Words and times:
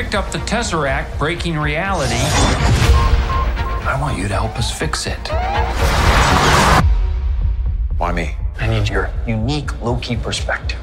picked 0.00 0.14
up 0.14 0.30
the 0.32 0.38
Tesseract 0.46 1.18
breaking 1.18 1.58
reality. 1.58 2.24
I 3.84 3.98
want 4.00 4.16
you 4.16 4.28
to 4.28 4.34
help 4.34 4.56
us 4.56 4.70
fix 4.72 5.06
it. 5.06 5.28
Why 7.98 8.10
me? 8.12 8.34
I 8.58 8.66
need 8.66 8.88
your 8.88 9.10
unique 9.26 9.70
Loki 9.82 10.16
perspective. 10.16 10.78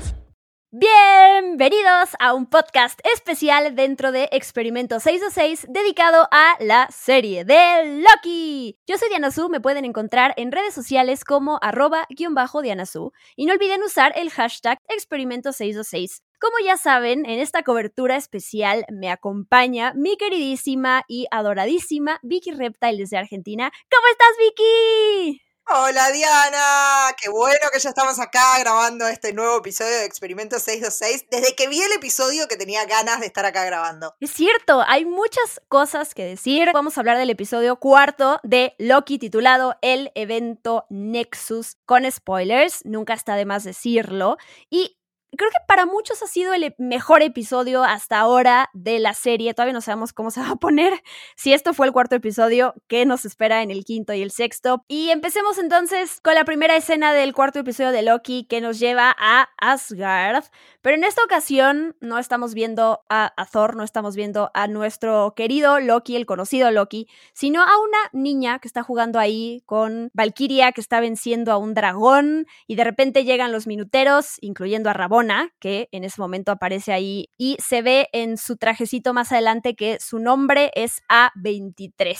Bienvenidos 0.69 2.15
a 2.19 2.35
un 2.35 2.45
podcast 2.45 2.99
especial 3.11 3.73
dentro 3.75 4.11
de 4.11 4.30
Experimento 4.32 5.00
626 5.00 5.65
dedicado 5.68 6.27
a 6.31 6.55
la 6.59 6.88
serie 6.91 7.43
de 7.43 8.04
Loki. 8.04 8.77
Yo 8.86 8.99
soy 8.99 9.09
Diana 9.09 9.31
Su, 9.31 9.49
me 9.49 9.59
pueden 9.59 9.86
encontrar 9.86 10.36
en 10.38 10.52
redes 10.52 10.75
sociales 10.75 11.23
como 11.23 11.57
arroba 11.63 12.05
guion 12.09 12.36
bajo 12.36 12.61
Diana 12.61 12.86
Su 12.86 13.13
y 13.36 13.47
no 13.47 13.54
olviden 13.54 13.81
usar 13.81 14.11
el 14.15 14.29
hashtag 14.29 14.77
Experimento 14.89 15.54
626. 15.54 16.21
Como 16.39 16.59
ya 16.63 16.77
saben, 16.77 17.25
en 17.25 17.39
esta 17.39 17.63
cobertura 17.63 18.15
especial 18.15 18.86
me 18.91 19.09
acompaña 19.09 19.93
mi 19.95 20.18
queridísima 20.18 21.04
y 21.07 21.25
adoradísima 21.32 22.19
Vicky 22.21 22.51
Reptile 22.51 22.97
desde 22.97 23.18
Argentina. 23.18 23.71
¿Cómo 23.89 24.07
estás, 24.11 24.37
Vicky? 24.37 25.42
Hola 25.69 26.11
Diana, 26.11 27.14
qué 27.21 27.29
bueno 27.29 27.59
que 27.73 27.79
ya 27.79 27.89
estamos 27.89 28.19
acá 28.19 28.57
grabando 28.59 29.05
este 29.05 29.33
nuevo 29.33 29.57
episodio 29.57 29.97
de 29.97 30.05
Experimento 30.05 30.59
626. 30.59 31.25
Desde 31.29 31.55
que 31.55 31.68
vi 31.68 31.81
el 31.81 31.92
episodio 31.92 32.47
que 32.47 32.56
tenía 32.56 32.86
ganas 32.86 33.19
de 33.19 33.25
estar 33.25 33.44
acá 33.44 33.66
grabando. 33.66 34.16
Es 34.22 34.31
cierto, 34.31 34.81
hay 34.88 35.03
muchas 35.03 35.59
cosas 35.67 36.14
que 36.14 36.23
decir. 36.23 36.69
Vamos 36.73 36.97
a 36.97 37.02
hablar 37.02 37.17
del 37.17 37.31
episodio 37.31 37.75
cuarto 37.75 38.39
de 38.44 38.75
Loki 38.78 39.19
titulado 39.19 39.75
El 39.81 40.11
evento 40.16 40.86
Nexus 40.89 41.75
con 41.86 42.09
spoilers, 42.09 42.86
nunca 42.86 43.14
está 43.14 43.36
de 43.36 43.45
más 43.45 43.66
decirlo. 43.66 44.38
Y 44.69 44.97
creo 45.38 45.50
que 45.50 45.66
para 45.67 45.86
muchos 45.86 46.22
ha 46.22 46.27
sido 46.27 46.53
el 46.53 46.64
e, 46.64 46.75
mejor 46.77 47.22
episodio 47.22 47.83
hasta 47.83 48.19
ahora 48.19 48.69
de 48.73 49.00
la 49.00 49.14
serie. 49.14 49.53
Todavía 49.53 49.73
no 49.73 49.81
sabemos 49.81 50.11
cómo 50.11 50.31
se 50.31 50.41
va 50.41 50.50
a 50.50 50.55
poner. 50.55 50.94
Si 51.36 51.53
esto 51.53 51.73
fue 51.73 51.86
el 51.86 51.94
cuarto 51.94 52.16
episodio, 52.16 52.73
¿qué 52.88 53.06
nos 53.06 53.23
espera 53.23 53.62
en 53.62 53.70
el 53.70 53.86
quinto 53.86 54.14
y 54.14 54.22
el 54.23 54.31
sexto? 54.31 54.84
Y 54.88 55.12
empecemos 55.12 55.59
entonces 55.59 56.20
con 56.22 56.34
la 56.34 56.45
primera 56.45 56.75
escena 56.75 57.14
del 57.14 57.34
cuarto 57.34 57.59
episodio 57.59 57.92
de 57.92 58.02
Loki 58.02 58.45
que 58.45 58.59
nos 58.59 58.80
lleva 58.80 59.16
a 59.17 59.50
Asgard. 59.59 60.45
Pero 60.81 60.95
en 60.95 61.03
esta 61.03 61.23
ocasión 61.23 61.95
no 62.02 62.17
estamos 62.17 62.53
viendo 62.53 63.02
a, 63.09 63.34
Thor, 63.52 63.75
no 63.75 63.84
estamos 63.84 64.16
viendo 64.16 64.50
a 64.53 64.67
nuestro 64.67 65.34
querido 65.36 65.80
Loki, 65.80 66.16
el 66.16 66.25
conocido 66.25 66.72
Loki, 66.72 67.08
sino 67.34 67.62
a 67.62 67.80
una 67.80 67.97
niña 68.14 68.59
que 68.59 68.67
está 68.67 68.84
jugando 68.84 69.19
ahí 69.19 69.62
con 69.66 70.09
Valkyria, 70.14 70.72
que 70.72 70.81
está 70.81 71.00
venciendo 71.00 71.52
a 71.52 71.58
un 71.58 71.73
dragón. 71.73 72.47
Y 72.66 72.75
de 72.75 72.84
repente 72.84 73.25
llegan 73.25 73.52
los 73.52 73.67
minuteros, 73.67 74.38
incluyendo 74.42 74.90
a 74.90 74.94
Que 75.59 75.89
en 75.92 76.03
ese 76.03 76.22
momento 76.22 76.52
aparece 76.52 76.94
ahí, 76.94 77.30
y 77.38 77.58
se 77.66 77.81
ve 77.81 78.09
en 78.14 78.38
su 78.38 78.58
trajecito 78.58 79.14
más 79.14 79.31
adelante 79.31 79.75
que 79.75 79.97
su 80.00 80.19
nombre 80.19 80.72
es 80.75 81.02
A23. 81.09 82.17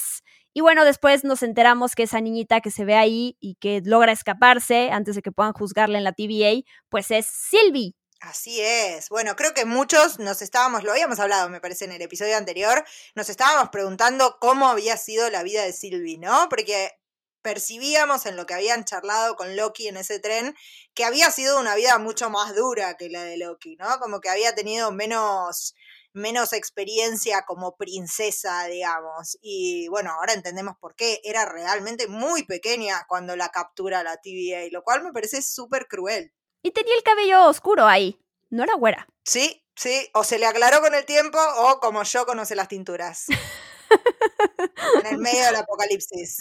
Y 0.53 0.61
bueno, 0.61 0.86
después 0.86 1.23
nos 1.23 1.44
enteramos 1.44 1.94
que 1.94 2.03
esa 2.03 2.19
niñita 2.19 2.61
que 2.61 2.72
se 2.72 2.83
ve 2.83 2.95
ahí 2.95 3.38
y 3.39 3.55
que 3.55 3.81
logra 3.86 4.11
escaparse 4.11 4.89
antes 4.91 5.16
de 5.16 5.22
que 5.22 5.31
puedan 5.31 5.53
juzgarla 5.53 5.99
en 5.99 6.03
la 6.03 6.14
TVA, 6.14 6.64
pues 6.89 7.11
es 7.11 7.27
Sylvie. 7.27 7.94
Así 8.22 8.59
es. 8.61 9.09
Bueno, 9.09 9.36
creo 9.36 9.53
que 9.53 9.66
muchos 9.66 10.17
nos 10.17 10.42
estábamos, 10.42 10.83
lo 10.83 10.92
habíamos 10.92 11.19
hablado, 11.19 11.49
me 11.49 11.61
parece, 11.61 11.86
en 11.86 11.92
el 11.92 12.02
episodio 12.02 12.36
anterior, 12.36 12.83
nos 13.14 13.30
estábamos 13.30 13.69
preguntando 13.69 14.38
cómo 14.39 14.67
había 14.67 14.97
sido 14.97 15.30
la 15.30 15.44
vida 15.44 15.64
de 15.64 15.73
Sylvie, 15.73 16.17
¿no? 16.17 16.47
Porque 16.49 16.92
percibíamos 17.48 18.26
en 18.26 18.36
lo 18.36 18.45
que 18.45 18.56
habían 18.56 18.84
charlado 18.84 19.38
con 19.38 19.56
Loki 19.56 19.88
en 19.88 19.95
ese 19.95 20.20
tren, 20.20 20.53
que 20.94 21.06
había 21.06 21.31
sido 21.31 21.62
una 21.62 21.76
vida 21.76 21.98
mucho 21.98 22.30
más 22.30 22.54
dura 22.54 22.98
que 22.98 23.09
la 23.09 23.23
de 23.23 23.38
Loki, 23.38 23.78
¿no? 23.78 23.88
Como 24.02 24.20
que 24.20 24.28
había 24.28 24.54
tenido 24.54 24.92
menos, 24.92 25.73
menos 26.12 26.52
experiencia 26.52 27.44
como 27.48 27.78
princesa, 27.78 28.66
digamos. 28.66 29.38
Y 29.42 29.88
bueno, 29.88 30.12
ahora 30.12 30.34
entendemos 30.34 30.76
por 30.78 30.94
qué. 30.94 31.22
Era 31.23 31.45
realmente 31.45 32.09
muy 32.09 32.44
pequeña 32.44 33.06
cuando 33.08 33.38
la 33.38 33.48
captura 33.48 34.04
la 34.04 34.17
TVA, 34.17 34.67
lo 34.70 34.83
cual 34.83 35.02
me 35.02 35.14
parece 35.14 35.42
súper 35.42 35.88
cruel. 35.88 36.33
Y 36.61 36.71
tenía 36.71 36.95
el 36.95 37.04
cabello 37.04 37.45
oscuro 37.45 37.88
ahí, 37.88 38.20
no 38.50 38.66
era 38.66 38.73
güera. 38.73 39.08
Sí, 39.23 39.64
sí, 39.73 40.10
o 40.14 40.26
se 40.26 40.38
le 40.38 40.48
aclaró 40.48 40.82
con 40.82 40.94
el 40.94 41.05
tiempo 41.05 41.39
o 41.60 41.80
como 41.80 42.04
yo 42.04 42.26
conoce 42.26 42.55
las 42.55 42.67
tinturas. 42.67 43.27
En 44.99 45.14
el 45.14 45.17
medio 45.20 45.45
del 45.45 45.55
apocalipsis. 45.55 46.39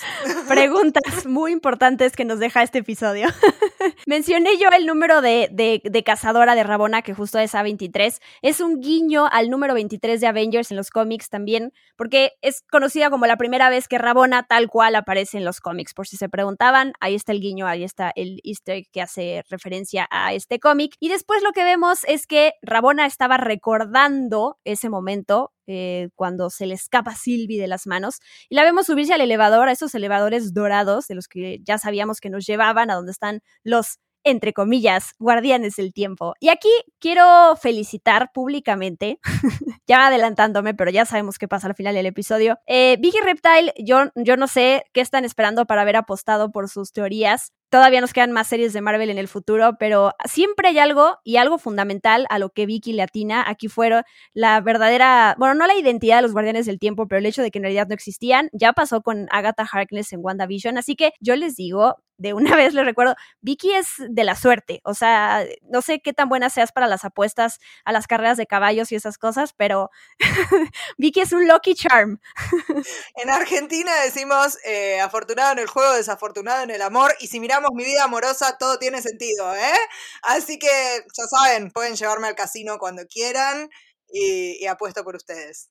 Preguntas 0.48 1.26
muy 1.26 1.52
importantes 1.52 2.14
que 2.14 2.24
nos 2.24 2.38
deja 2.38 2.62
este 2.62 2.78
episodio. 2.78 3.28
Mencioné 4.06 4.58
yo 4.58 4.68
el 4.70 4.86
número 4.86 5.20
de, 5.20 5.48
de, 5.52 6.04
cazadora 6.04 6.54
de 6.54 6.62
Rabona, 6.62 7.02
que 7.02 7.14
justo 7.14 7.38
es 7.38 7.54
A23. 7.54 8.20
Es 8.42 8.60
un 8.60 8.80
guiño 8.80 9.26
al 9.30 9.50
número 9.50 9.74
23 9.74 10.20
de 10.20 10.26
Avengers 10.26 10.70
en 10.70 10.76
los 10.76 10.90
cómics 10.90 11.28
también, 11.28 11.72
porque 11.96 12.32
es 12.40 12.62
conocida 12.70 13.10
como 13.10 13.26
la 13.26 13.36
primera 13.36 13.68
vez 13.68 13.88
que 13.88 13.98
Rabona 13.98 14.44
tal 14.44 14.68
cual 14.68 14.94
aparece 14.94 15.38
en 15.38 15.44
los 15.44 15.60
cómics. 15.60 15.94
Por 15.94 16.06
si 16.06 16.16
se 16.16 16.28
preguntaban, 16.28 16.92
ahí 17.00 17.14
está 17.14 17.32
el 17.32 17.40
guiño, 17.40 17.66
ahí 17.66 17.84
está 17.84 18.12
el 18.14 18.40
easter 18.44 18.84
que 18.92 19.02
hace 19.02 19.44
referencia 19.48 20.06
a 20.10 20.32
este 20.34 20.60
cómic. 20.60 20.94
Y 21.00 21.08
después 21.08 21.42
lo 21.42 21.52
que 21.52 21.64
vemos 21.64 22.00
es 22.04 22.26
que 22.26 22.54
Rabona 22.62 23.06
estaba 23.06 23.36
recordando 23.36 24.58
ese 24.64 24.88
momento 24.88 25.52
eh, 25.66 26.09
cuando 26.15 26.50
se 26.50 26.66
le 26.66 26.75
escapa 26.75 27.15
Sylvie 27.15 27.60
de 27.60 27.69
las 27.69 27.87
manos 27.87 28.21
y 28.49 28.54
la 28.54 28.65
vemos 28.65 28.87
subirse 28.87 29.15
al 29.15 29.21
elevador, 29.21 29.69
a 29.69 29.72
esos 29.72 29.94
elevadores 29.94 30.54
dorados 30.54 31.06
de 31.09 31.15
los 31.15 31.28
que 31.28 31.60
ya 31.62 31.78
sabíamos 31.78 32.21
que 32.21 32.31
nos 32.31 32.47
llevaban 32.47 32.91
a 32.91 32.94
donde 32.94 33.12
están 33.12 33.43
los 33.65 33.99
entre 34.26 34.53
comillas, 34.53 35.14
guardianes 35.19 35.76
del 35.76 35.92
tiempo. 35.92 36.34
Y 36.41 36.48
aquí 36.48 36.69
quiero 36.98 37.56
felicitar 37.56 38.32
públicamente, 38.34 39.20
ya 39.87 40.09
adelantándome, 40.09 40.75
pero 40.75 40.91
ya 40.91 41.06
sabemos 41.06 41.38
qué 41.38 41.48
pasa 41.48 41.69
al 41.69 41.75
final 41.75 41.94
del 41.94 42.06
episodio. 42.06 42.59
Eh, 42.66 42.98
Vicky 43.00 43.20
Reptile, 43.20 43.72
yo, 43.78 44.10
yo 44.16 44.36
no 44.36 44.48
sé 44.48 44.84
qué 44.92 45.00
están 45.00 45.25
esperando 45.25 45.65
para 45.65 45.82
haber 45.82 45.97
apostado 45.97 46.50
por 46.50 46.69
sus 46.69 46.92
teorías, 46.92 47.53
Todavía 47.69 48.00
nos 48.00 48.12
quedan 48.12 48.31
más 48.31 48.47
series 48.47 48.72
de 48.72 48.81
Marvel 48.81 49.10
en 49.10 49.19
el 49.19 49.26
futuro, 49.26 49.76
pero 49.76 50.12
siempre 50.25 50.69
hay 50.69 50.78
algo 50.78 51.19
y 51.25 51.36
algo 51.36 51.59
fundamental 51.59 52.25
a 52.31 52.38
lo 52.38 52.50
que 52.50 52.65
Vicky 52.65 52.92
le 52.92 53.03
atina. 53.03 53.42
Aquí 53.44 53.66
fueron 53.66 54.04
la 54.34 54.60
verdadera, 54.60 55.34
bueno, 55.36 55.54
no 55.54 55.66
la 55.66 55.75
identidad 55.75 56.16
de 56.16 56.22
los 56.22 56.32
Guardianes 56.32 56.66
del 56.66 56.78
Tiempo, 56.78 57.09
pero 57.09 57.19
el 57.19 57.26
hecho 57.26 57.42
de 57.42 57.50
que 57.50 57.59
en 57.59 57.65
realidad 57.65 57.88
no 57.88 57.94
existían. 57.94 58.50
Ya 58.53 58.72
pasó 58.72 59.03
con 59.03 59.26
Agatha 59.31 59.66
Harkness 59.70 60.12
en 60.12 60.20
WandaVision, 60.22 60.78
así 60.78 60.94
que 60.94 61.10
yo 61.20 61.34
les 61.34 61.56
digo, 61.56 61.97
de 62.19 62.32
una 62.34 62.56
vez 62.56 62.75
les 62.75 62.84
recuerdo, 62.84 63.15
Vicky 63.41 63.72
es 63.72 63.88
de 63.99 64.25
la 64.25 64.37
suerte, 64.37 64.81
o 64.84 64.94
sea, 64.94 65.44
no 65.62 65.82
sé 65.82 66.00
qué 66.00 66.12
tan 66.12 66.28
buena 66.28 66.50
seas 66.50 66.72
para 66.72 66.87
las 66.87 67.04
apuestas 67.04 67.59
a 67.84 67.93
las 67.93 68.06
carreras 68.06 68.37
de 68.37 68.47
caballos 68.47 68.93
y 68.93 68.97
esas 68.97 69.19
cosas, 69.19 69.53
pero 69.56 69.91
Vicky 70.99 71.21
es 71.21 71.32
un 71.32 71.47
lucky 71.49 71.75
charm. 71.75 72.21
en 73.16 73.31
Argentina 73.31 73.93
decimos 74.04 74.59
eh, 74.65 75.00
afortunado 75.00 75.53
en 75.53 75.59
el 75.60 75.66
juego, 75.66 75.93
desafortunado 75.94 76.62
en 76.62 76.71
el 76.71 76.82
amor, 76.82 77.15
y 77.21 77.28
si 77.28 77.41
miramos 77.41 77.71
mi 77.75 77.84
vida 77.84 78.04
amorosa, 78.04 78.56
todo 78.59 78.78
tiene 78.78 79.03
sentido, 79.03 79.54
¿eh? 79.54 79.78
Así 80.22 80.59
que 80.59 80.69
ya 80.69 81.25
saben, 81.28 81.71
pueden 81.71 81.97
llevarme 81.97 82.28
al 82.28 82.34
casino 82.34 82.78
cuando 82.78 83.06
quieran. 83.06 83.69
Y, 84.08 84.66
apuesto 84.66 85.02
por 85.04 85.16
ustedes. 85.16 85.68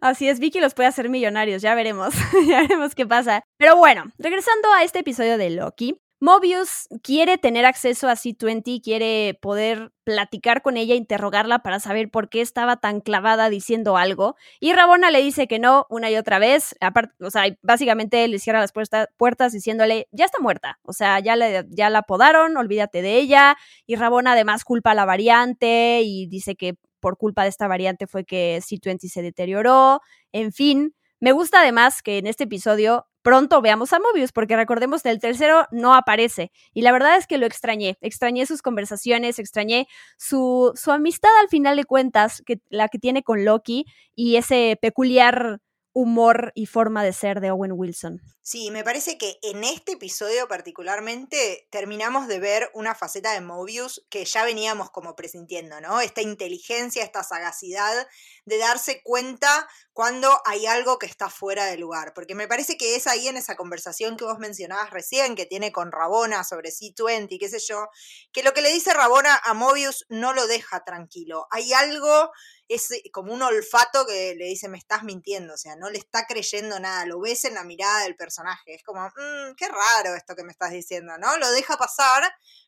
Así 0.00 0.28
es, 0.28 0.38
Vicky 0.38 0.60
los 0.60 0.74
puede 0.74 0.88
hacer 0.88 1.08
millonarios, 1.08 1.62
ya 1.62 1.74
veremos, 1.74 2.14
ya 2.48 2.62
veremos 2.62 2.94
qué 2.94 3.06
pasa. 3.06 3.42
Pero 3.56 3.76
bueno, 3.76 4.04
regresando 4.18 4.72
a 4.72 4.82
este 4.84 5.00
episodio 5.00 5.36
de 5.36 5.50
Loki, 5.50 6.00
Mobius 6.24 6.88
quiere 7.02 7.36
tener 7.36 7.66
acceso 7.66 8.08
a 8.08 8.14
C20, 8.14 8.80
quiere 8.82 9.38
poder 9.42 9.92
platicar 10.04 10.62
con 10.62 10.78
ella, 10.78 10.94
interrogarla 10.94 11.58
para 11.58 11.80
saber 11.80 12.10
por 12.10 12.30
qué 12.30 12.40
estaba 12.40 12.76
tan 12.78 13.02
clavada 13.02 13.50
diciendo 13.50 13.98
algo. 13.98 14.34
Y 14.58 14.72
Rabona 14.72 15.10
le 15.10 15.22
dice 15.22 15.46
que 15.46 15.58
no 15.58 15.84
una 15.90 16.10
y 16.10 16.16
otra 16.16 16.38
vez. 16.38 16.74
O 17.20 17.30
sea, 17.30 17.44
básicamente 17.60 18.26
le 18.26 18.38
cierra 18.38 18.60
las 18.60 18.72
puertas 18.72 19.52
diciéndole, 19.52 20.08
ya 20.12 20.24
está 20.24 20.38
muerta. 20.40 20.78
O 20.82 20.94
sea, 20.94 21.20
ya, 21.20 21.36
le, 21.36 21.66
ya 21.68 21.90
la 21.90 22.00
podaron, 22.00 22.56
olvídate 22.56 23.02
de 23.02 23.18
ella. 23.18 23.56
Y 23.86 23.96
Rabona 23.96 24.32
además 24.32 24.64
culpa 24.64 24.92
a 24.92 24.94
la 24.94 25.04
variante 25.04 26.00
y 26.02 26.26
dice 26.28 26.54
que 26.54 26.76
por 27.04 27.18
culpa 27.18 27.42
de 27.42 27.50
esta 27.50 27.68
variante 27.68 28.06
fue 28.06 28.24
que 28.24 28.62
C20 28.62 29.10
se 29.10 29.20
deterioró. 29.20 30.00
En 30.32 30.54
fin, 30.54 30.94
me 31.20 31.32
gusta 31.32 31.60
además 31.60 32.00
que 32.00 32.16
en 32.16 32.26
este 32.26 32.44
episodio 32.44 33.06
pronto 33.20 33.60
veamos 33.60 33.92
a 33.92 33.98
Mobius, 33.98 34.32
porque 34.32 34.56
recordemos 34.56 35.02
que 35.02 35.10
el 35.10 35.20
tercero 35.20 35.66
no 35.70 35.94
aparece. 35.94 36.50
Y 36.72 36.80
la 36.80 36.92
verdad 36.92 37.18
es 37.18 37.26
que 37.26 37.36
lo 37.36 37.44
extrañé. 37.44 37.98
Extrañé 38.00 38.46
sus 38.46 38.62
conversaciones, 38.62 39.38
extrañé 39.38 39.86
su, 40.16 40.72
su 40.76 40.92
amistad 40.92 41.28
al 41.42 41.48
final 41.48 41.76
de 41.76 41.84
cuentas, 41.84 42.42
que, 42.46 42.62
la 42.70 42.88
que 42.88 42.98
tiene 42.98 43.22
con 43.22 43.44
Loki 43.44 43.84
y 44.14 44.36
ese 44.36 44.78
peculiar 44.80 45.60
humor 45.94 46.52
y 46.54 46.66
forma 46.66 47.02
de 47.02 47.12
ser 47.12 47.40
de 47.40 47.50
Owen 47.50 47.72
Wilson. 47.72 48.20
Sí, 48.42 48.70
me 48.70 48.84
parece 48.84 49.16
que 49.16 49.38
en 49.42 49.64
este 49.64 49.92
episodio 49.92 50.46
particularmente 50.48 51.66
terminamos 51.70 52.28
de 52.28 52.40
ver 52.40 52.70
una 52.74 52.94
faceta 52.94 53.32
de 53.32 53.40
Mobius 53.40 54.04
que 54.10 54.26
ya 54.26 54.44
veníamos 54.44 54.90
como 54.90 55.16
presintiendo, 55.16 55.80
¿no? 55.80 56.02
Esta 56.02 56.20
inteligencia, 56.20 57.02
esta 57.02 57.22
sagacidad 57.22 58.06
de 58.44 58.58
darse 58.58 59.02
cuenta 59.02 59.66
cuando 59.94 60.28
hay 60.44 60.66
algo 60.66 60.98
que 60.98 61.06
está 61.06 61.30
fuera 61.30 61.64
de 61.64 61.78
lugar. 61.78 62.12
Porque 62.12 62.34
me 62.34 62.46
parece 62.46 62.76
que 62.76 62.96
es 62.96 63.06
ahí 63.06 63.28
en 63.28 63.38
esa 63.38 63.56
conversación 63.56 64.18
que 64.18 64.26
vos 64.26 64.38
mencionabas 64.38 64.90
recién, 64.90 65.36
que 65.36 65.46
tiene 65.46 65.72
con 65.72 65.90
Rabona 65.90 66.44
sobre 66.44 66.68
C20, 66.68 67.38
qué 67.38 67.48
sé 67.48 67.60
yo, 67.60 67.88
que 68.30 68.42
lo 68.42 68.52
que 68.52 68.60
le 68.60 68.72
dice 68.72 68.92
Rabona 68.92 69.40
a 69.42 69.54
Mobius 69.54 70.04
no 70.10 70.34
lo 70.34 70.46
deja 70.48 70.84
tranquilo. 70.84 71.46
Hay 71.50 71.72
algo 71.72 72.30
es 72.68 72.88
como 73.12 73.32
un 73.32 73.42
olfato 73.42 74.06
que 74.06 74.34
le 74.36 74.46
dice, 74.46 74.68
me 74.68 74.78
estás 74.78 75.04
mintiendo, 75.04 75.54
o 75.54 75.56
sea, 75.56 75.76
no 75.76 75.90
le 75.90 75.98
está 75.98 76.26
creyendo 76.26 76.80
nada, 76.80 77.04
lo 77.06 77.20
ves 77.20 77.44
en 77.44 77.54
la 77.54 77.64
mirada 77.64 78.04
del 78.04 78.16
personaje, 78.16 78.74
es 78.74 78.82
como, 78.82 79.00
mmm, 79.00 79.54
qué 79.56 79.68
raro 79.68 80.14
esto 80.16 80.34
que 80.34 80.44
me 80.44 80.52
estás 80.52 80.70
diciendo, 80.70 81.16
¿no? 81.18 81.36
Lo 81.38 81.50
deja 81.50 81.76
pasar, 81.76 82.22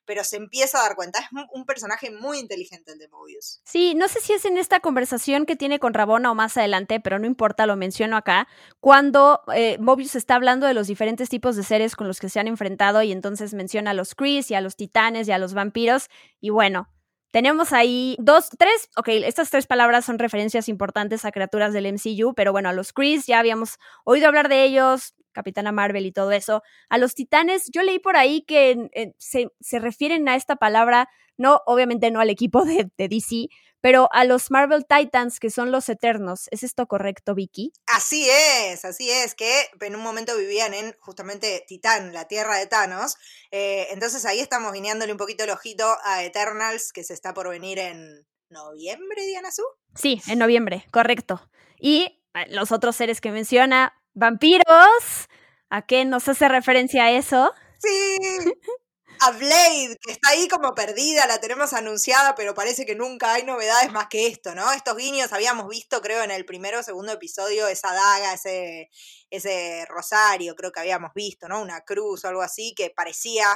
pero 0.04 0.22
se 0.22 0.36
empieza 0.36 0.78
a 0.78 0.82
dar 0.82 0.96
cuenta, 0.96 1.18
es 1.18 1.26
un 1.52 1.64
personaje 1.64 2.10
muy 2.10 2.38
inteligente 2.38 2.92
el 2.92 2.98
de 2.98 3.08
Mobius. 3.08 3.60
Sí, 3.64 3.94
no 3.94 4.08
sé 4.08 4.20
si 4.20 4.32
es 4.32 4.44
en 4.44 4.58
esta 4.58 4.80
conversación 4.80 5.46
que 5.46 5.56
tiene 5.56 5.78
con 5.78 5.94
Rabona 5.94 6.30
o 6.30 6.34
más 6.34 6.56
adelante, 6.56 7.00
pero 7.00 7.18
no 7.18 7.26
importa, 7.26 7.66
lo 7.66 7.76
menciono 7.76 8.16
acá, 8.16 8.48
cuando 8.80 9.42
eh, 9.54 9.78
Mobius 9.78 10.14
está 10.14 10.34
hablando 10.34 10.66
de 10.66 10.74
los 10.74 10.86
diferentes 10.86 11.28
tipos 11.28 11.56
de 11.56 11.64
seres 11.64 11.96
con 11.96 12.06
los 12.06 12.20
que 12.20 12.28
se 12.28 12.38
han 12.38 12.48
enfrentado 12.48 13.02
y 13.02 13.12
entonces 13.12 13.54
menciona 13.54 13.92
a 13.92 13.94
los 13.94 14.14
Kree 14.14 14.44
y 14.46 14.54
a 14.54 14.60
los 14.60 14.76
titanes 14.76 15.26
y 15.28 15.32
a 15.32 15.38
los 15.38 15.54
vampiros, 15.54 16.08
y 16.40 16.50
bueno, 16.50 16.88
tenemos 17.30 17.72
ahí 17.72 18.16
dos, 18.18 18.48
tres, 18.58 18.88
ok, 18.96 19.08
estas 19.08 19.50
tres 19.50 19.66
palabras 19.66 20.04
son 20.04 20.18
referencias 20.18 20.68
importantes 20.68 21.24
a 21.24 21.32
criaturas 21.32 21.72
del 21.72 21.86
MCU, 21.92 22.34
pero 22.34 22.52
bueno, 22.52 22.68
a 22.68 22.72
los 22.72 22.92
Chris 22.92 23.26
ya 23.26 23.38
habíamos 23.38 23.78
oído 24.04 24.28
hablar 24.28 24.48
de 24.48 24.64
ellos, 24.64 25.14
Capitana 25.32 25.70
Marvel 25.70 26.06
y 26.06 26.12
todo 26.12 26.32
eso. 26.32 26.62
A 26.88 26.98
los 26.98 27.14
titanes, 27.14 27.70
yo 27.72 27.82
leí 27.82 27.98
por 27.98 28.16
ahí 28.16 28.42
que 28.42 29.12
se, 29.18 29.48
se, 29.60 29.78
refieren 29.78 30.28
a 30.28 30.36
esta 30.36 30.56
palabra, 30.56 31.08
no, 31.36 31.60
obviamente 31.66 32.10
no 32.10 32.20
al 32.20 32.30
equipo 32.30 32.64
de, 32.64 32.90
de 32.96 33.08
DC, 33.08 33.48
pero 33.86 34.08
a 34.10 34.24
los 34.24 34.50
Marvel 34.50 34.84
Titans, 34.84 35.38
que 35.38 35.48
son 35.48 35.70
los 35.70 35.88
eternos. 35.88 36.48
¿Es 36.50 36.64
esto 36.64 36.88
correcto, 36.88 37.36
Vicky? 37.36 37.72
Así 37.86 38.28
es, 38.28 38.84
así 38.84 39.08
es, 39.12 39.36
que 39.36 39.48
en 39.80 39.94
un 39.94 40.02
momento 40.02 40.36
vivían 40.36 40.74
en 40.74 40.92
justamente 40.98 41.64
Titán, 41.68 42.12
la 42.12 42.26
tierra 42.26 42.56
de 42.56 42.66
Thanos. 42.66 43.14
Eh, 43.52 43.86
entonces 43.92 44.24
ahí 44.24 44.40
estamos 44.40 44.72
guiñándole 44.72 45.12
un 45.12 45.18
poquito 45.18 45.44
el 45.44 45.50
ojito 45.50 45.86
a 46.02 46.24
Eternals, 46.24 46.92
que 46.92 47.04
se 47.04 47.14
está 47.14 47.32
por 47.32 47.48
venir 47.48 47.78
en 47.78 48.26
noviembre, 48.50 49.24
Diana 49.24 49.52
Su. 49.52 49.62
Sí, 49.94 50.20
en 50.26 50.40
noviembre, 50.40 50.84
correcto. 50.90 51.48
Y 51.78 52.20
eh, 52.34 52.46
los 52.48 52.72
otros 52.72 52.96
seres 52.96 53.20
que 53.20 53.30
menciona, 53.30 53.94
vampiros. 54.14 55.28
¿A 55.70 55.82
qué 55.86 56.04
nos 56.04 56.28
hace 56.28 56.48
referencia 56.48 57.12
eso? 57.12 57.52
Sí, 57.78 58.18
a 59.20 59.30
Blade, 59.32 59.96
que 60.00 60.12
está 60.12 60.30
ahí 60.30 60.48
como 60.48 60.74
perdida, 60.74 61.26
la 61.26 61.40
tenemos 61.40 61.72
anunciada, 61.72 62.34
pero 62.34 62.54
parece 62.54 62.86
que 62.86 62.94
nunca 62.94 63.32
hay 63.34 63.44
novedades 63.44 63.92
más 63.92 64.08
que 64.08 64.26
esto, 64.26 64.54
¿no? 64.54 64.72
Estos 64.72 64.96
guiños 64.96 65.32
habíamos 65.32 65.68
visto, 65.68 66.00
creo, 66.00 66.22
en 66.22 66.30
el 66.30 66.44
primero 66.44 66.80
o 66.80 66.82
segundo 66.82 67.12
episodio, 67.12 67.68
esa 67.68 67.92
daga, 67.92 68.34
ese, 68.34 68.90
ese 69.30 69.86
rosario, 69.88 70.54
creo 70.56 70.72
que 70.72 70.80
habíamos 70.80 71.12
visto, 71.14 71.48
¿no? 71.48 71.60
Una 71.62 71.80
cruz 71.82 72.24
o 72.24 72.28
algo 72.28 72.42
así, 72.42 72.74
que 72.76 72.90
parecía 72.90 73.46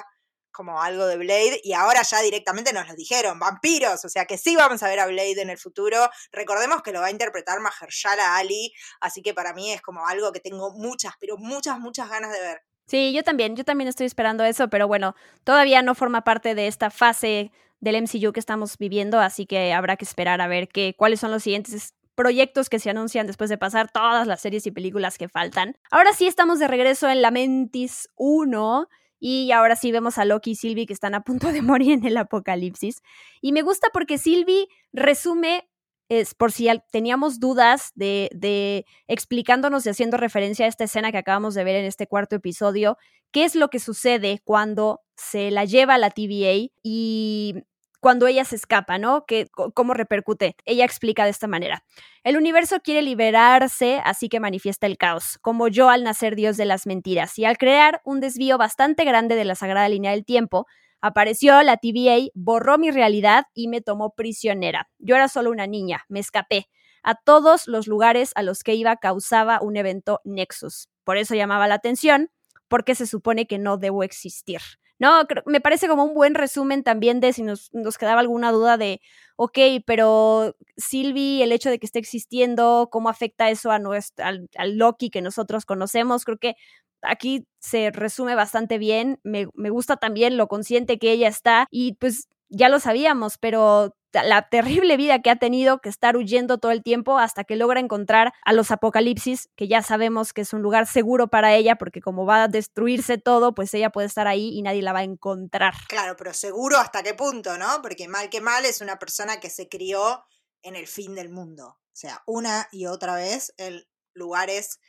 como 0.52 0.82
algo 0.82 1.06
de 1.06 1.16
Blade, 1.16 1.60
y 1.62 1.72
ahora 1.74 2.02
ya 2.02 2.20
directamente 2.22 2.72
nos 2.72 2.88
lo 2.88 2.94
dijeron, 2.94 3.38
vampiros, 3.38 4.04
o 4.04 4.08
sea 4.08 4.26
que 4.26 4.36
sí 4.36 4.56
vamos 4.56 4.82
a 4.82 4.88
ver 4.88 5.00
a 5.00 5.06
Blade 5.06 5.40
en 5.40 5.50
el 5.50 5.58
futuro. 5.58 6.08
Recordemos 6.32 6.82
que 6.82 6.92
lo 6.92 7.00
va 7.00 7.06
a 7.06 7.10
interpretar 7.10 7.60
Mahershala 7.60 8.36
Ali, 8.36 8.72
así 9.00 9.22
que 9.22 9.32
para 9.34 9.54
mí 9.54 9.72
es 9.72 9.80
como 9.80 10.06
algo 10.06 10.32
que 10.32 10.40
tengo 10.40 10.72
muchas, 10.72 11.14
pero 11.20 11.36
muchas, 11.38 11.78
muchas 11.78 12.08
ganas 12.10 12.32
de 12.32 12.40
ver. 12.40 12.69
Sí, 12.90 13.12
yo 13.12 13.22
también, 13.22 13.54
yo 13.54 13.62
también 13.62 13.86
estoy 13.86 14.06
esperando 14.06 14.42
eso, 14.42 14.66
pero 14.66 14.88
bueno, 14.88 15.14
todavía 15.44 15.80
no 15.80 15.94
forma 15.94 16.24
parte 16.24 16.56
de 16.56 16.66
esta 16.66 16.90
fase 16.90 17.52
del 17.78 18.02
MCU 18.02 18.32
que 18.32 18.40
estamos 18.40 18.76
viviendo, 18.78 19.20
así 19.20 19.46
que 19.46 19.72
habrá 19.72 19.96
que 19.96 20.04
esperar 20.04 20.40
a 20.40 20.48
ver 20.48 20.66
qué, 20.66 20.96
cuáles 20.98 21.20
son 21.20 21.30
los 21.30 21.44
siguientes 21.44 21.94
proyectos 22.16 22.68
que 22.68 22.80
se 22.80 22.90
anuncian 22.90 23.28
después 23.28 23.48
de 23.48 23.58
pasar 23.58 23.92
todas 23.92 24.26
las 24.26 24.40
series 24.40 24.66
y 24.66 24.72
películas 24.72 25.18
que 25.18 25.28
faltan. 25.28 25.76
Ahora 25.92 26.12
sí 26.14 26.26
estamos 26.26 26.58
de 26.58 26.66
regreso 26.66 27.08
en 27.08 27.22
La 27.22 27.30
Mentis 27.30 28.08
1 28.16 28.88
y 29.20 29.52
ahora 29.52 29.76
sí 29.76 29.92
vemos 29.92 30.18
a 30.18 30.24
Loki 30.24 30.50
y 30.50 30.54
Sylvie 30.56 30.86
que 30.86 30.92
están 30.92 31.14
a 31.14 31.22
punto 31.22 31.52
de 31.52 31.62
morir 31.62 31.92
en 31.92 32.04
el 32.04 32.16
apocalipsis. 32.16 33.02
Y 33.40 33.52
me 33.52 33.62
gusta 33.62 33.86
porque 33.92 34.18
Sylvie 34.18 34.66
resume 34.92 35.69
es 36.10 36.34
por 36.34 36.52
si 36.52 36.68
teníamos 36.90 37.38
dudas 37.38 37.92
de, 37.94 38.28
de, 38.34 38.84
explicándonos 39.06 39.86
y 39.86 39.90
haciendo 39.90 40.16
referencia 40.16 40.66
a 40.66 40.68
esta 40.68 40.84
escena 40.84 41.12
que 41.12 41.18
acabamos 41.18 41.54
de 41.54 41.64
ver 41.64 41.76
en 41.76 41.84
este 41.86 42.08
cuarto 42.08 42.36
episodio, 42.36 42.98
qué 43.30 43.44
es 43.44 43.54
lo 43.54 43.68
que 43.70 43.78
sucede 43.78 44.42
cuando 44.44 45.00
se 45.16 45.52
la 45.52 45.64
lleva 45.64 45.94
a 45.94 45.98
la 45.98 46.10
TVA 46.10 46.72
y 46.82 47.54
cuando 48.00 48.26
ella 48.26 48.44
se 48.44 48.56
escapa, 48.56 48.98
¿no? 48.98 49.24
¿Qué, 49.24 49.46
¿Cómo 49.52 49.94
repercute? 49.94 50.56
Ella 50.64 50.84
explica 50.84 51.24
de 51.24 51.30
esta 51.30 51.46
manera. 51.46 51.84
El 52.24 52.36
universo 52.36 52.80
quiere 52.80 53.02
liberarse, 53.02 54.00
así 54.04 54.28
que 54.28 54.40
manifiesta 54.40 54.86
el 54.86 54.96
caos, 54.96 55.38
como 55.42 55.68
yo 55.68 55.90
al 55.90 56.02
nacer 56.02 56.34
Dios 56.34 56.56
de 56.56 56.64
las 56.64 56.86
mentiras, 56.86 57.38
y 57.38 57.44
al 57.44 57.56
crear 57.56 58.00
un 58.04 58.18
desvío 58.20 58.58
bastante 58.58 59.04
grande 59.04 59.36
de 59.36 59.44
la 59.44 59.54
sagrada 59.54 59.88
línea 59.88 60.10
del 60.10 60.24
tiempo, 60.24 60.66
Apareció 61.00 61.62
la 61.62 61.78
TVA, 61.78 62.28
borró 62.34 62.76
mi 62.76 62.90
realidad 62.90 63.44
y 63.54 63.68
me 63.68 63.80
tomó 63.80 64.14
prisionera. 64.14 64.90
Yo 64.98 65.16
era 65.16 65.28
solo 65.28 65.50
una 65.50 65.66
niña, 65.66 66.04
me 66.08 66.20
escapé. 66.20 66.68
A 67.02 67.14
todos 67.14 67.66
los 67.66 67.86
lugares 67.86 68.32
a 68.34 68.42
los 68.42 68.62
que 68.62 68.74
iba 68.74 68.96
causaba 68.96 69.60
un 69.62 69.76
evento 69.76 70.20
Nexus. 70.24 70.88
Por 71.04 71.16
eso 71.16 71.34
llamaba 71.34 71.66
la 71.68 71.76
atención, 71.76 72.30
porque 72.68 72.94
se 72.94 73.06
supone 73.06 73.46
que 73.46 73.58
no 73.58 73.78
debo 73.78 74.02
existir. 74.02 74.60
No, 75.00 75.24
me 75.46 75.60
parece 75.60 75.88
como 75.88 76.04
un 76.04 76.14
buen 76.14 76.34
resumen 76.34 76.84
también 76.84 77.20
de 77.20 77.32
si 77.32 77.42
nos, 77.42 77.70
quedaba 77.98 78.20
alguna 78.20 78.52
duda 78.52 78.76
de, 78.76 79.00
ok, 79.36 79.58
pero 79.86 80.54
Sylvie, 80.76 81.42
el 81.42 81.52
hecho 81.52 81.70
de 81.70 81.78
que 81.78 81.86
esté 81.86 81.98
existiendo, 81.98 82.88
¿cómo 82.92 83.08
afecta 83.08 83.50
eso 83.50 83.70
a 83.72 83.78
nuestro, 83.78 84.24
al, 84.24 84.48
al 84.56 84.76
Loki 84.76 85.10
que 85.10 85.22
nosotros 85.22 85.64
conocemos? 85.64 86.24
Creo 86.26 86.38
que 86.38 86.54
aquí 87.02 87.46
se 87.58 87.90
resume 87.90 88.34
bastante 88.34 88.78
bien. 88.78 89.18
Me, 89.22 89.46
gusta 89.70 89.96
también 89.96 90.36
lo 90.36 90.48
consciente 90.48 90.98
que 90.98 91.12
ella 91.12 91.28
está 91.28 91.66
y 91.70 91.94
pues 91.94 92.28
ya 92.48 92.68
lo 92.68 92.80
sabíamos, 92.80 93.38
pero 93.38 93.94
la 94.12 94.48
terrible 94.48 94.96
vida 94.96 95.20
que 95.20 95.30
ha 95.30 95.36
tenido 95.36 95.80
que 95.80 95.88
estar 95.88 96.16
huyendo 96.16 96.58
todo 96.58 96.72
el 96.72 96.82
tiempo 96.82 97.18
hasta 97.18 97.44
que 97.44 97.56
logra 97.56 97.80
encontrar 97.80 98.32
a 98.44 98.52
los 98.52 98.70
apocalipsis, 98.70 99.48
que 99.56 99.68
ya 99.68 99.82
sabemos 99.82 100.32
que 100.32 100.42
es 100.42 100.52
un 100.52 100.62
lugar 100.62 100.86
seguro 100.86 101.28
para 101.28 101.54
ella, 101.54 101.76
porque 101.76 102.00
como 102.00 102.26
va 102.26 102.44
a 102.44 102.48
destruirse 102.48 103.18
todo, 103.18 103.54
pues 103.54 103.72
ella 103.74 103.90
puede 103.90 104.06
estar 104.08 104.26
ahí 104.26 104.50
y 104.50 104.62
nadie 104.62 104.82
la 104.82 104.92
va 104.92 105.00
a 105.00 105.04
encontrar. 105.04 105.74
Claro, 105.88 106.16
pero 106.16 106.34
seguro 106.34 106.78
hasta 106.78 107.02
qué 107.02 107.14
punto, 107.14 107.56
¿no? 107.58 107.80
Porque 107.82 108.08
mal 108.08 108.30
que 108.30 108.40
mal 108.40 108.64
es 108.64 108.80
una 108.80 108.98
persona 108.98 109.40
que 109.40 109.50
se 109.50 109.68
crió 109.68 110.24
en 110.62 110.76
el 110.76 110.86
fin 110.86 111.14
del 111.14 111.30
mundo. 111.30 111.78
O 111.92 111.96
sea, 112.00 112.22
una 112.26 112.68
y 112.72 112.86
otra 112.86 113.14
vez 113.14 113.52
en 113.56 113.84
lugares 114.14 114.80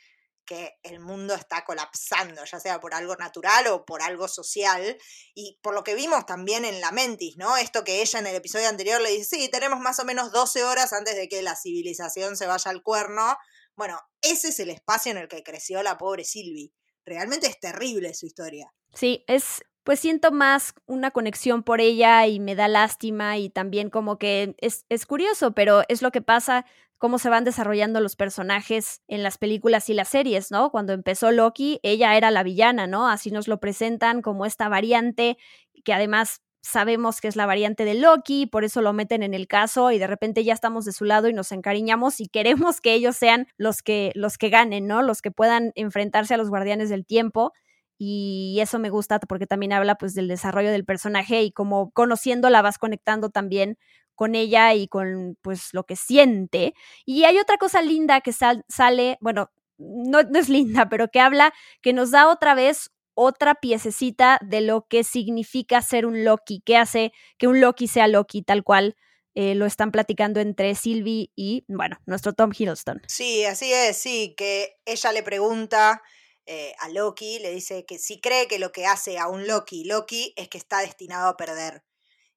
que 0.52 0.78
el 0.82 1.00
mundo 1.00 1.34
está 1.34 1.64
colapsando, 1.64 2.44
ya 2.44 2.60
sea 2.60 2.78
por 2.78 2.92
algo 2.92 3.16
natural 3.16 3.68
o 3.68 3.86
por 3.86 4.02
algo 4.02 4.28
social. 4.28 4.98
Y 5.34 5.58
por 5.62 5.72
lo 5.72 5.82
que 5.82 5.94
vimos 5.94 6.26
también 6.26 6.66
en 6.66 6.82
La 6.82 6.92
Mentis, 6.92 7.38
¿no? 7.38 7.56
Esto 7.56 7.84
que 7.84 8.02
ella 8.02 8.18
en 8.18 8.26
el 8.26 8.36
episodio 8.36 8.68
anterior 8.68 9.00
le 9.00 9.10
dice, 9.10 9.36
sí, 9.36 9.48
tenemos 9.48 9.80
más 9.80 9.98
o 9.98 10.04
menos 10.04 10.30
12 10.30 10.62
horas 10.64 10.92
antes 10.92 11.16
de 11.16 11.26
que 11.26 11.40
la 11.40 11.56
civilización 11.56 12.36
se 12.36 12.46
vaya 12.46 12.70
al 12.70 12.82
cuerno. 12.82 13.34
Bueno, 13.76 13.98
ese 14.20 14.48
es 14.48 14.60
el 14.60 14.68
espacio 14.68 15.12
en 15.12 15.18
el 15.18 15.28
que 15.28 15.42
creció 15.42 15.82
la 15.82 15.96
pobre 15.96 16.24
Sylvie. 16.24 16.74
Realmente 17.06 17.46
es 17.46 17.58
terrible 17.58 18.12
su 18.12 18.26
historia. 18.26 18.74
Sí, 18.92 19.24
es 19.28 19.62
pues 19.84 20.00
siento 20.00 20.32
más 20.32 20.74
una 20.86 21.10
conexión 21.10 21.62
por 21.62 21.80
ella 21.80 22.26
y 22.26 22.40
me 22.40 22.54
da 22.54 22.68
lástima 22.68 23.38
y 23.38 23.50
también 23.50 23.90
como 23.90 24.18
que 24.18 24.54
es, 24.58 24.86
es, 24.88 25.06
curioso, 25.06 25.52
pero 25.52 25.82
es 25.88 26.02
lo 26.02 26.12
que 26.12 26.22
pasa 26.22 26.64
cómo 26.98 27.18
se 27.18 27.28
van 27.28 27.44
desarrollando 27.44 28.00
los 28.00 28.14
personajes 28.14 29.02
en 29.08 29.24
las 29.24 29.36
películas 29.38 29.88
y 29.90 29.94
las 29.94 30.08
series, 30.08 30.52
¿no? 30.52 30.70
Cuando 30.70 30.92
empezó 30.92 31.32
Loki, 31.32 31.80
ella 31.82 32.16
era 32.16 32.30
la 32.30 32.44
villana, 32.44 32.86
¿no? 32.86 33.08
Así 33.08 33.32
nos 33.32 33.48
lo 33.48 33.58
presentan 33.58 34.22
como 34.22 34.46
esta 34.46 34.68
variante 34.68 35.36
que 35.84 35.92
además 35.92 36.42
sabemos 36.62 37.20
que 37.20 37.26
es 37.26 37.34
la 37.34 37.46
variante 37.46 37.84
de 37.84 37.94
Loki, 37.94 38.46
por 38.46 38.62
eso 38.62 38.82
lo 38.82 38.92
meten 38.92 39.24
en 39.24 39.34
el 39.34 39.48
caso 39.48 39.90
y 39.90 39.98
de 39.98 40.06
repente 40.06 40.44
ya 40.44 40.52
estamos 40.52 40.84
de 40.84 40.92
su 40.92 41.04
lado 41.04 41.28
y 41.28 41.32
nos 41.32 41.50
encariñamos 41.50 42.20
y 42.20 42.28
queremos 42.28 42.80
que 42.80 42.94
ellos 42.94 43.16
sean 43.16 43.48
los 43.56 43.82
que 43.82 44.12
los 44.14 44.38
que 44.38 44.48
ganen, 44.48 44.86
¿no? 44.86 45.02
Los 45.02 45.22
que 45.22 45.32
puedan 45.32 45.72
enfrentarse 45.74 46.34
a 46.34 46.36
los 46.36 46.50
guardianes 46.50 46.88
del 46.88 47.04
tiempo 47.04 47.52
y 47.98 48.58
eso 48.60 48.78
me 48.78 48.90
gusta 48.90 49.20
porque 49.20 49.46
también 49.46 49.72
habla 49.72 49.94
pues 49.96 50.14
del 50.14 50.28
desarrollo 50.28 50.70
del 50.70 50.84
personaje 50.84 51.42
y 51.42 51.52
como 51.52 51.90
conociéndola 51.92 52.62
vas 52.62 52.78
conectando 52.78 53.30
también 53.30 53.78
con 54.14 54.34
ella 54.34 54.74
y 54.74 54.88
con 54.88 55.36
pues 55.42 55.70
lo 55.72 55.84
que 55.84 55.96
siente. 55.96 56.74
Y 57.04 57.24
hay 57.24 57.38
otra 57.38 57.56
cosa 57.58 57.82
linda 57.82 58.20
que 58.20 58.32
sale, 58.32 59.18
bueno, 59.20 59.50
no, 59.78 60.20
es 60.20 60.48
linda, 60.48 60.88
pero 60.88 61.08
que 61.08 61.20
habla, 61.20 61.52
que 61.80 61.92
nos 61.92 62.10
da 62.10 62.28
otra 62.28 62.54
vez 62.54 62.90
otra 63.14 63.56
piececita 63.56 64.38
de 64.42 64.62
lo 64.62 64.86
que 64.88 65.04
significa 65.04 65.82
ser 65.82 66.06
un 66.06 66.24
Loki, 66.24 66.62
que 66.64 66.76
hace 66.76 67.12
que 67.36 67.46
un 67.46 67.60
Loki 67.60 67.86
sea 67.86 68.08
Loki, 68.08 68.42
tal 68.42 68.64
cual 68.64 68.96
eh, 69.34 69.54
lo 69.54 69.66
están 69.66 69.92
platicando 69.92 70.40
entre 70.40 70.74
Sylvie 70.74 71.30
y, 71.34 71.64
bueno, 71.68 71.98
nuestro 72.06 72.32
Tom 72.32 72.52
Hiddleston. 72.56 73.02
Sí, 73.08 73.44
así 73.44 73.72
es, 73.72 73.96
sí, 73.96 74.34
que 74.36 74.76
ella 74.84 75.12
le 75.12 75.22
pregunta 75.22 76.02
eh, 76.46 76.74
a 76.80 76.88
Loki, 76.88 77.38
le 77.38 77.50
dice 77.50 77.84
que 77.86 77.98
si 77.98 78.20
cree 78.20 78.48
que 78.48 78.58
lo 78.58 78.72
que 78.72 78.86
hace 78.86 79.18
a 79.18 79.28
un 79.28 79.46
Loki 79.46 79.84
Loki 79.84 80.34
es 80.36 80.48
que 80.48 80.58
está 80.58 80.80
destinado 80.80 81.28
a 81.28 81.36
perder. 81.36 81.84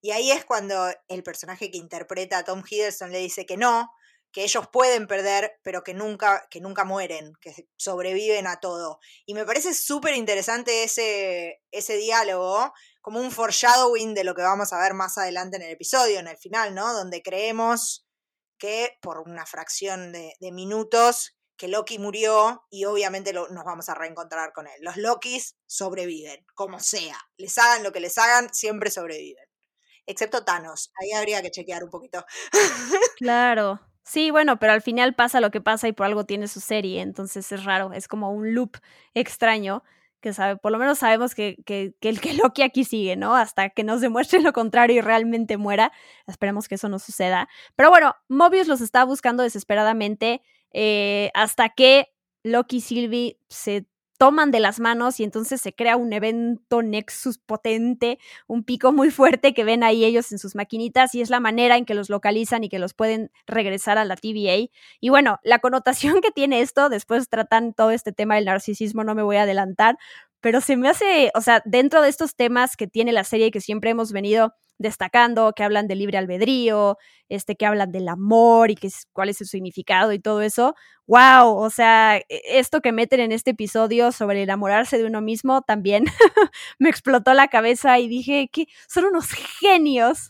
Y 0.01 0.11
ahí 0.11 0.31
es 0.31 0.45
cuando 0.45 0.89
el 1.07 1.23
personaje 1.23 1.71
que 1.71 1.77
interpreta 1.77 2.37
a 2.37 2.43
Tom 2.43 2.63
Hiddleston 2.69 3.11
le 3.11 3.19
dice 3.19 3.45
que 3.45 3.57
no, 3.57 3.91
que 4.31 4.43
ellos 4.43 4.67
pueden 4.71 5.07
perder, 5.07 5.59
pero 5.63 5.83
que 5.83 5.93
nunca, 5.93 6.45
que 6.51 6.59
nunca 6.59 6.83
mueren, 6.83 7.33
que 7.41 7.69
sobreviven 7.77 8.47
a 8.47 8.59
todo. 8.59 8.99
Y 9.25 9.33
me 9.33 9.45
parece 9.45 9.73
súper 9.73 10.13
interesante 10.13 10.83
ese, 10.83 11.61
ese 11.71 11.95
diálogo, 11.95 12.73
como 13.01 13.19
un 13.19 13.31
foreshadowing 13.31 14.13
de 14.13 14.23
lo 14.23 14.35
que 14.35 14.41
vamos 14.41 14.73
a 14.73 14.79
ver 14.79 14.93
más 14.93 15.17
adelante 15.17 15.55
en 15.57 15.63
el 15.63 15.71
episodio, 15.71 16.19
en 16.19 16.27
el 16.27 16.37
final, 16.37 16.75
¿no? 16.75 16.93
Donde 16.93 17.23
creemos 17.23 18.05
que 18.57 18.97
por 19.01 19.19
una 19.19 19.45
fracción 19.45 20.11
de, 20.11 20.33
minutos 20.51 21.37
que 21.57 21.67
Loki 21.67 21.99
murió 21.99 22.65
y 22.69 22.85
obviamente 22.85 23.33
nos 23.33 23.63
vamos 23.65 23.89
a 23.89 23.95
reencontrar 23.95 24.53
con 24.53 24.67
él. 24.67 24.73
Los 24.81 24.97
Lokis 24.97 25.55
sobreviven, 25.65 26.45
como 26.53 26.79
sea. 26.79 27.17
Les 27.37 27.57
hagan 27.57 27.83
lo 27.83 27.91
que 27.91 27.99
les 27.99 28.17
hagan, 28.17 28.53
siempre 28.53 28.91
sobreviven. 28.91 29.45
Excepto 30.05 30.43
Thanos. 30.43 30.91
Ahí 31.01 31.11
habría 31.13 31.41
que 31.41 31.51
chequear 31.51 31.83
un 31.83 31.89
poquito. 31.89 32.25
Claro. 33.17 33.79
Sí, 34.03 34.29
bueno, 34.29 34.59
pero 34.59 34.73
al 34.73 34.81
final 34.81 35.15
pasa 35.15 35.39
lo 35.41 35.49
que 35.49 35.61
pasa 35.61 35.87
y 35.87 35.93
por 35.93 36.05
algo 36.05 36.25
tiene 36.25 36.47
su 36.47 36.59
serie, 36.59 37.01
entonces 37.01 37.51
es 37.51 37.63
raro, 37.63 37.91
es 37.91 38.07
como 38.07 38.31
un 38.31 38.53
loop 38.53 38.77
extraño 39.15 39.83
que 40.25 40.33
sabe, 40.33 40.57
por 40.57 40.71
lo 40.71 40.77
menos 40.79 40.99
sabemos 40.99 41.33
que, 41.33 41.57
que, 41.65 41.95
que 41.99 42.09
el 42.09 42.19
que 42.19 42.33
Loki 42.51 42.61
aquí 42.63 42.83
sigue, 42.83 43.15
¿no? 43.15 43.35
Hasta 43.35 43.69
que 43.69 43.83
nos 43.83 44.01
demuestre 44.01 44.41
lo 44.41 44.53
contrario 44.53 44.97
y 44.97 45.01
realmente 45.01 45.57
muera. 45.57 45.91
Esperemos 46.27 46.67
que 46.67 46.75
eso 46.75 46.89
no 46.89 46.99
suceda. 46.99 47.47
Pero 47.75 47.89
bueno, 47.89 48.15
Mobius 48.27 48.67
los 48.67 48.81
está 48.81 49.05
buscando 49.05 49.43
desesperadamente 49.43 50.41
eh, 50.77 51.31
hasta 51.33 51.69
que 51.69 52.09
Loki 52.43 52.77
y 52.77 52.81
Sylvie 52.81 53.39
se 53.47 53.87
toman 54.17 54.51
de 54.51 54.59
las 54.59 54.81
manos 54.81 55.21
y 55.21 55.23
entonces 55.23 55.61
se 55.61 55.73
crea 55.73 55.95
un 55.95 56.11
evento 56.11 56.81
Nexus 56.81 57.37
potente, 57.37 58.19
un 58.45 58.65
pico 58.65 58.91
muy 58.91 59.09
fuerte 59.09 59.53
que 59.53 59.63
ven 59.63 59.83
ahí 59.83 60.03
ellos 60.03 60.33
en 60.33 60.37
sus 60.37 60.53
maquinitas 60.53 61.15
y 61.15 61.21
es 61.21 61.29
la 61.29 61.39
manera 61.39 61.77
en 61.77 61.85
que 61.85 61.93
los 61.93 62.09
localizan 62.09 62.65
y 62.65 62.69
que 62.69 62.79
los 62.79 62.93
pueden 62.93 63.31
regresar 63.47 63.97
a 63.97 64.03
la 64.03 64.17
TVA. 64.17 64.69
Y 64.99 65.09
bueno, 65.09 65.39
la 65.43 65.59
connotación 65.59 66.19
que 66.21 66.31
tiene 66.31 66.59
esto, 66.59 66.89
después 66.89 67.29
tratan 67.29 67.73
todo 67.73 67.91
este 67.91 68.11
tema 68.11 68.35
del 68.35 68.45
narcisismo, 68.45 69.05
no 69.05 69.15
me 69.15 69.23
voy 69.23 69.37
a 69.37 69.43
adelantar, 69.43 69.97
pero 70.41 70.59
se 70.59 70.75
me 70.75 70.89
hace, 70.89 71.31
o 71.35 71.41
sea, 71.41 71.61
dentro 71.63 72.01
de 72.01 72.09
estos 72.09 72.35
temas 72.35 72.75
que 72.75 72.87
tiene 72.87 73.13
la 73.13 73.23
serie 73.23 73.49
que 73.49 73.61
siempre 73.61 73.91
hemos 73.91 74.11
venido 74.11 74.53
destacando, 74.77 75.53
que 75.53 75.63
hablan 75.63 75.87
de 75.87 75.95
libre 75.95 76.17
albedrío, 76.17 76.97
este, 77.29 77.55
que 77.55 77.65
hablan 77.65 77.91
del 77.91 78.07
amor 78.07 78.71
y 78.71 78.75
que 78.75 78.89
cuál 79.13 79.29
es 79.29 79.37
su 79.37 79.45
significado 79.45 80.13
y 80.13 80.19
todo 80.19 80.41
eso. 80.41 80.75
¡Wow! 81.07 81.57
O 81.57 81.69
sea, 81.69 82.17
e, 82.17 82.25
esto 82.45 82.81
que 82.81 82.91
meten 82.91 83.19
en 83.19 83.31
este 83.31 83.51
episodio 83.51 84.11
sobre 84.11 84.43
enamorarse 84.43 84.97
de 84.97 85.05
uno 85.05 85.21
mismo 85.21 85.61
también 85.61 86.05
me 86.79 86.89
explotó 86.89 87.33
la 87.33 87.47
cabeza 87.47 87.99
y 87.99 88.07
dije 88.07 88.49
que 88.51 88.67
son 88.87 89.05
unos 89.05 89.31
genios. 89.59 90.27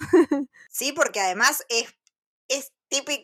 sí, 0.70 0.92
porque 0.94 1.20
además 1.20 1.64
es, 1.70 1.96
es 2.50 2.72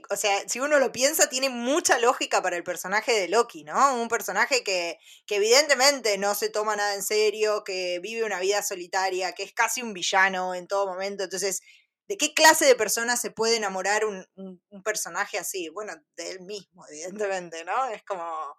o 0.09 0.15
sea, 0.15 0.47
si 0.47 0.59
uno 0.59 0.79
lo 0.79 0.91
piensa, 0.91 1.29
tiene 1.29 1.49
mucha 1.49 1.99
lógica 1.99 2.41
para 2.41 2.57
el 2.57 2.63
personaje 2.63 3.13
de 3.13 3.27
Loki, 3.27 3.63
¿no? 3.63 3.95
Un 4.01 4.07
personaje 4.07 4.63
que, 4.63 4.97
que 5.25 5.35
evidentemente 5.35 6.17
no 6.17 6.35
se 6.35 6.49
toma 6.49 6.75
nada 6.75 6.95
en 6.95 7.03
serio, 7.03 7.63
que 7.63 7.99
vive 7.99 8.23
una 8.23 8.39
vida 8.39 8.63
solitaria, 8.63 9.33
que 9.33 9.43
es 9.43 9.53
casi 9.53 9.81
un 9.81 9.93
villano 9.93 10.55
en 10.55 10.67
todo 10.67 10.87
momento. 10.87 11.23
Entonces, 11.23 11.61
¿de 12.07 12.17
qué 12.17 12.33
clase 12.33 12.65
de 12.65 12.75
persona 12.75 13.17
se 13.17 13.31
puede 13.31 13.57
enamorar 13.57 14.05
un, 14.05 14.25
un 14.35 14.83
personaje 14.83 15.37
así? 15.37 15.69
Bueno, 15.69 15.93
de 16.15 16.31
él 16.31 16.41
mismo, 16.41 16.85
evidentemente, 16.87 17.63
¿no? 17.65 17.87
Es 17.87 18.03
como 18.03 18.55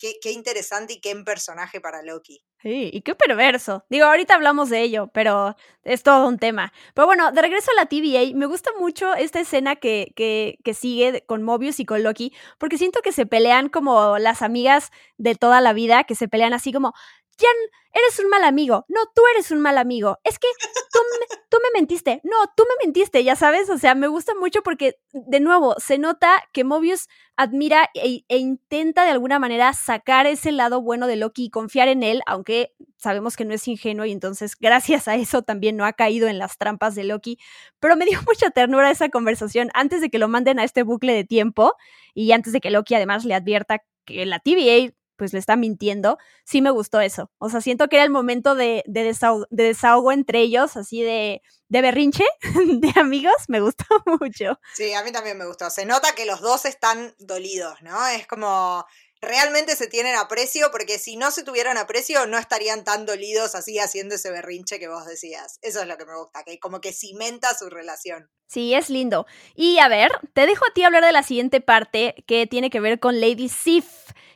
qué, 0.00 0.32
interesante 0.32 0.94
y 0.94 1.00
qué 1.00 1.14
personaje 1.16 1.80
para 1.80 2.02
Loki. 2.02 2.42
Sí, 2.62 2.90
y 2.92 3.02
qué 3.02 3.14
perverso. 3.14 3.84
Digo, 3.88 4.06
ahorita 4.06 4.34
hablamos 4.34 4.68
de 4.70 4.82
ello, 4.82 5.10
pero 5.12 5.56
es 5.84 6.02
todo 6.02 6.26
un 6.26 6.38
tema. 6.38 6.72
Pero 6.94 7.06
bueno, 7.06 7.32
de 7.32 7.40
regreso 7.40 7.70
a 7.70 7.80
la 7.80 7.86
TVA, 7.86 8.36
me 8.36 8.46
gusta 8.46 8.70
mucho 8.78 9.14
esta 9.14 9.40
escena 9.40 9.76
que, 9.76 10.12
que, 10.16 10.58
que 10.64 10.74
sigue 10.74 11.24
con 11.26 11.42
Mobius 11.42 11.80
y 11.80 11.84
con 11.84 12.02
Loki, 12.02 12.32
porque 12.58 12.78
siento 12.78 13.00
que 13.02 13.12
se 13.12 13.26
pelean 13.26 13.68
como 13.68 14.18
las 14.18 14.42
amigas 14.42 14.90
de 15.16 15.34
toda 15.34 15.60
la 15.60 15.72
vida, 15.72 16.04
que 16.04 16.14
se 16.14 16.28
pelean 16.28 16.52
así 16.52 16.72
como, 16.72 16.94
Jan, 17.40 17.56
eres 17.92 18.18
un 18.18 18.28
mal 18.28 18.44
amigo. 18.44 18.84
No, 18.88 19.00
tú 19.14 19.22
eres 19.34 19.50
un 19.50 19.60
mal 19.60 19.78
amigo. 19.78 20.18
Es 20.24 20.38
que 20.38 20.48
tú 20.92 20.98
me, 21.10 21.26
tú 21.48 21.56
me 21.62 21.78
mentiste. 21.80 22.20
No, 22.24 22.36
tú 22.56 22.64
me 22.64 22.84
mentiste, 22.84 23.24
ya 23.24 23.36
sabes. 23.36 23.70
O 23.70 23.78
sea, 23.78 23.94
me 23.94 24.08
gusta 24.08 24.34
mucho 24.34 24.62
porque, 24.62 24.98
de 25.12 25.40
nuevo, 25.40 25.74
se 25.78 25.98
nota 25.98 26.42
que 26.52 26.64
Mobius 26.64 27.08
admira 27.36 27.88
e, 27.94 28.24
e, 28.28 28.36
intenta 28.36 29.04
de 29.04 29.10
alguna 29.10 29.38
manera 29.38 29.72
sacar 29.72 30.26
ese 30.26 30.52
lado 30.52 30.82
bueno 30.82 31.06
de 31.06 31.16
Loki 31.16 31.46
y 31.46 31.50
confiar 31.50 31.88
en 31.88 32.02
él, 32.02 32.20
aunque 32.26 32.74
sabemos 32.98 33.36
que 33.36 33.46
no 33.46 33.54
es 33.54 33.66
ingenuo 33.66 34.04
y 34.04 34.12
entonces 34.12 34.56
gracias 34.60 35.08
a 35.08 35.14
eso 35.14 35.42
también 35.42 35.76
no 35.76 35.86
ha 35.86 35.94
caído 35.94 36.28
en 36.28 36.38
las 36.38 36.58
trampas 36.58 36.94
de 36.94 37.04
Loki. 37.04 37.38
Pero 37.80 37.96
me 37.96 38.04
dio 38.04 38.18
mucha 38.26 38.50
ternura 38.50 38.90
esa 38.90 39.08
conversación 39.08 39.70
antes 39.74 40.00
de 40.02 40.10
que 40.10 40.18
lo 40.18 40.28
manden 40.28 40.58
a 40.58 40.64
este 40.64 40.82
bucle 40.82 41.14
de 41.14 41.24
tiempo 41.24 41.74
y 42.14 42.32
antes 42.32 42.52
de 42.52 42.60
que 42.60 42.70
Loki 42.70 42.94
además 42.94 43.24
le 43.24 43.34
advierta 43.34 43.78
que 44.04 44.26
la 44.26 44.38
TVA 44.40 44.92
pues 45.20 45.34
le 45.34 45.38
está 45.38 45.54
mintiendo, 45.54 46.16
sí 46.46 46.62
me 46.62 46.70
gustó 46.70 46.98
eso. 46.98 47.30
O 47.36 47.50
sea, 47.50 47.60
siento 47.60 47.88
que 47.88 47.96
era 47.96 48.06
el 48.06 48.10
momento 48.10 48.54
de, 48.54 48.82
de, 48.86 49.14
desahogo, 49.50 50.12
entre 50.12 50.40
ellos, 50.40 50.78
así 50.78 51.02
de, 51.02 51.42
de 51.68 51.82
berrinche, 51.82 52.24
de 52.80 52.90
amigos, 52.98 53.34
me 53.48 53.60
gustó 53.60 53.84
mucho. 54.18 54.58
Sí, 54.72 54.94
a 54.94 55.04
mí 55.04 55.12
también 55.12 55.36
me 55.36 55.44
gustó. 55.44 55.68
Se 55.68 55.84
nota 55.84 56.14
que 56.14 56.24
los 56.24 56.40
dos 56.40 56.64
están 56.64 57.14
dolidos, 57.18 57.82
¿no? 57.82 58.06
Es 58.06 58.26
como 58.26 58.86
realmente 59.20 59.76
se 59.76 59.86
tienen 59.86 60.16
aprecio, 60.16 60.70
porque 60.70 60.98
si 60.98 61.16
no 61.16 61.30
se 61.30 61.44
tuvieran 61.44 61.76
aprecio, 61.76 62.26
no 62.26 62.38
estarían 62.38 62.84
tan 62.84 63.06
dolidos 63.06 63.54
así 63.54 63.78
haciendo 63.78 64.14
ese 64.14 64.30
berrinche 64.30 64.78
que 64.78 64.88
vos 64.88 65.06
decías. 65.06 65.58
Eso 65.62 65.80
es 65.80 65.86
lo 65.86 65.96
que 65.96 66.06
me 66.06 66.16
gusta, 66.16 66.42
que 66.44 66.58
como 66.58 66.80
que 66.80 66.92
cimenta 66.92 67.54
su 67.54 67.68
relación. 67.68 68.30
Sí, 68.46 68.74
es 68.74 68.90
lindo. 68.90 69.26
Y 69.54 69.78
a 69.78 69.88
ver, 69.88 70.10
te 70.32 70.46
dejo 70.46 70.64
a 70.66 70.72
ti 70.74 70.82
hablar 70.82 71.04
de 71.04 71.12
la 71.12 71.22
siguiente 71.22 71.60
parte 71.60 72.14
que 72.26 72.46
tiene 72.46 72.70
que 72.70 72.80
ver 72.80 72.98
con 72.98 73.20
Lady 73.20 73.48
Sif, 73.48 73.86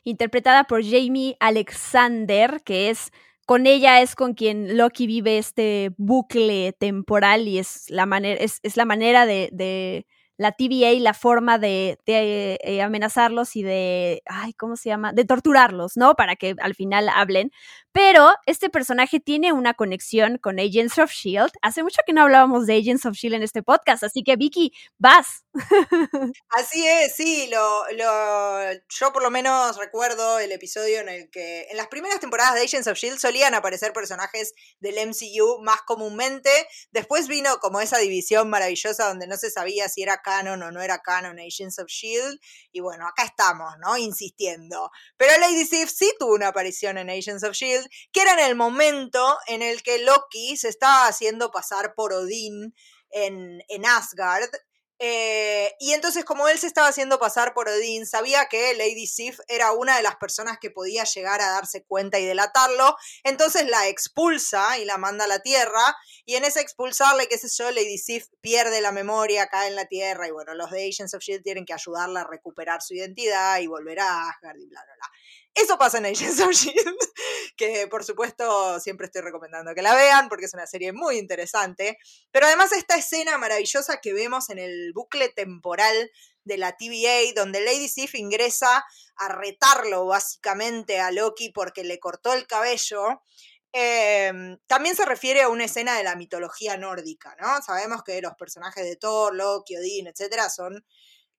interpretada 0.04 0.64
por 0.64 0.84
Jamie 0.84 1.36
Alexander, 1.40 2.62
que 2.62 2.90
es 2.90 3.10
con 3.46 3.66
ella 3.66 4.00
es 4.00 4.14
con 4.14 4.32
quien 4.32 4.78
Loki 4.78 5.06
vive 5.06 5.36
este 5.36 5.90
bucle 5.98 6.72
temporal 6.72 7.46
y 7.46 7.58
es 7.58 7.90
la 7.90 8.06
manera, 8.06 8.40
es, 8.42 8.60
la 8.74 8.86
manera 8.86 9.26
de 9.26 10.06
la 10.36 10.52
TVA 10.52 10.92
la 11.00 11.14
forma 11.14 11.58
de, 11.58 11.98
eh, 12.06 12.82
amenazarlos 12.82 13.56
y 13.56 13.62
de, 13.62 14.22
ay, 14.26 14.52
¿cómo 14.54 14.76
se 14.76 14.88
llama? 14.88 15.12
De 15.12 15.24
torturarlos, 15.24 15.96
¿no? 15.96 16.14
Para 16.14 16.36
que 16.36 16.54
al 16.60 16.74
final 16.74 17.08
hablen. 17.08 17.50
Pero 17.92 18.32
este 18.46 18.70
personaje 18.70 19.20
tiene 19.20 19.52
una 19.52 19.74
conexión 19.74 20.38
con 20.38 20.58
Agents 20.58 20.98
of 20.98 21.12
Shield. 21.12 21.52
Hace 21.62 21.84
mucho 21.84 22.00
que 22.04 22.12
no 22.12 22.22
hablábamos 22.22 22.66
de 22.66 22.76
Agents 22.76 23.06
of 23.06 23.14
Shield 23.14 23.36
en 23.36 23.44
este 23.44 23.62
podcast, 23.62 24.02
así 24.02 24.24
que 24.24 24.34
Vicky, 24.34 24.72
vas. 24.98 25.44
Así 26.48 26.84
es, 26.84 27.14
sí, 27.14 27.48
lo, 27.52 27.84
lo, 27.92 28.72
yo 28.88 29.12
por 29.12 29.22
lo 29.22 29.30
menos 29.30 29.76
recuerdo 29.76 30.40
el 30.40 30.50
episodio 30.50 30.98
en 30.98 31.08
el 31.08 31.30
que 31.30 31.68
en 31.70 31.76
las 31.76 31.86
primeras 31.86 32.18
temporadas 32.18 32.54
de 32.54 32.62
Agents 32.62 32.88
of 32.88 32.98
Shield 32.98 33.18
solían 33.18 33.54
aparecer 33.54 33.92
personajes 33.92 34.54
del 34.80 34.96
MCU 35.06 35.62
más 35.62 35.82
comúnmente. 35.82 36.50
Después 36.90 37.28
vino 37.28 37.58
como 37.58 37.80
esa 37.80 37.98
división 37.98 38.50
maravillosa 38.50 39.06
donde 39.06 39.28
no 39.28 39.36
se 39.36 39.50
sabía 39.50 39.88
si 39.88 40.02
era 40.02 40.20
canon 40.24 40.62
o 40.62 40.72
no 40.72 40.80
era 40.80 40.98
canon 40.98 41.38
Agents 41.38 41.78
of 41.78 41.86
Shield. 41.88 42.40
Y 42.72 42.80
bueno, 42.80 43.06
acá 43.06 43.24
estamos, 43.24 43.72
¿no? 43.78 43.96
Insistiendo. 43.96 44.90
Pero 45.16 45.38
Lady 45.38 45.64
Sif 45.64 45.90
sí 45.90 46.12
tuvo 46.18 46.34
una 46.34 46.48
aparición 46.48 46.98
en 46.98 47.10
Agents 47.10 47.44
of 47.44 47.52
Shield 47.52 47.86
que 48.10 48.22
era 48.22 48.32
en 48.32 48.40
el 48.40 48.56
momento 48.56 49.38
en 49.46 49.62
el 49.62 49.82
que 49.82 49.98
Loki 49.98 50.56
se 50.56 50.68
estaba 50.68 51.06
haciendo 51.06 51.50
pasar 51.52 51.94
por 51.94 52.12
Odín 52.12 52.74
en, 53.10 53.62
en 53.68 53.86
Asgard. 53.86 54.50
Eh, 55.00 55.74
y 55.80 55.92
entonces, 55.92 56.24
como 56.24 56.48
él 56.48 56.58
se 56.58 56.66
estaba 56.66 56.88
haciendo 56.88 57.18
pasar 57.18 57.52
por 57.52 57.68
Odín, 57.68 58.06
sabía 58.06 58.46
que 58.46 58.74
Lady 58.74 59.06
Sif 59.06 59.40
era 59.48 59.72
una 59.72 59.96
de 59.96 60.02
las 60.02 60.16
personas 60.16 60.58
que 60.58 60.70
podía 60.70 61.04
llegar 61.04 61.40
a 61.40 61.50
darse 61.50 61.84
cuenta 61.84 62.18
y 62.18 62.24
delatarlo. 62.24 62.96
Entonces 63.24 63.66
la 63.68 63.88
expulsa 63.88 64.78
y 64.78 64.84
la 64.84 64.98
manda 64.98 65.24
a 65.24 65.28
la 65.28 65.40
Tierra. 65.40 65.96
Y 66.24 66.36
en 66.36 66.44
ese 66.44 66.60
expulsarle, 66.60 67.26
qué 67.26 67.38
sé 67.38 67.48
yo, 67.56 67.70
Lady 67.70 67.98
Sif 67.98 68.26
pierde 68.40 68.80
la 68.80 68.92
memoria, 68.92 69.48
cae 69.48 69.68
en 69.68 69.76
la 69.76 69.86
Tierra. 69.86 70.28
Y 70.28 70.30
bueno, 70.30 70.54
los 70.54 70.70
de 70.70 70.88
Agents 70.88 71.14
of 71.14 71.22
Shield 71.22 71.42
tienen 71.42 71.64
que 71.64 71.74
ayudarla 71.74 72.20
a 72.20 72.26
recuperar 72.28 72.80
su 72.80 72.94
identidad 72.94 73.58
y 73.58 73.66
volver 73.66 74.00
a 74.00 74.28
Asgard 74.28 74.58
y 74.58 74.66
bla, 74.66 74.82
bla, 74.84 74.94
bla. 74.94 75.10
Eso 75.54 75.78
pasa 75.78 75.98
en 75.98 76.06
Agents 76.06 76.40
of 76.40 76.50
Shield, 76.50 76.98
que 77.56 77.86
por 77.86 78.04
supuesto 78.04 78.80
siempre 78.80 79.06
estoy 79.06 79.22
recomendando 79.22 79.72
que 79.72 79.82
la 79.82 79.94
vean 79.94 80.28
porque 80.28 80.46
es 80.46 80.54
una 80.54 80.66
serie 80.66 80.92
muy 80.92 81.16
interesante. 81.16 81.96
Pero 82.32 82.46
además 82.46 82.72
esta 82.72 82.96
escena 82.96 83.38
maravillosa 83.38 84.00
que 84.00 84.12
vemos 84.12 84.50
en 84.50 84.58
el 84.58 84.92
bucle 84.92 85.28
temporal 85.28 86.10
de 86.42 86.58
la 86.58 86.76
TVA, 86.76 87.32
donde 87.36 87.60
Lady 87.60 87.88
Sif 87.88 88.16
ingresa 88.16 88.84
a 89.16 89.28
retarlo 89.28 90.06
básicamente 90.06 90.98
a 90.98 91.12
Loki 91.12 91.50
porque 91.50 91.84
le 91.84 92.00
cortó 92.00 92.32
el 92.32 92.46
cabello. 92.48 93.22
Em, 93.72 94.58
también 94.66 94.96
se 94.96 95.04
refiere 95.04 95.42
a 95.42 95.48
una 95.48 95.64
escena 95.64 95.96
de 95.96 96.04
la 96.04 96.16
mitología 96.16 96.76
nórdica, 96.76 97.36
¿no? 97.40 97.62
Sabemos 97.62 98.02
que 98.02 98.20
los 98.20 98.34
personajes 98.34 98.84
de 98.84 98.96
Thor, 98.96 99.34
Loki, 99.34 99.76
Odín, 99.76 100.06
etcétera, 100.08 100.50
son 100.50 100.84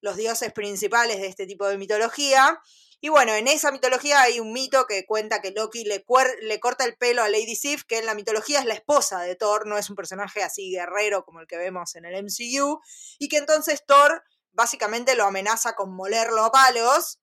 los 0.01 0.17
dioses 0.17 0.51
principales 0.53 1.19
de 1.19 1.27
este 1.27 1.47
tipo 1.47 1.67
de 1.67 1.77
mitología. 1.77 2.59
Y 3.01 3.09
bueno, 3.09 3.33
en 3.33 3.47
esa 3.47 3.71
mitología 3.71 4.21
hay 4.21 4.39
un 4.39 4.53
mito 4.53 4.85
que 4.87 5.05
cuenta 5.05 5.41
que 5.41 5.51
Loki 5.51 5.83
le, 5.83 6.05
le, 6.41 6.59
corta 6.59 6.85
el 6.85 6.95
pelo 6.97 7.23
a 7.23 7.29
Lady 7.29 7.55
Sif, 7.55 7.83
que 7.83 7.99
en 7.99 8.05
la 8.05 8.15
mitología 8.15 8.59
es 8.59 8.65
la 8.65 8.73
esposa 8.73 9.21
de 9.21 9.35
Thor, 9.35 9.67
no 9.67 9.77
es 9.77 9.89
un 9.89 9.95
personaje 9.95 10.43
así 10.43 10.71
guerrero 10.71 11.23
como 11.25 11.41
el 11.41 11.47
que 11.47 11.57
vemos 11.57 11.95
en 11.95 12.05
el 12.05 12.15
MCU, 12.23 12.79
y 13.19 13.27
que 13.27 13.37
entonces 13.37 13.83
Thor 13.85 14.23
básicamente 14.51 15.15
lo 15.15 15.25
amenaza 15.25 15.73
con 15.75 15.93
molerlo 15.95 16.43
a 16.45 16.51
palos, 16.51 17.19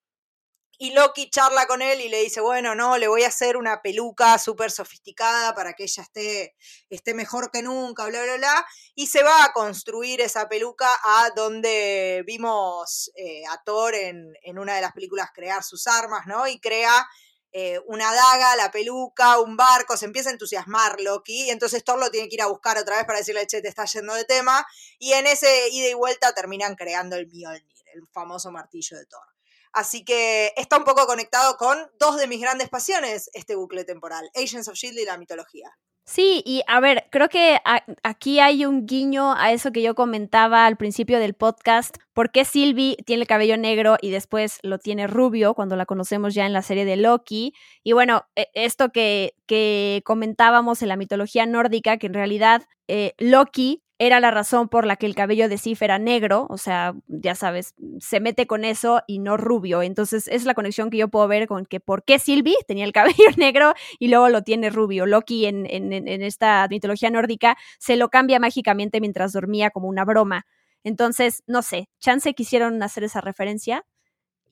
Y 0.79 0.93
Loki 0.93 1.31
charla 1.31 1.67
con 1.67 1.81
él 1.81 2.01
y 2.01 2.09
le 2.09 2.23
dice, 2.23 2.41
bueno, 2.41 2.75
no, 2.75 2.99
le 2.99 3.07
voy 3.07 3.23
a 3.23 3.29
hacer 3.29 3.57
una 3.57 3.83
peluca 3.83 4.39
súper 4.39 4.71
sofisticada 4.71 5.55
para 5.55 5.75
que 5.75 5.85
ella 5.85 6.03
esté, 6.03 6.57
esté 6.91 7.15
mejor 7.15 7.51
que 7.51 7.63
nunca, 7.63 8.07
bla, 8.07 8.23
bla, 8.23 8.37
bla. 8.37 8.67
Y 8.95 9.07
se 9.07 9.23
va 9.23 9.45
a 9.45 9.53
construir 9.53 10.21
esa 10.21 10.49
peluca 10.49 10.89
a 11.05 11.31
donde 11.37 12.25
vimos 12.27 13.13
eh, 13.15 13.45
a 13.49 13.63
Thor 13.63 13.95
en, 13.95 14.35
en 14.43 14.59
una 14.59 14.75
de 14.75 14.81
las 14.81 14.93
películas 14.93 15.31
crear 15.33 15.63
sus 15.63 15.87
armas, 15.87 16.27
¿no? 16.27 16.47
Y 16.49 16.59
crea 16.59 17.07
eh, 17.55 17.79
una 17.87 18.11
daga, 18.15 18.57
la 18.57 18.71
peluca, 18.71 19.39
un 19.39 19.59
barco, 19.59 19.99
se 19.99 20.07
empieza 20.07 20.31
a 20.31 20.33
entusiasmar 20.33 20.99
Loki, 21.03 21.45
y 21.45 21.51
entonces 21.51 21.85
Thor 21.85 21.99
lo 21.99 22.11
tiene 22.11 22.31
que 22.31 22.37
ir 22.37 22.43
a 22.43 22.47
buscar 22.47 22.79
otra 22.79 22.97
vez 22.97 23.05
para 23.05 23.19
decirle, 23.19 23.47
che, 23.47 23.61
te 23.61 23.69
está 23.69 23.85
yendo 23.85 24.15
de 24.15 24.25
tema, 24.25 24.67
y 24.99 25.13
en 25.13 25.27
ese 25.27 25.69
ida 25.69 25.89
y 25.89 25.95
vuelta 25.95 26.33
terminan 26.33 26.77
creando 26.77 27.17
el 27.17 27.27
Mjolnir, 27.27 27.85
el 27.93 28.07
famoso 28.11 28.51
martillo 28.51 28.97
de 28.97 29.05
Thor. 29.05 29.32
Así 29.73 30.05
que 30.05 30.53
está 30.57 30.77
un 30.77 30.85
poco 30.85 31.07
conectado 31.07 31.57
con 31.57 31.79
dos 31.99 32.17
de 32.17 32.27
mis 32.27 32.41
grandes 32.41 32.69
pasiones, 32.69 33.31
este 33.33 33.55
bucle 33.55 33.85
temporal, 33.85 34.31
Agents 34.35 34.69
of 34.69 34.75
Shield 34.75 34.99
y 34.99 35.05
la 35.05 35.19
mitología. 35.19 35.77
Sí, 36.05 36.43
y 36.45 36.63
a 36.67 36.81
ver, 36.81 37.07
creo 37.13 37.29
que 37.29 37.59
aquí 38.03 38.41
hay 38.41 38.67
un 38.67 38.87
guiño 38.87 39.35
a 39.35 39.53
eso 39.53 39.71
que 39.71 39.83
yo 39.83 39.95
comentaba 39.95 40.67
al 40.67 40.77
principio 40.77 41.21
del 41.21 41.35
podcast. 41.35 41.97
¿Por 42.13 42.33
qué 42.33 42.45
Sylvie 42.45 42.97
tiene 43.07 43.23
el 43.23 43.29
cabello 43.29 43.57
negro 43.57 43.97
y 44.01 44.11
después 44.11 44.59
lo 44.63 44.79
tiene 44.79 45.07
rubio 45.07 45.55
cuando 45.55 45.77
la 45.77 45.87
conocemos 45.87 46.35
ya 46.35 46.45
en 46.45 46.53
la 46.53 46.63
serie 46.63 46.85
de 46.85 46.97
Loki? 46.97 47.55
Y 47.85 47.93
bueno, 47.93 48.27
e, 48.35 48.49
esto 48.55 48.91
que, 48.91 49.37
que 49.47 50.03
comentábamos 50.05 50.83
en 50.83 50.89
la 50.89 50.97
mitología 50.97 51.47
nórdica, 51.47 51.99
que 51.99 52.09
en 52.09 52.15
realidad 52.15 52.63
eh, 52.89 53.15
Loki 53.19 53.85
era 54.07 54.19
la 54.19 54.33
razón 54.33 54.69
por 54.69 54.85
la 54.85 54.97
que 54.97 55.07
el 55.07 55.15
cabello 55.15 55.49
de 55.49 55.59
Sif 55.59 55.81
era 55.81 56.01
negro, 56.01 56.49
o 56.51 56.59
sea, 56.59 56.93
ya 57.07 57.37
sabes, 57.37 57.77
se 58.01 58.19
mete 58.19 58.49
con 58.49 58.65
eso 58.65 59.03
y 59.07 59.21
no 59.21 59.37
rubio. 59.37 59.81
Entonces 59.81 60.27
es 60.27 60.45
la 60.45 60.55
conexión 60.55 60.91
que 60.91 60.97
yo 60.97 61.07
puedo 61.07 61.29
ver 61.29 61.47
con 61.47 61.67
que 61.67 61.79
por 61.79 62.03
qué 62.05 62.19
Sylvie 62.19 62.57
tenía 62.67 62.85
el 62.85 62.93
cabello 62.93 63.27
negro 63.37 63.75
y 64.01 64.09
luego 64.09 64.29
lo 64.29 64.43
tiene 64.43 64.71
rubio. 64.71 65.07
Loki 65.07 65.47
en, 65.47 65.67
en, 65.71 65.93
en 65.93 66.23
esta 66.23 66.67
mitología 66.69 67.11
nórdica 67.11 67.57
se 67.79 67.95
lo 67.95 68.09
cambia 68.09 68.41
mágicamente 68.41 69.01
mientras 69.01 69.33
dormía 69.33 69.71
como 69.71 69.87
una 69.87 70.05
broma. 70.05 70.47
Entonces, 70.83 71.45
no 71.47 71.63
sé, 71.63 71.89
chance 72.01 72.35
quisieron 72.35 72.83
hacer 72.83 73.05
esa 73.05 73.21
referencia, 73.21 73.85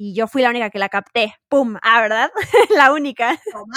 y 0.03 0.15
yo 0.15 0.27
fui 0.27 0.41
la 0.41 0.49
única 0.49 0.71
que 0.71 0.79
la 0.79 0.89
capté. 0.89 1.37
¡Pum! 1.51 1.77
Ah, 1.83 2.01
¿verdad? 2.01 2.33
la 2.71 2.91
única. 2.91 3.39
Tomá, 3.53 3.77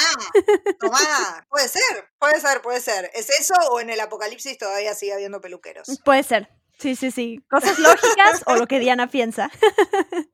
tomá. 0.79 1.45
Puede 1.49 1.67
ser, 1.67 2.09
puede 2.17 2.39
ser, 2.39 2.61
puede 2.61 2.79
ser. 2.79 3.11
¿Es 3.13 3.29
eso 3.29 3.53
o 3.71 3.81
en 3.81 3.89
el 3.89 3.99
apocalipsis 3.99 4.57
todavía 4.57 4.95
sigue 4.95 5.11
habiendo 5.11 5.41
peluqueros? 5.41 5.99
Puede 6.05 6.23
ser. 6.23 6.47
Sí, 6.79 6.95
sí, 6.95 7.11
sí. 7.11 7.43
Cosas 7.49 7.77
lógicas 7.77 8.41
o 8.45 8.55
lo 8.55 8.67
que 8.67 8.79
Diana 8.79 9.07
piensa. 9.07 9.51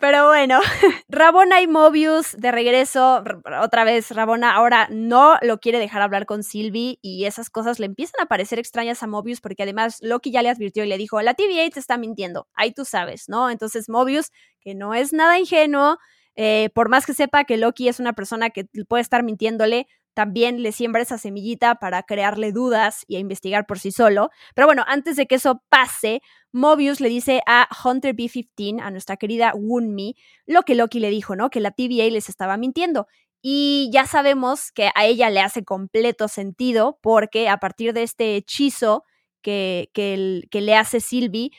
Pero 0.00 0.28
bueno, 0.28 0.60
Rabona 1.10 1.60
y 1.60 1.66
Mobius 1.66 2.34
de 2.38 2.50
regreso, 2.50 3.22
otra 3.60 3.84
vez 3.84 4.10
Rabona 4.10 4.54
ahora 4.54 4.88
no 4.90 5.36
lo 5.42 5.60
quiere 5.60 5.78
dejar 5.78 6.00
hablar 6.00 6.24
con 6.24 6.42
Sylvie 6.42 6.98
y 7.02 7.26
esas 7.26 7.50
cosas 7.50 7.78
le 7.78 7.84
empiezan 7.84 8.22
a 8.22 8.26
parecer 8.26 8.58
extrañas 8.58 9.02
a 9.02 9.06
Mobius 9.06 9.42
porque 9.42 9.62
además 9.62 9.98
Loki 10.00 10.30
ya 10.30 10.40
le 10.40 10.48
advirtió 10.48 10.84
y 10.84 10.88
le 10.88 10.96
dijo, 10.96 11.20
la 11.20 11.34
TVA 11.34 11.68
te 11.68 11.80
está 11.80 11.98
mintiendo, 11.98 12.48
ahí 12.54 12.72
tú 12.72 12.86
sabes, 12.86 13.28
¿no? 13.28 13.50
Entonces 13.50 13.90
Mobius, 13.90 14.30
que 14.62 14.74
no 14.74 14.94
es 14.94 15.12
nada 15.12 15.38
ingenuo, 15.38 15.98
eh, 16.34 16.70
por 16.74 16.88
más 16.88 17.04
que 17.04 17.12
sepa 17.12 17.44
que 17.44 17.58
Loki 17.58 17.88
es 17.88 18.00
una 18.00 18.14
persona 18.14 18.48
que 18.48 18.64
puede 18.88 19.02
estar 19.02 19.22
mintiéndole, 19.22 19.86
también 20.14 20.62
le 20.62 20.72
siembra 20.72 21.02
esa 21.02 21.18
semillita 21.18 21.76
para 21.76 22.02
crearle 22.02 22.52
dudas 22.52 23.04
y 23.06 23.16
a 23.16 23.18
investigar 23.18 23.66
por 23.66 23.78
sí 23.78 23.92
solo. 23.92 24.30
Pero 24.54 24.66
bueno, 24.66 24.84
antes 24.86 25.16
de 25.16 25.26
que 25.26 25.36
eso 25.36 25.62
pase, 25.68 26.22
Mobius 26.52 27.00
le 27.00 27.08
dice 27.08 27.42
a 27.46 27.68
Hunter 27.84 28.14
B-15, 28.14 28.80
a 28.82 28.90
nuestra 28.90 29.16
querida 29.16 29.52
Wunmi, 29.54 30.16
lo 30.46 30.62
que 30.62 30.74
Loki 30.74 31.00
le 31.00 31.10
dijo, 31.10 31.36
¿no? 31.36 31.50
Que 31.50 31.60
la 31.60 31.70
TVA 31.70 32.10
les 32.10 32.28
estaba 32.28 32.56
mintiendo. 32.56 33.06
Y 33.42 33.88
ya 33.92 34.06
sabemos 34.06 34.70
que 34.72 34.90
a 34.94 35.06
ella 35.06 35.30
le 35.30 35.40
hace 35.40 35.64
completo 35.64 36.28
sentido 36.28 36.98
porque 37.00 37.48
a 37.48 37.58
partir 37.58 37.94
de 37.94 38.02
este 38.02 38.36
hechizo 38.36 39.04
que, 39.42 39.90
que, 39.94 40.42
que 40.50 40.60
le 40.60 40.74
hace 40.74 41.00
Sylvie, 41.00 41.50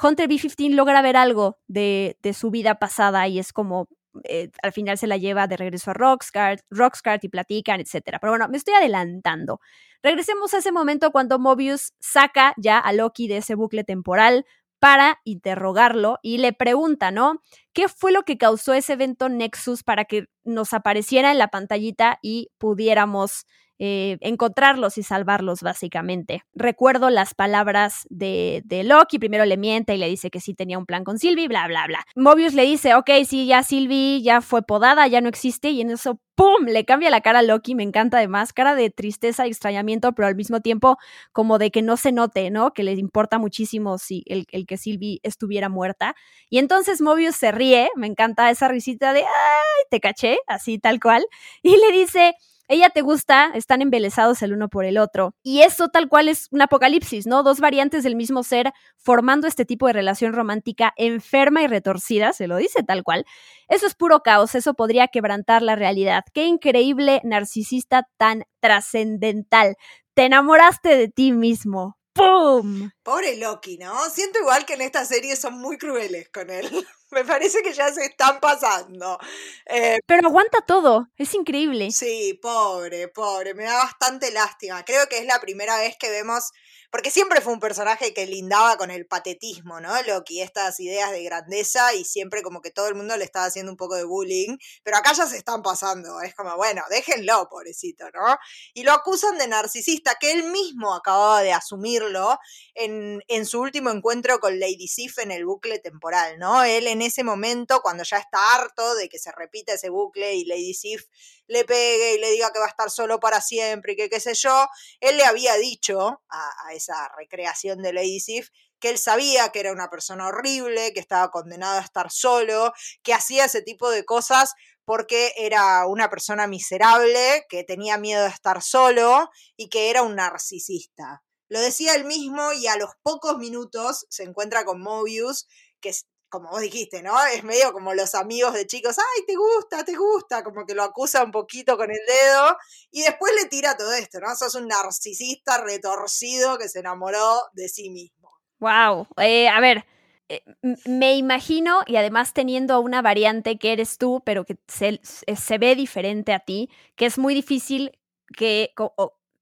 Hunter 0.00 0.28
B-15 0.28 0.74
logra 0.74 1.02
ver 1.02 1.16
algo 1.16 1.58
de, 1.68 2.18
de, 2.22 2.34
su 2.34 2.50
vida 2.50 2.76
pasada 2.76 3.28
y 3.28 3.38
es 3.38 3.52
como, 3.52 3.88
eh, 4.24 4.50
al 4.62 4.72
final 4.72 4.98
se 4.98 5.06
la 5.06 5.16
lleva 5.16 5.46
de 5.46 5.56
regreso 5.56 5.90
a 5.90 5.94
Roxcart, 5.94 6.60
Roxcart 6.70 7.24
y 7.24 7.28
platican, 7.28 7.80
etc. 7.80 8.18
Pero 8.20 8.32
bueno, 8.32 8.48
me 8.48 8.56
estoy 8.56 8.74
adelantando. 8.74 9.60
Regresemos 10.02 10.52
a 10.54 10.58
ese 10.58 10.72
momento 10.72 11.12
cuando 11.12 11.38
Mobius 11.38 11.92
saca 12.00 12.54
ya 12.56 12.78
a 12.78 12.92
Loki 12.92 13.28
de 13.28 13.38
ese 13.38 13.54
bucle 13.54 13.84
temporal 13.84 14.44
para 14.78 15.20
interrogarlo 15.24 16.18
y 16.22 16.38
le 16.38 16.52
pregunta, 16.52 17.12
¿no? 17.12 17.40
¿Qué 17.72 17.88
fue 17.88 18.10
lo 18.10 18.24
que 18.24 18.36
causó 18.36 18.74
ese 18.74 18.94
evento 18.94 19.28
Nexus 19.28 19.84
para 19.84 20.04
que 20.04 20.26
nos 20.42 20.72
apareciera 20.72 21.30
en 21.30 21.38
la 21.38 21.48
pantallita 21.48 22.18
y 22.20 22.50
pudiéramos 22.58 23.46
eh, 23.84 24.16
encontrarlos 24.20 24.96
y 24.96 25.02
salvarlos, 25.02 25.60
básicamente. 25.60 26.44
Recuerdo 26.54 27.10
las 27.10 27.34
palabras 27.34 28.06
de, 28.10 28.62
de, 28.64 28.84
Loki, 28.84 29.18
primero 29.18 29.44
le 29.44 29.56
miente 29.56 29.96
y 29.96 29.98
le 29.98 30.08
dice 30.08 30.30
que 30.30 30.38
sí 30.38 30.54
tenía 30.54 30.78
un 30.78 30.86
plan 30.86 31.02
con 31.02 31.18
Sylvie, 31.18 31.48
bla, 31.48 31.66
bla, 31.66 31.88
bla. 31.88 32.04
Mobius 32.14 32.54
le 32.54 32.62
dice, 32.62 32.94
ok, 32.94 33.10
sí, 33.26 33.46
ya 33.46 33.64
Sylvie 33.64 34.22
ya 34.22 34.40
fue 34.40 34.62
podada, 34.62 35.08
ya 35.08 35.20
no 35.20 35.28
existe, 35.28 35.70
y 35.70 35.80
en 35.80 35.90
eso, 35.90 36.20
¡pum!, 36.36 36.64
le 36.66 36.84
cambia 36.84 37.10
la 37.10 37.22
cara 37.22 37.40
a 37.40 37.42
Loki, 37.42 37.74
me 37.74 37.82
encanta 37.82 38.18
además, 38.18 38.52
cara 38.52 38.76
de 38.76 38.88
tristeza 38.90 39.48
y 39.48 39.50
extrañamiento, 39.50 40.12
pero 40.12 40.28
al 40.28 40.36
mismo 40.36 40.60
tiempo 40.60 40.96
como 41.32 41.58
de 41.58 41.72
que 41.72 41.82
no 41.82 41.96
se 41.96 42.12
note, 42.12 42.52
¿no? 42.52 42.72
Que 42.72 42.84
le 42.84 42.92
importa 42.92 43.40
muchísimo 43.40 43.98
si 43.98 44.22
el, 44.26 44.46
el 44.52 44.64
que 44.64 44.76
Sylvie 44.76 45.18
estuviera 45.24 45.68
muerta. 45.68 46.14
Y 46.48 46.58
entonces 46.58 47.00
Mobius 47.00 47.34
se 47.34 47.50
ríe, 47.50 47.88
me 47.96 48.06
encanta 48.06 48.48
esa 48.48 48.68
risita 48.68 49.12
de, 49.12 49.22
¡ay, 49.22 49.84
te 49.90 49.98
caché! 49.98 50.38
Así 50.46 50.78
tal 50.78 51.00
cual, 51.00 51.26
y 51.62 51.76
le 51.78 51.90
dice, 51.90 52.36
ella 52.72 52.88
te 52.88 53.02
gusta, 53.02 53.50
están 53.54 53.82
embelesados 53.82 54.40
el 54.40 54.54
uno 54.54 54.70
por 54.70 54.86
el 54.86 54.96
otro. 54.96 55.34
Y 55.42 55.60
eso 55.60 55.88
tal 55.88 56.08
cual 56.08 56.28
es 56.28 56.48
un 56.50 56.62
apocalipsis, 56.62 57.26
¿no? 57.26 57.42
Dos 57.42 57.60
variantes 57.60 58.02
del 58.02 58.16
mismo 58.16 58.42
ser 58.42 58.72
formando 58.96 59.46
este 59.46 59.66
tipo 59.66 59.86
de 59.86 59.92
relación 59.92 60.32
romántica 60.32 60.94
enferma 60.96 61.62
y 61.62 61.66
retorcida, 61.66 62.32
se 62.32 62.46
lo 62.46 62.56
dice 62.56 62.82
tal 62.82 63.02
cual. 63.02 63.26
Eso 63.68 63.86
es 63.86 63.94
puro 63.94 64.20
caos, 64.20 64.54
eso 64.54 64.72
podría 64.72 65.08
quebrantar 65.08 65.62
la 65.62 65.76
realidad. 65.76 66.24
Qué 66.32 66.46
increíble 66.46 67.20
narcisista 67.24 68.08
tan 68.16 68.44
trascendental. 68.60 69.76
Te 70.14 70.24
enamoraste 70.24 70.96
de 70.96 71.08
ti 71.08 71.32
mismo. 71.32 71.98
¡Pum! 72.14 72.90
Pobre 73.02 73.36
Loki, 73.36 73.78
¿no? 73.78 74.08
Siento 74.10 74.38
igual 74.38 74.66
que 74.66 74.74
en 74.74 74.82
esta 74.82 75.04
serie 75.04 75.34
son 75.36 75.58
muy 75.58 75.78
crueles 75.78 76.28
con 76.28 76.50
él. 76.50 76.68
Me 77.10 77.24
parece 77.24 77.62
que 77.62 77.72
ya 77.72 77.92
se 77.92 78.04
están 78.04 78.40
pasando. 78.40 79.18
Eh, 79.66 79.98
Pero 80.06 80.28
aguanta 80.28 80.60
todo, 80.66 81.08
es 81.16 81.34
increíble. 81.34 81.90
Sí, 81.90 82.38
pobre, 82.40 83.08
pobre, 83.08 83.52
me 83.52 83.64
da 83.64 83.74
bastante 83.84 84.30
lástima. 84.30 84.82
Creo 84.84 85.06
que 85.08 85.18
es 85.18 85.26
la 85.26 85.38
primera 85.38 85.76
vez 85.76 85.94
que 85.98 86.10
vemos 86.10 86.52
porque 86.92 87.10
siempre 87.10 87.40
fue 87.40 87.54
un 87.54 87.58
personaje 87.58 88.12
que 88.12 88.26
lindaba 88.26 88.76
con 88.76 88.90
el 88.90 89.06
patetismo, 89.06 89.80
¿no? 89.80 89.90
Loki, 90.02 90.42
estas 90.42 90.78
ideas 90.78 91.10
de 91.10 91.24
grandeza 91.24 91.94
y 91.94 92.04
siempre 92.04 92.42
como 92.42 92.60
que 92.60 92.70
todo 92.70 92.86
el 92.86 92.94
mundo 92.94 93.16
le 93.16 93.24
estaba 93.24 93.46
haciendo 93.46 93.72
un 93.72 93.78
poco 93.78 93.94
de 93.96 94.04
bullying, 94.04 94.58
pero 94.82 94.98
acá 94.98 95.14
ya 95.14 95.26
se 95.26 95.38
están 95.38 95.62
pasando, 95.62 96.20
es 96.20 96.34
como, 96.34 96.54
bueno, 96.56 96.82
déjenlo, 96.90 97.48
pobrecito, 97.48 98.04
¿no? 98.12 98.36
Y 98.74 98.82
lo 98.82 98.92
acusan 98.92 99.38
de 99.38 99.48
narcisista, 99.48 100.16
que 100.20 100.32
él 100.32 100.50
mismo 100.50 100.94
acababa 100.94 101.40
de 101.40 101.54
asumirlo 101.54 102.38
en, 102.74 103.22
en 103.26 103.46
su 103.46 103.60
último 103.62 103.88
encuentro 103.88 104.38
con 104.38 104.60
Lady 104.60 104.86
Sif 104.86 105.18
en 105.18 105.30
el 105.30 105.46
bucle 105.46 105.78
temporal, 105.78 106.38
¿no? 106.38 106.62
Él 106.62 106.86
en 106.88 107.00
ese 107.00 107.24
momento, 107.24 107.80
cuando 107.80 108.04
ya 108.04 108.18
está 108.18 108.54
harto 108.54 108.94
de 108.96 109.08
que 109.08 109.18
se 109.18 109.32
repita 109.32 109.72
ese 109.72 109.88
bucle 109.88 110.34
y 110.34 110.44
Lady 110.44 110.74
Sif 110.74 111.06
le 111.46 111.64
pegue 111.64 112.14
y 112.14 112.18
le 112.18 112.30
diga 112.30 112.50
que 112.52 112.58
va 112.58 112.66
a 112.66 112.68
estar 112.68 112.90
solo 112.90 113.20
para 113.20 113.40
siempre 113.40 113.92
y 113.92 113.96
que 113.96 114.08
qué 114.08 114.20
sé 114.20 114.34
yo, 114.34 114.68
él 115.00 115.16
le 115.16 115.24
había 115.24 115.56
dicho 115.56 116.22
a, 116.28 116.66
a 116.66 116.74
esa 116.82 117.10
recreación 117.16 117.82
de 117.82 117.92
Lady 117.92 118.20
Sif 118.20 118.50
que 118.82 118.90
él 118.90 118.98
sabía 118.98 119.50
que 119.50 119.60
era 119.60 119.72
una 119.72 119.88
persona 119.88 120.26
horrible, 120.26 120.92
que 120.92 120.98
estaba 120.98 121.30
condenado 121.30 121.78
a 121.78 121.84
estar 121.84 122.10
solo, 122.10 122.72
que 123.04 123.14
hacía 123.14 123.44
ese 123.44 123.62
tipo 123.62 123.88
de 123.90 124.04
cosas 124.04 124.54
porque 124.84 125.32
era 125.36 125.86
una 125.86 126.10
persona 126.10 126.48
miserable, 126.48 127.46
que 127.48 127.62
tenía 127.62 127.96
miedo 127.96 128.24
de 128.24 128.30
estar 128.30 128.60
solo 128.60 129.30
y 129.56 129.68
que 129.68 129.88
era 129.88 130.02
un 130.02 130.16
narcisista. 130.16 131.22
Lo 131.48 131.60
decía 131.60 131.94
él 131.94 132.04
mismo 132.04 132.52
y 132.52 132.66
a 132.66 132.76
los 132.76 132.90
pocos 133.02 133.38
minutos 133.38 134.04
se 134.10 134.24
encuentra 134.24 134.64
con 134.64 134.80
Mobius, 134.80 135.46
que 135.80 135.94
como 136.32 136.48
vos 136.48 136.62
dijiste, 136.62 137.02
¿no? 137.02 137.12
Es 137.26 137.44
medio 137.44 137.74
como 137.74 137.92
los 137.92 138.14
amigos 138.14 138.54
de 138.54 138.66
chicos, 138.66 138.96
ay, 138.98 139.26
te 139.26 139.34
gusta, 139.36 139.84
te 139.84 139.94
gusta, 139.94 140.42
como 140.42 140.64
que 140.64 140.74
lo 140.74 140.82
acusa 140.82 141.22
un 141.22 141.30
poquito 141.30 141.76
con 141.76 141.90
el 141.90 142.00
dedo 142.06 142.56
y 142.90 143.02
después 143.02 143.34
le 143.40 143.50
tira 143.50 143.76
todo 143.76 143.92
esto, 143.92 144.18
¿no? 144.18 144.34
Sos 144.34 144.54
un 144.54 144.66
narcisista 144.66 145.62
retorcido 145.62 146.56
que 146.56 146.70
se 146.70 146.78
enamoró 146.78 147.42
de 147.52 147.68
sí 147.68 147.90
mismo. 147.90 148.30
Wow, 148.60 149.08
eh, 149.18 149.48
a 149.48 149.60
ver, 149.60 149.84
eh, 150.30 150.42
me 150.86 151.16
imagino, 151.16 151.82
y 151.86 151.96
además 151.96 152.32
teniendo 152.32 152.80
una 152.80 153.02
variante 153.02 153.58
que 153.58 153.72
eres 153.72 153.98
tú, 153.98 154.22
pero 154.24 154.46
que 154.46 154.56
se, 154.68 155.00
se 155.02 155.58
ve 155.58 155.74
diferente 155.74 156.32
a 156.32 156.40
ti, 156.40 156.70
que 156.96 157.04
es 157.04 157.18
muy 157.18 157.34
difícil 157.34 157.98
que, 158.34 158.72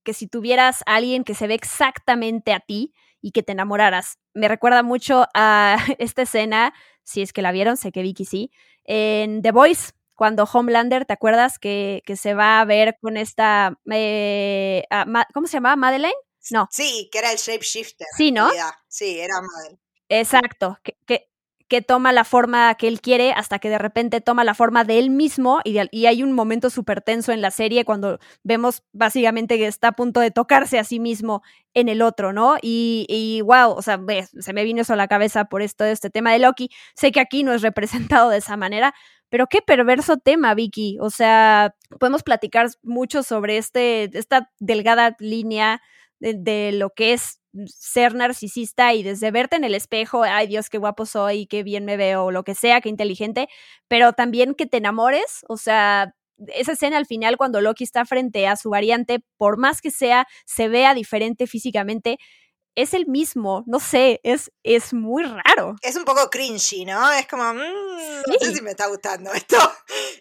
que 0.02 0.12
si 0.12 0.26
tuvieras 0.26 0.82
a 0.86 0.96
alguien 0.96 1.22
que 1.22 1.36
se 1.36 1.46
ve 1.46 1.54
exactamente 1.54 2.52
a 2.52 2.58
ti, 2.58 2.92
y 3.20 3.32
que 3.32 3.42
te 3.42 3.52
enamoraras. 3.52 4.18
Me 4.34 4.48
recuerda 4.48 4.82
mucho 4.82 5.26
a 5.34 5.76
esta 5.98 6.22
escena, 6.22 6.74
si 7.02 7.22
es 7.22 7.32
que 7.32 7.42
la 7.42 7.52
vieron, 7.52 7.76
sé 7.76 7.92
que 7.92 8.02
Vicky 8.02 8.24
sí, 8.24 8.50
en 8.84 9.42
The 9.42 9.52
Voice, 9.52 9.92
cuando 10.14 10.44
Homelander, 10.44 11.06
¿te 11.06 11.14
acuerdas? 11.14 11.58
Que, 11.58 12.02
que 12.04 12.16
se 12.16 12.34
va 12.34 12.60
a 12.60 12.64
ver 12.66 12.98
con 13.00 13.16
esta, 13.16 13.78
eh, 13.90 14.84
¿cómo 15.32 15.46
se 15.46 15.54
llamaba? 15.54 15.76
¿Madeleine? 15.76 16.14
No. 16.50 16.68
Sí, 16.70 17.08
que 17.10 17.18
era 17.18 17.32
el 17.32 17.38
shapeshifter. 17.38 18.06
Sí, 18.16 18.30
¿no? 18.30 18.50
Sí, 18.86 19.18
era 19.18 19.40
Madeleine. 19.40 19.80
Exacto, 20.10 20.78
que, 20.82 20.98
que, 21.06 21.29
que 21.70 21.82
toma 21.82 22.12
la 22.12 22.24
forma 22.24 22.74
que 22.74 22.88
él 22.88 23.00
quiere 23.00 23.32
hasta 23.32 23.60
que 23.60 23.70
de 23.70 23.78
repente 23.78 24.20
toma 24.20 24.42
la 24.42 24.54
forma 24.54 24.82
de 24.82 24.98
él 24.98 25.08
mismo 25.08 25.60
y, 25.64 25.78
hay 25.78 26.22
un 26.24 26.32
momento 26.32 26.68
súper 26.68 27.00
tenso 27.00 27.30
en 27.30 27.40
la 27.40 27.52
serie 27.52 27.84
cuando 27.84 28.18
vemos 28.42 28.82
básicamente 28.92 29.56
que 29.56 29.68
está 29.68 29.88
a 29.88 29.92
punto 29.92 30.18
de 30.18 30.32
tocarse 30.32 30.80
a 30.80 30.84
sí 30.84 30.98
mismo 30.98 31.42
en 31.72 31.88
el 31.88 32.02
otro, 32.02 32.32
¿no? 32.32 32.56
Y, 32.60 33.06
y 33.08 33.40
wow, 33.42 33.70
o 33.70 33.82
sea, 33.82 34.00
se 34.40 34.52
me 34.52 34.64
vino 34.64 34.82
eso 34.82 34.94
a 34.94 34.96
la 34.96 35.06
cabeza 35.06 35.44
por 35.44 35.62
esto, 35.62 35.84
este 35.84 36.10
tema 36.10 36.32
de 36.32 36.40
Loki. 36.40 36.70
Sé 36.96 37.12
que 37.12 37.20
aquí 37.20 37.44
no 37.44 37.52
es 37.52 37.62
representado 37.62 38.30
de 38.30 38.38
esa 38.38 38.56
manera, 38.56 38.92
pero 39.28 39.46
qué 39.46 39.62
perverso 39.62 40.16
tema, 40.16 40.54
Vicky. 40.54 40.98
O 41.00 41.10
sea, 41.10 41.76
podemos 42.00 42.24
platicar 42.24 42.68
mucho 42.82 43.22
sobre 43.22 43.58
este, 43.58 44.10
esta 44.18 44.50
delgada 44.58 45.14
línea 45.20 45.80
de 46.18 46.72
lo 46.72 46.90
que 46.90 47.12
es 47.12 47.39
ser 47.66 48.14
narcisista 48.14 48.94
y 48.94 49.02
desde 49.02 49.30
verte 49.30 49.56
en 49.56 49.64
el 49.64 49.74
espejo, 49.74 50.22
ay 50.22 50.46
Dios, 50.46 50.68
qué 50.70 50.78
guapo 50.78 51.06
soy, 51.06 51.46
qué 51.46 51.62
bien 51.62 51.84
me 51.84 51.96
veo, 51.96 52.24
o 52.26 52.30
lo 52.30 52.44
que 52.44 52.54
sea, 52.54 52.80
qué 52.80 52.88
inteligente, 52.88 53.48
pero 53.88 54.12
también 54.12 54.54
que 54.54 54.66
te 54.66 54.76
enamores, 54.78 55.44
o 55.48 55.56
sea, 55.56 56.14
esa 56.48 56.72
escena 56.72 56.96
al 56.96 57.06
final 57.06 57.36
cuando 57.36 57.60
Loki 57.60 57.84
está 57.84 58.04
frente 58.06 58.46
a 58.46 58.56
su 58.56 58.70
variante, 58.70 59.20
por 59.36 59.58
más 59.58 59.80
que 59.82 59.90
sea, 59.90 60.26
se 60.46 60.68
vea 60.68 60.94
diferente 60.94 61.46
físicamente, 61.46 62.18
es 62.74 62.94
el 62.94 63.06
mismo, 63.06 63.64
no 63.66 63.80
sé, 63.80 64.20
es, 64.22 64.50
es 64.62 64.92
muy 64.92 65.24
raro. 65.24 65.76
Es 65.82 65.96
un 65.96 66.04
poco 66.04 66.30
cringy, 66.30 66.84
¿no? 66.84 67.10
Es 67.12 67.26
como, 67.26 67.52
mmm, 67.52 68.22
no 68.26 68.34
sé 68.40 68.54
si 68.54 68.62
me 68.62 68.70
está 68.70 68.86
gustando 68.86 69.32
esto. 69.34 69.56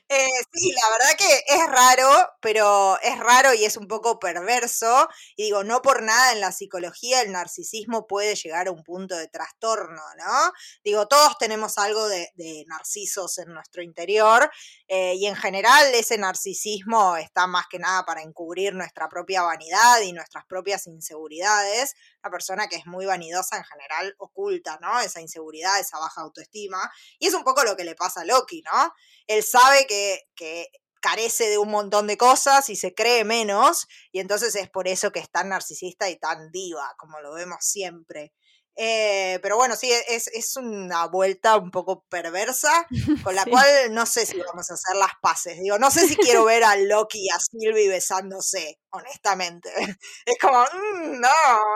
Eh, 0.10 0.28
sí, 0.52 0.72
la 0.72 0.90
verdad 0.92 1.18
que 1.18 1.44
es 1.48 1.68
raro, 1.68 2.30
pero 2.42 3.00
es 3.02 3.20
raro 3.20 3.54
y 3.54 3.66
es 3.66 3.78
un 3.78 3.88
poco 3.88 4.20
perverso. 4.20 5.08
Y 5.36 5.44
digo, 5.44 5.64
no 5.64 5.82
por 5.82 6.02
nada 6.02 6.34
en 6.34 6.42
la 6.42 6.52
psicología 6.52 7.22
el 7.22 7.32
narcisismo 7.32 8.08
puede 8.08 8.36
llegar 8.36 8.68
a 8.68 8.72
un 8.72 8.84
punto 8.84 9.16
de 9.16 9.28
trastorno, 9.28 10.02
¿no? 10.18 10.52
Digo, 10.84 11.08
todos 11.08 11.38
tenemos 11.38 11.78
algo 11.78 12.08
de, 12.08 12.30
de 12.36 12.66
narcisos 12.68 13.38
en 13.38 13.54
nuestro 13.54 13.84
interior 13.84 14.50
eh, 14.88 15.14
y 15.16 15.28
en 15.28 15.36
general 15.36 15.94
ese 15.94 16.18
narcisismo 16.18 17.16
está 17.18 17.48
más 17.48 17.66
que 17.70 17.80
nada 17.80 18.04
para 18.06 18.22
encubrir 18.22 18.74
nuestra 18.74 19.08
propia 19.08 19.44
vanidad 19.44 20.02
y 20.02 20.14
nuestras 20.14 20.46
propias 20.46 20.88
inseguridades 20.88 21.94
una 22.24 22.32
persona 22.32 22.68
que 22.68 22.76
es 22.76 22.86
muy 22.86 23.06
vanidosa 23.06 23.58
en 23.58 23.64
general 23.64 24.16
oculta, 24.18 24.78
¿no? 24.82 25.00
Esa 25.00 25.22
inseguridad, 25.22 25.80
esa 25.80 26.00
baja 26.00 26.22
autoestima. 26.22 26.92
Y 27.20 27.28
es 27.28 27.34
un 27.34 27.44
poco 27.44 27.64
lo 27.64 27.76
que 27.76 27.84
le 27.84 27.96
pasa 27.96 28.22
a 28.22 28.26
Loki, 28.26 28.62
¿no? 28.62 28.94
Él 29.28 29.44
sabe 29.44 29.86
que, 29.88 30.28
que 30.36 30.68
carece 31.02 31.50
de 31.50 31.58
un 31.58 31.70
montón 31.70 32.08
de 32.08 32.18
cosas 32.18 32.70
y 32.70 32.76
se 32.76 32.94
cree 32.94 33.24
menos, 33.24 33.88
y 34.12 34.20
entonces 34.20 34.56
es 34.56 34.70
por 34.70 34.88
eso 34.88 35.12
que 35.12 35.20
es 35.20 35.32
tan 35.32 35.50
narcisista 35.50 36.10
y 36.10 36.18
tan 36.18 36.52
diva, 36.52 36.94
como 36.98 37.20
lo 37.22 37.34
vemos 37.34 37.60
siempre. 37.62 38.34
Eh, 38.82 39.40
pero 39.42 39.58
bueno, 39.58 39.76
sí, 39.76 39.92
es, 40.08 40.28
es, 40.28 40.56
una 40.56 41.06
vuelta 41.08 41.58
un 41.58 41.70
poco 41.70 42.06
perversa, 42.08 42.88
con 43.26 43.36
la 43.36 43.44
cual 43.44 43.68
no 43.92 44.06
sé 44.06 44.26
si 44.26 44.40
vamos 44.40 44.72
a 44.72 44.76
hacer 44.76 44.96
las 44.96 45.12
paces. 45.22 45.60
Digo, 45.60 45.78
no 45.78 45.92
sé 45.92 46.08
si 46.08 46.16
quiero 46.16 46.46
ver 46.46 46.64
a 46.64 46.78
Loki 46.78 47.26
y 47.26 47.30
a 47.30 47.40
Sylvie 47.40 47.90
besándose, 47.90 48.80
honestamente. 48.92 49.70
Es 50.26 50.38
como, 50.40 50.62
mm, 50.62 51.20
no, 51.20 51.30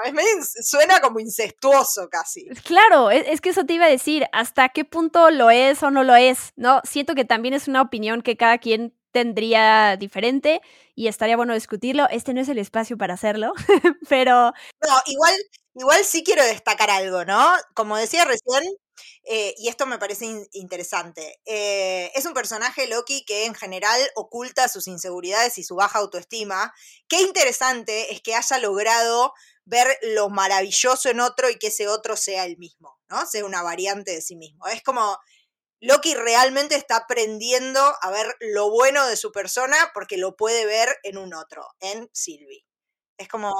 es 0.06 0.14
medio, 0.14 0.30
suena 0.64 1.02
como 1.02 1.20
incestuoso 1.20 2.08
casi. 2.10 2.48
Claro, 2.64 3.12
es, 3.12 3.26
es, 3.28 3.42
que 3.42 3.50
eso 3.50 3.66
te 3.66 3.74
iba 3.74 3.86
a 3.86 3.90
decir, 3.90 4.26
hasta 4.32 4.70
qué 4.70 4.86
punto 4.86 5.30
lo 5.30 5.50
es 5.50 5.84
o 5.84 5.92
no 5.92 6.06
lo 6.06 6.16
es, 6.16 6.54
¿no? 6.56 6.80
Siento 6.86 7.16
que 7.16 7.26
también 7.26 7.54
es 7.54 7.68
una 7.68 7.82
opinión 7.82 8.22
que 8.22 8.38
cada 8.38 8.60
quien 8.60 8.96
tendría 9.12 9.96
diferente 9.98 10.62
y 10.96 11.08
estaría 11.08 11.38
bueno 11.38 11.54
discutirlo. 11.54 12.08
Este 12.10 12.34
no 12.34 12.42
es 12.42 12.50
el 12.50 12.58
espacio 12.58 12.98
para 12.98 13.14
hacerlo, 13.14 13.54
pero... 14.10 14.54
No, 14.82 15.02
igual, 15.06 15.34
igual 15.76 16.06
sí 16.06 16.24
quiero 16.24 16.44
destacar 16.44 16.90
algo, 16.90 17.26
¿no? 17.26 17.52
Como 17.76 17.98
decía 17.98 18.26
recién, 18.26 18.64
eh, 19.26 19.56
y 19.58 19.70
esto 19.70 19.86
me 19.86 19.98
parece 20.00 20.26
interesante, 20.52 21.40
eh, 21.46 22.12
es 22.16 22.26
un 22.26 22.34
personaje 22.34 22.88
Loki 22.88 23.24
que 23.26 23.46
en 23.46 23.56
general 23.56 24.00
oculta 24.16 24.68
sus 24.70 24.88
inseguridades 24.88 25.58
y 25.58 25.64
su 25.64 25.76
baja 25.76 26.00
autoestima. 26.00 26.74
Qué 27.08 27.22
interesante 27.22 28.14
es 28.14 28.22
que 28.22 28.36
haya 28.36 28.60
logrado 28.60 29.34
ver 29.66 29.98
lo 30.02 30.30
maravilloso 30.30 31.10
en 31.10 31.22
otro 31.22 31.50
y 31.50 31.58
que 31.58 31.68
ese 31.68 31.88
otro 31.88 32.18
sea 32.18 32.46
el 32.46 32.58
mismo, 32.58 33.00
¿no? 33.10 33.26
Sea 33.26 33.46
una 33.46 33.64
variante 33.64 34.12
de 34.12 34.22
sí 34.22 34.36
mismo. 34.36 34.68
Es 34.68 34.84
como 34.84 35.18
Loki 35.82 36.16
realmente 36.16 36.76
está 36.76 36.98
aprendiendo 36.98 37.82
a 38.02 38.12
ver 38.12 38.36
lo 38.40 38.70
bueno 38.72 39.06
de 39.08 39.18
su 39.18 39.32
persona 39.32 39.78
porque 39.94 40.18
lo 40.18 40.36
puede 40.38 40.66
ver 40.66 40.90
en 41.04 41.18
un 41.18 41.34
otro, 41.34 41.68
en 41.82 42.10
Sylvie. 42.14 42.66
Es 43.18 43.28
como 43.30 43.52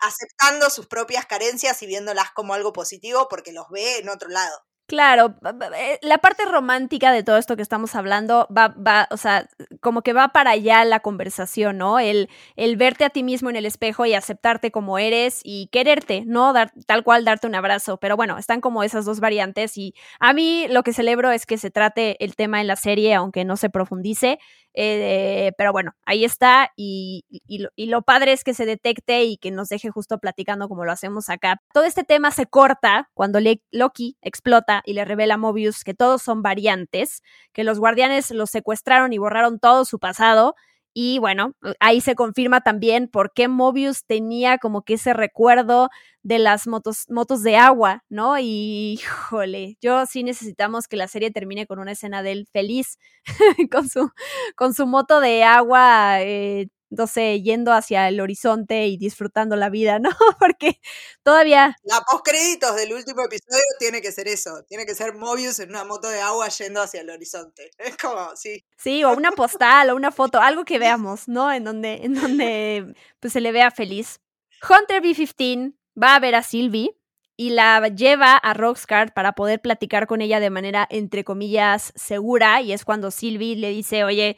aceptando 0.00 0.70
sus 0.70 0.86
propias 0.86 1.26
carencias 1.26 1.82
y 1.82 1.86
viéndolas 1.86 2.30
como 2.32 2.54
algo 2.54 2.72
positivo 2.72 3.28
porque 3.28 3.52
los 3.52 3.68
ve 3.70 3.98
en 3.98 4.08
otro 4.08 4.28
lado. 4.28 4.64
Claro, 4.92 5.36
eh, 5.74 5.98
la 6.02 6.18
parte 6.18 6.44
romántica 6.44 7.12
de 7.12 7.22
todo 7.22 7.38
esto 7.38 7.56
que 7.56 7.62
estamos 7.62 7.94
hablando 7.94 8.46
va, 8.54 8.74
va, 8.76 9.08
o 9.10 9.16
sea, 9.16 9.48
como 9.80 10.02
que 10.02 10.12
va 10.12 10.28
para 10.28 10.50
allá 10.50 10.84
la 10.84 11.00
conversación, 11.00 11.78
¿no? 11.78 11.98
El, 11.98 12.28
el 12.56 12.76
verte 12.76 13.06
a 13.06 13.08
ti 13.08 13.22
mismo 13.22 13.48
en 13.48 13.56
el 13.56 13.64
espejo 13.64 14.04
y 14.04 14.12
aceptarte 14.12 14.70
como 14.70 14.98
eres 14.98 15.40
y 15.44 15.68
quererte, 15.68 16.24
¿no? 16.26 16.52
Dar, 16.52 16.72
tal 16.86 17.04
cual 17.04 17.24
darte 17.24 17.46
un 17.46 17.54
abrazo. 17.54 17.96
Pero 17.96 18.16
bueno, 18.16 18.36
están 18.36 18.60
como 18.60 18.82
esas 18.82 19.06
dos 19.06 19.20
variantes 19.20 19.78
y 19.78 19.94
a 20.20 20.34
mí 20.34 20.66
lo 20.68 20.82
que 20.82 20.92
celebro 20.92 21.30
es 21.30 21.46
que 21.46 21.56
se 21.56 21.70
trate 21.70 22.22
el 22.22 22.36
tema 22.36 22.60
en 22.60 22.66
la 22.66 22.76
serie, 22.76 23.14
aunque 23.14 23.46
no 23.46 23.56
se 23.56 23.70
profundice. 23.70 24.40
Eh, 24.74 25.52
pero 25.58 25.72
bueno, 25.72 25.92
ahí 26.06 26.24
está 26.24 26.70
y, 26.76 27.24
y, 27.28 27.86
lo, 27.86 28.02
padre 28.02 28.32
es 28.32 28.42
que 28.42 28.54
se 28.54 28.64
detecte 28.64 29.24
y 29.24 29.36
que 29.36 29.50
nos 29.50 29.68
deje 29.68 29.90
justo 29.90 30.18
platicando 30.18 30.68
como 30.68 30.84
lo 30.84 30.92
hacemos 30.92 31.28
acá. 31.28 31.60
Todo 31.74 31.84
este 31.84 32.04
tema 32.04 32.30
se 32.30 32.46
corta 32.46 33.10
cuando 33.14 33.38
Loki 33.70 34.16
explota 34.22 34.82
y 34.86 34.94
le 34.94 35.04
revela 35.04 35.34
a 35.34 35.38
Mobius 35.38 35.84
que 35.84 35.94
todos 35.94 36.22
son 36.22 36.42
variantes, 36.42 37.22
que 37.52 37.64
los 37.64 37.78
guardianes 37.78 38.30
los 38.30 38.50
secuestraron 38.50 39.12
y 39.12 39.18
borraron 39.18 39.58
todo 39.58 39.84
su 39.84 39.98
pasado 39.98 40.54
y 40.94 41.18
bueno, 41.18 41.54
ahí 41.80 42.00
se 42.00 42.14
confirma 42.14 42.60
también 42.60 43.08
por 43.08 43.32
qué 43.32 43.48
Mobius 43.48 44.04
tenía 44.04 44.58
como 44.58 44.82
que 44.82 44.94
ese 44.94 45.14
recuerdo 45.14 45.88
de 46.22 46.38
las 46.38 46.66
motos, 46.66 47.06
motos 47.08 47.42
de 47.42 47.56
agua, 47.56 48.04
¿no? 48.08 48.38
Y 48.38 48.94
híjole, 49.00 49.76
yo 49.80 50.06
sí 50.06 50.22
necesitamos 50.22 50.88
que 50.88 50.96
la 50.96 51.08
serie 51.08 51.30
termine 51.30 51.66
con 51.66 51.78
una 51.78 51.92
escena 51.92 52.22
de 52.22 52.32
él 52.32 52.48
feliz 52.52 52.98
con, 53.72 53.88
su, 53.88 54.10
con 54.56 54.74
su 54.74 54.86
moto 54.86 55.20
de 55.20 55.44
agua 55.44 56.22
eh, 56.22 56.68
no 56.92 57.06
sé, 57.06 57.40
yendo 57.40 57.72
hacia 57.72 58.08
el 58.08 58.20
horizonte 58.20 58.86
y 58.86 58.98
disfrutando 58.98 59.56
la 59.56 59.70
vida, 59.70 59.98
¿no? 59.98 60.10
Porque 60.38 60.78
todavía... 61.22 61.76
La 61.84 62.02
postcréditos 62.02 62.76
del 62.76 62.92
último 62.92 63.22
episodio 63.22 63.62
tiene 63.78 64.02
que 64.02 64.12
ser 64.12 64.28
eso, 64.28 64.62
tiene 64.68 64.84
que 64.84 64.94
ser 64.94 65.14
Mobius 65.14 65.58
en 65.60 65.70
una 65.70 65.84
moto 65.84 66.08
de 66.08 66.20
agua 66.20 66.48
yendo 66.48 66.82
hacia 66.82 67.00
el 67.00 67.10
horizonte. 67.10 67.70
Es 67.78 67.96
como, 67.96 68.36
sí. 68.36 68.64
Sí, 68.76 69.02
o 69.04 69.12
una 69.12 69.32
postal 69.32 69.90
o 69.90 69.96
una 69.96 70.12
foto, 70.12 70.40
algo 70.40 70.64
que 70.64 70.78
veamos, 70.78 71.28
¿no? 71.28 71.52
En 71.52 71.64
donde, 71.64 72.00
en 72.04 72.14
donde 72.14 72.94
pues, 73.20 73.32
se 73.32 73.40
le 73.40 73.52
vea 73.52 73.70
feliz. 73.70 74.20
Hunter 74.68 75.00
B-15 75.00 75.74
va 76.00 76.14
a 76.14 76.20
ver 76.20 76.34
a 76.34 76.42
Sylvie 76.42 76.96
y 77.36 77.50
la 77.50 77.88
lleva 77.88 78.36
a 78.36 78.54
Roxcart 78.54 79.14
para 79.14 79.32
poder 79.32 79.60
platicar 79.60 80.06
con 80.06 80.20
ella 80.20 80.38
de 80.40 80.50
manera, 80.50 80.86
entre 80.90 81.24
comillas, 81.24 81.92
segura. 81.96 82.60
Y 82.60 82.72
es 82.72 82.84
cuando 82.84 83.10
Sylvie 83.10 83.56
le 83.56 83.70
dice, 83.70 84.04
oye, 84.04 84.36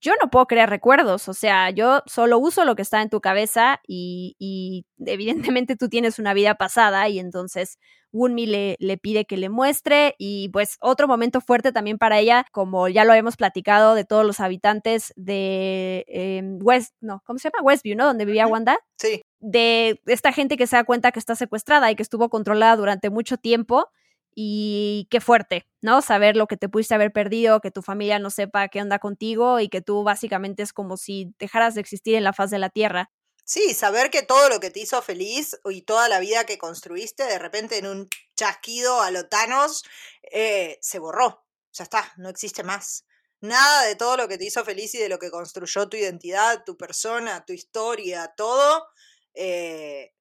yo 0.00 0.12
no 0.20 0.30
puedo 0.30 0.46
crear 0.46 0.68
recuerdos, 0.70 1.28
o 1.28 1.34
sea, 1.34 1.70
yo 1.70 2.02
solo 2.06 2.38
uso 2.38 2.64
lo 2.64 2.76
que 2.76 2.82
está 2.82 3.02
en 3.02 3.10
tu 3.10 3.20
cabeza 3.20 3.80
y, 3.86 4.36
y 4.38 4.86
evidentemente 5.52 5.76
tú 5.76 5.88
tienes 5.88 6.18
una 6.18 6.34
vida 6.34 6.54
pasada 6.54 7.08
y 7.08 7.18
entonces 7.18 7.78
Wunmi 8.12 8.46
le, 8.46 8.76
le, 8.78 8.96
pide 8.96 9.26
que 9.26 9.36
le 9.36 9.48
muestre 9.48 10.14
y 10.18 10.48
pues 10.48 10.76
otro 10.80 11.06
momento 11.06 11.40
fuerte 11.40 11.72
también 11.72 11.98
para 11.98 12.18
ella, 12.18 12.46
como 12.50 12.88
ya 12.88 13.04
lo 13.04 13.12
hemos 13.12 13.36
platicado 13.36 13.94
de 13.94 14.04
todos 14.04 14.24
los 14.24 14.40
habitantes 14.40 15.12
de 15.16 16.04
eh, 16.08 16.42
West, 16.60 16.94
no, 17.00 17.22
¿cómo 17.26 17.38
se 17.38 17.50
llama? 17.50 17.62
Westview, 17.62 17.96
¿no? 17.96 18.06
Donde 18.06 18.24
vivía 18.24 18.46
Wanda. 18.46 18.78
Sí. 18.96 19.22
De 19.40 20.00
esta 20.06 20.32
gente 20.32 20.56
que 20.56 20.66
se 20.66 20.76
da 20.76 20.84
cuenta 20.84 21.12
que 21.12 21.18
está 21.18 21.36
secuestrada 21.36 21.90
y 21.90 21.96
que 21.96 22.02
estuvo 22.02 22.30
controlada 22.30 22.76
durante 22.76 23.10
mucho 23.10 23.36
tiempo 23.36 23.90
y 24.38 25.08
qué 25.10 25.22
fuerte, 25.22 25.66
¿no? 25.80 26.02
Saber 26.02 26.36
lo 26.36 26.46
que 26.46 26.58
te 26.58 26.68
pudiste 26.68 26.94
haber 26.94 27.10
perdido, 27.10 27.62
que 27.62 27.70
tu 27.70 27.80
familia 27.80 28.18
no 28.18 28.28
sepa 28.28 28.68
qué 28.68 28.82
onda 28.82 28.98
contigo 28.98 29.60
y 29.60 29.70
que 29.70 29.80
tú 29.80 30.04
básicamente 30.04 30.62
es 30.62 30.74
como 30.74 30.98
si 30.98 31.34
dejaras 31.38 31.74
de 31.74 31.80
existir 31.80 32.14
en 32.16 32.22
la 32.22 32.34
faz 32.34 32.50
de 32.50 32.58
la 32.58 32.68
tierra. 32.68 33.10
Sí, 33.44 33.72
saber 33.72 34.10
que 34.10 34.22
todo 34.22 34.50
lo 34.50 34.60
que 34.60 34.70
te 34.70 34.80
hizo 34.80 35.00
feliz 35.00 35.58
y 35.64 35.82
toda 35.82 36.08
la 36.08 36.20
vida 36.20 36.44
que 36.44 36.58
construiste, 36.58 37.24
de 37.24 37.38
repente 37.38 37.78
en 37.78 37.86
un 37.86 38.10
chasquido 38.36 39.00
a 39.00 39.10
lo 39.10 39.26
Thanos, 39.26 39.84
eh, 40.30 40.78
se 40.82 40.98
borró. 40.98 41.46
Ya 41.72 41.84
está, 41.84 42.12
no 42.18 42.28
existe 42.28 42.62
más. 42.62 43.06
Nada 43.40 43.84
de 43.84 43.96
todo 43.96 44.18
lo 44.18 44.28
que 44.28 44.36
te 44.36 44.44
hizo 44.44 44.64
feliz 44.66 44.94
y 44.94 44.98
de 44.98 45.08
lo 45.08 45.18
que 45.18 45.30
construyó 45.30 45.88
tu 45.88 45.96
identidad, 45.96 46.62
tu 46.64 46.76
persona, 46.76 47.44
tu 47.46 47.54
historia, 47.54 48.34
todo, 48.36 48.86
eh, 49.32 50.12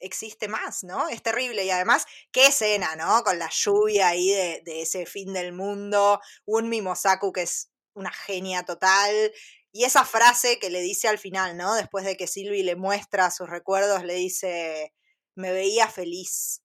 existe 0.00 0.48
más, 0.48 0.84
¿no? 0.84 1.08
Es 1.08 1.22
terrible 1.22 1.64
y 1.64 1.70
además, 1.70 2.06
qué 2.32 2.46
escena, 2.46 2.96
¿no? 2.96 3.22
Con 3.22 3.38
la 3.38 3.48
lluvia 3.50 4.08
ahí 4.08 4.30
de, 4.30 4.82
ese 4.82 5.06
fin 5.06 5.32
del 5.32 5.52
mundo, 5.52 6.20
un 6.44 6.68
Mimosaku 6.68 7.32
que 7.32 7.42
es 7.42 7.70
una 7.94 8.12
genia 8.12 8.64
total, 8.64 9.32
y 9.72 9.84
esa 9.84 10.06
frase 10.06 10.58
que 10.58 10.70
le 10.70 10.80
dice 10.80 11.06
al 11.06 11.18
final, 11.18 11.56
¿no? 11.56 11.74
Después 11.74 12.06
de 12.06 12.16
que 12.16 12.26
Silvi 12.26 12.62
le 12.62 12.76
muestra 12.76 13.30
sus 13.30 13.48
recuerdos, 13.48 14.04
le 14.04 14.14
dice, 14.14 14.94
me 15.34 15.52
veía 15.52 15.86
feliz. 15.86 16.62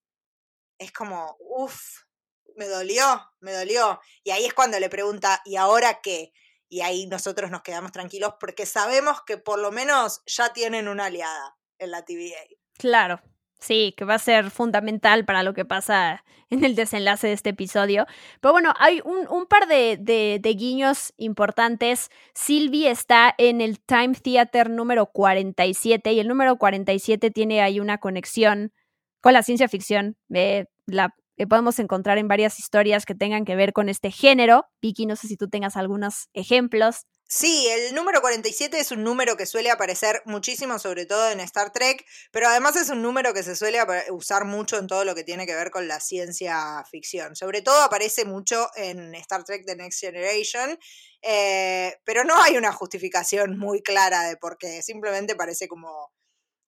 Es 0.78 0.92
como, 0.92 1.36
uff, 1.38 2.04
me 2.56 2.66
dolió, 2.66 3.30
me 3.40 3.52
dolió. 3.52 4.00
Y 4.24 4.30
ahí 4.30 4.46
es 4.46 4.54
cuando 4.54 4.80
le 4.80 4.88
pregunta, 4.88 5.42
¿y 5.44 5.56
ahora 5.56 6.00
qué? 6.00 6.32
Y 6.70 6.80
ahí 6.80 7.06
nosotros 7.06 7.50
nos 7.50 7.60
quedamos 7.60 7.92
tranquilos 7.92 8.34
porque 8.40 8.64
sabemos 8.64 9.22
que 9.26 9.36
por 9.36 9.58
lo 9.58 9.70
menos 9.72 10.22
ya 10.24 10.54
tienen 10.54 10.88
una 10.88 11.04
aliada 11.04 11.58
en 11.78 11.90
la 11.90 12.06
TVA. 12.06 12.46
Claro, 12.78 13.20
Sí, 13.62 13.94
que 13.96 14.04
va 14.04 14.14
a 14.14 14.18
ser 14.18 14.50
fundamental 14.50 15.24
para 15.24 15.44
lo 15.44 15.54
que 15.54 15.64
pasa 15.64 16.24
en 16.50 16.64
el 16.64 16.74
desenlace 16.74 17.28
de 17.28 17.34
este 17.34 17.50
episodio. 17.50 18.06
Pero 18.40 18.50
bueno, 18.52 18.74
hay 18.76 19.00
un, 19.04 19.28
un 19.28 19.46
par 19.46 19.68
de, 19.68 19.96
de, 20.00 20.54
guiños 20.54 21.12
importantes. 21.16 22.10
Sylvie 22.34 22.90
está 22.90 23.32
en 23.38 23.60
el 23.60 23.78
Time 23.78 24.14
Theater 24.14 24.68
número 24.68 25.06
47 25.06 26.12
y 26.12 26.18
el 26.18 26.26
número 26.26 26.58
47 26.58 27.30
tiene 27.30 27.62
ahí 27.62 27.78
una 27.78 27.98
conexión 27.98 28.72
con 29.20 29.32
la 29.32 29.44
ciencia 29.44 29.68
ficción. 29.68 30.16
Eh, 30.34 30.66
la 30.86 31.14
que 31.36 31.46
podemos 31.46 31.78
encontrar 31.78 32.18
en 32.18 32.28
varias 32.28 32.58
historias 32.58 33.06
que 33.06 33.14
tengan 33.14 33.44
que 33.44 33.56
ver 33.56 33.72
con 33.72 33.88
este 33.88 34.10
género. 34.10 34.66
Vicky, 34.80 35.06
no 35.06 35.16
sé 35.16 35.28
si 35.28 35.36
tú 35.36 35.48
tengas 35.48 35.76
algunos 35.76 36.28
ejemplos. 36.32 37.06
Sí, 37.34 37.66
el 37.66 37.94
número 37.94 38.20
47 38.20 38.78
es 38.78 38.90
un 38.90 39.04
número 39.04 39.38
que 39.38 39.46
suele 39.46 39.70
aparecer 39.70 40.20
muchísimo, 40.26 40.78
sobre 40.78 41.06
todo 41.06 41.30
en 41.30 41.40
Star 41.40 41.72
Trek, 41.72 42.04
pero 42.30 42.46
además 42.46 42.76
es 42.76 42.90
un 42.90 43.00
número 43.00 43.32
que 43.32 43.42
se 43.42 43.56
suele 43.56 43.78
usar 44.10 44.44
mucho 44.44 44.76
en 44.76 44.86
todo 44.86 45.06
lo 45.06 45.14
que 45.14 45.24
tiene 45.24 45.46
que 45.46 45.54
ver 45.54 45.70
con 45.70 45.88
la 45.88 45.98
ciencia 45.98 46.84
ficción. 46.90 47.34
Sobre 47.34 47.62
todo 47.62 47.80
aparece 47.80 48.26
mucho 48.26 48.68
en 48.76 49.14
Star 49.14 49.44
Trek 49.44 49.64
The 49.64 49.76
Next 49.76 50.00
Generation, 50.00 50.78
eh, 51.22 51.96
pero 52.04 52.24
no 52.24 52.38
hay 52.42 52.58
una 52.58 52.70
justificación 52.70 53.58
muy 53.58 53.80
clara 53.80 54.24
de 54.24 54.36
por 54.36 54.58
qué, 54.58 54.82
simplemente 54.82 55.34
parece 55.34 55.68
como 55.68 56.12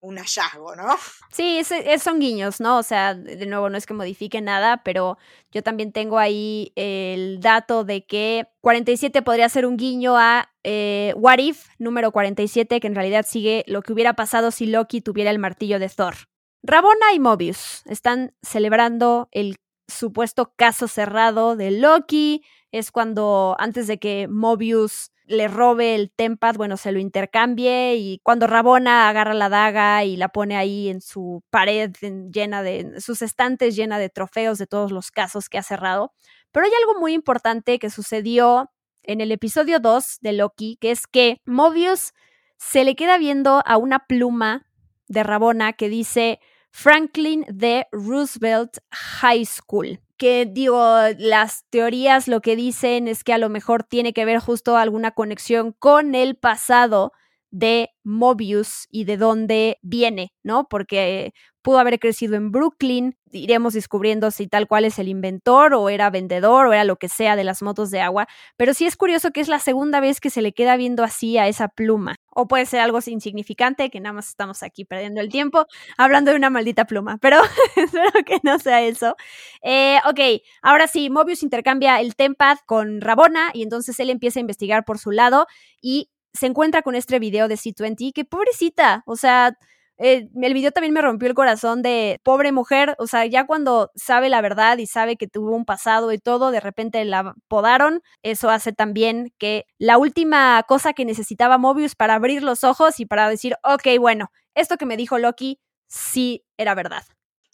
un 0.05 0.19
hallazgo, 0.19 0.77
¿no? 0.77 0.97
Sí, 1.31 1.62
son 1.99 2.21
guiños, 2.21 2.61
¿no? 2.61 2.79
O 2.79 2.83
sea, 2.83 3.14
de 3.14 3.47
nuevo, 3.47 3.71
no 3.71 3.79
es 3.79 3.87
que 3.87 3.95
modifique 3.95 4.40
nada, 4.40 4.83
pero 4.85 5.17
yo 5.51 5.62
también 5.62 5.93
tengo 5.93 6.19
ahí 6.19 6.73
el 6.77 7.40
dato 7.40 7.85
de 7.85 8.05
que 8.05 8.47
47 8.61 9.23
podría 9.23 9.49
ser 9.49 9.67
un 9.67 9.77
guiño 9.77 10.17
a 10.17 10.51
eh, 10.62 11.14
What 11.17 11.38
If, 11.38 11.69
número 11.79 12.12
47, 12.12 12.81
que 12.81 12.87
en 12.87 12.95
realidad 12.95 13.25
sigue 13.27 13.64
lo 13.67 13.83
que 13.83 13.93
hubiera 13.93 14.12
pasado 14.14 14.51
si 14.51 14.67
Loki 14.67 15.01
tuviera 15.01 15.31
el 15.31 15.38
martillo 15.38 15.79
de 15.79 15.88
Thor. 15.88 16.14
Rabona 16.62 17.12
y 17.14 17.19
Mobius 17.19 17.83
están 17.87 18.35
celebrando 18.43 19.29
el 19.33 19.57
supuesto 19.88 20.53
caso 20.57 20.87
cerrado 20.87 21.57
de 21.57 21.71
Loki. 21.71 22.45
Es 22.73 22.90
cuando, 22.90 23.57
antes 23.59 23.87
de 23.87 23.99
que 23.99 24.29
Mobius 24.29 25.12
le 25.27 25.49
robe 25.49 25.95
el 25.95 26.11
Tempad, 26.11 26.57
bueno, 26.57 26.77
se 26.77 26.93
lo 26.93 26.99
intercambie 26.99 27.97
y 27.97 28.21
cuando 28.23 28.47
Rabona 28.47 29.09
agarra 29.09 29.35
la 29.35 29.49
daga 29.49 30.05
y 30.05 30.17
la 30.17 30.29
pone 30.29 30.57
ahí 30.57 30.89
en 30.89 31.01
su 31.01 31.43
pared 31.51 31.91
llena 32.31 32.63
de, 32.63 33.01
sus 33.01 33.23
estantes 33.23 33.75
llena 33.75 33.99
de 33.99 34.11
trofeos 34.11 34.59
de 34.59 34.67
todos 34.67 34.93
los 34.93 35.11
casos 35.11 35.49
que 35.49 35.59
ha 35.59 35.63
cerrado. 35.63 36.13
Pero 36.53 36.67
hay 36.67 36.73
algo 36.81 37.01
muy 37.01 37.15
importante 37.15 37.79
que 37.79 37.91
sucedió 37.91 38.71
en 39.03 39.21
el 39.21 39.33
episodio 39.33 39.81
2 39.81 40.19
de 40.21 40.33
Loki, 40.35 40.77
que 40.81 40.91
es 40.91 41.07
que 41.07 41.41
Mobius 41.47 42.13
se 42.59 42.85
le 42.85 42.95
queda 42.95 43.19
viendo 43.19 43.63
a 43.65 43.77
una 43.77 44.07
pluma 44.07 44.67
de 45.09 45.23
Rabona 45.23 45.73
que 45.73 45.89
dice 45.89 46.41
Franklin 46.71 47.45
de 47.49 47.87
Roosevelt 47.93 48.79
High 48.91 49.45
School 49.47 50.04
que 50.16 50.46
digo, 50.46 50.81
las 51.18 51.64
teorías 51.70 52.29
lo 52.29 52.40
que 52.40 52.57
dicen 52.57 53.09
es 53.09 53.24
que 53.24 53.33
a 53.33 53.38
lo 53.38 53.48
mejor 53.48 53.85
tiene 53.85 54.12
que 54.12 54.24
ver 54.24 54.38
justo 54.38 54.77
alguna 54.77 55.12
conexión 55.12 55.72
con 55.79 56.14
el 56.14 56.37
pasado 56.37 57.12
de 57.50 57.90
Mobius 58.03 58.88
y 58.90 59.05
de 59.05 59.16
dónde 59.16 59.79
viene, 59.81 60.33
¿no? 60.42 60.66
Porque 60.68 61.33
pudo 61.62 61.79
haber 61.79 62.00
crecido 62.00 62.35
en 62.35 62.50
Brooklyn, 62.50 63.16
iremos 63.33 63.74
descubriendo 63.74 64.31
si 64.33 64.48
tal 64.48 64.66
cual 64.66 64.85
es 64.85 64.98
el 64.98 65.09
inventor 65.09 65.72
o 65.74 65.88
era 65.88 66.11
vendedor 66.11 66.66
o 66.66 66.72
era 66.72 66.85
lo 66.85 66.96
que 66.96 67.09
sea 67.09 67.37
de 67.37 67.44
las 67.44 67.62
motos 67.62 67.90
de 67.90 68.00
agua, 68.00 68.27
pero 68.57 68.74
sí 68.74 68.87
es 68.87 68.96
curioso 68.96 69.31
que 69.31 69.40
es 69.40 69.48
la 69.48 69.61
segunda 69.61 70.00
vez 70.00 70.20
que 70.20 70.31
se 70.31 70.42
le 70.42 70.53
queda 70.53 70.77
viendo 70.77 71.05
así 71.05 71.38
a 71.38 71.46
esa 71.46 71.68
pluma, 71.68 72.16
o 72.35 72.47
puede 72.49 72.66
ser 72.66 72.81
algo 72.81 72.99
insignificante, 73.07 73.90
que 73.90 74.01
nada 74.01 74.14
más 74.14 74.29
estamos 74.29 74.62
aquí 74.62 74.85
perdiendo 74.85 75.20
el 75.20 75.29
tiempo 75.29 75.66
hablando 75.97 76.31
de 76.31 76.37
una 76.37 76.51
maldita 76.51 76.87
pluma, 76.87 77.18
pero 77.18 77.38
espero 77.77 78.11
que 78.25 78.38
no 78.42 78.59
sea 78.59 78.83
eso. 78.83 79.16
Eh, 79.62 79.99
ok, 80.07 80.42
ahora 80.62 80.87
sí, 80.87 81.11
Mobius 81.11 81.42
intercambia 81.42 82.01
el 82.01 82.14
Tempad 82.16 82.59
con 82.66 83.01
Rabona 83.01 83.51
y 83.53 83.62
entonces 83.62 83.99
él 84.01 84.11
empieza 84.11 84.38
a 84.38 84.42
investigar 84.42 84.85
por 84.85 84.99
su 84.99 85.11
lado 85.11 85.47
y 85.81 86.11
se 86.33 86.47
encuentra 86.47 86.83
con 86.83 86.94
este 86.94 87.18
video 87.18 87.49
de 87.49 87.55
C20, 87.55 88.12
que 88.12 88.25
pobrecita, 88.25 89.03
o 89.07 89.16
sea, 89.16 89.57
eh, 89.99 90.29
el 90.43 90.55
video 90.55 90.73
también 90.73 90.93
me 90.93 91.03
rompió 91.03 91.29
el 91.29 91.35
corazón 91.35 91.83
de 91.83 92.21
pobre 92.23 92.53
mujer, 92.53 92.97
o 92.99 93.07
sea, 93.07 93.27
ya 93.27 93.47
cuando 93.47 93.91
sabe 93.95 94.29
la 94.29 94.41
verdad 94.41 94.79
y 94.79 94.87
sabe 94.87 95.17
que 95.17 95.29
tuvo 95.29 95.55
un 95.55 95.65
pasado 95.65 96.13
y 96.13 96.19
todo, 96.19 96.51
de 96.51 96.61
repente 96.61 97.05
la 97.05 97.35
podaron, 97.49 98.03
eso 98.23 98.51
hace 98.51 98.73
también 98.73 99.33
que 99.39 99.67
la 99.79 99.99
última 99.99 100.63
cosa 100.67 100.93
que 100.93 101.05
necesitaba 101.05 101.59
Mobius 101.59 101.95
para 101.95 102.15
abrir 102.15 102.43
los 102.43 102.65
ojos 102.65 102.99
y 103.01 103.07
para 103.07 103.29
decir, 103.29 103.57
ok, 103.63 103.99
bueno, 104.01 104.31
esto 104.55 104.77
que 104.77 104.87
me 104.87 104.97
dijo 104.97 105.19
Loki 105.19 105.61
sí 105.89 106.45
era 106.57 106.75
verdad. 106.75 107.05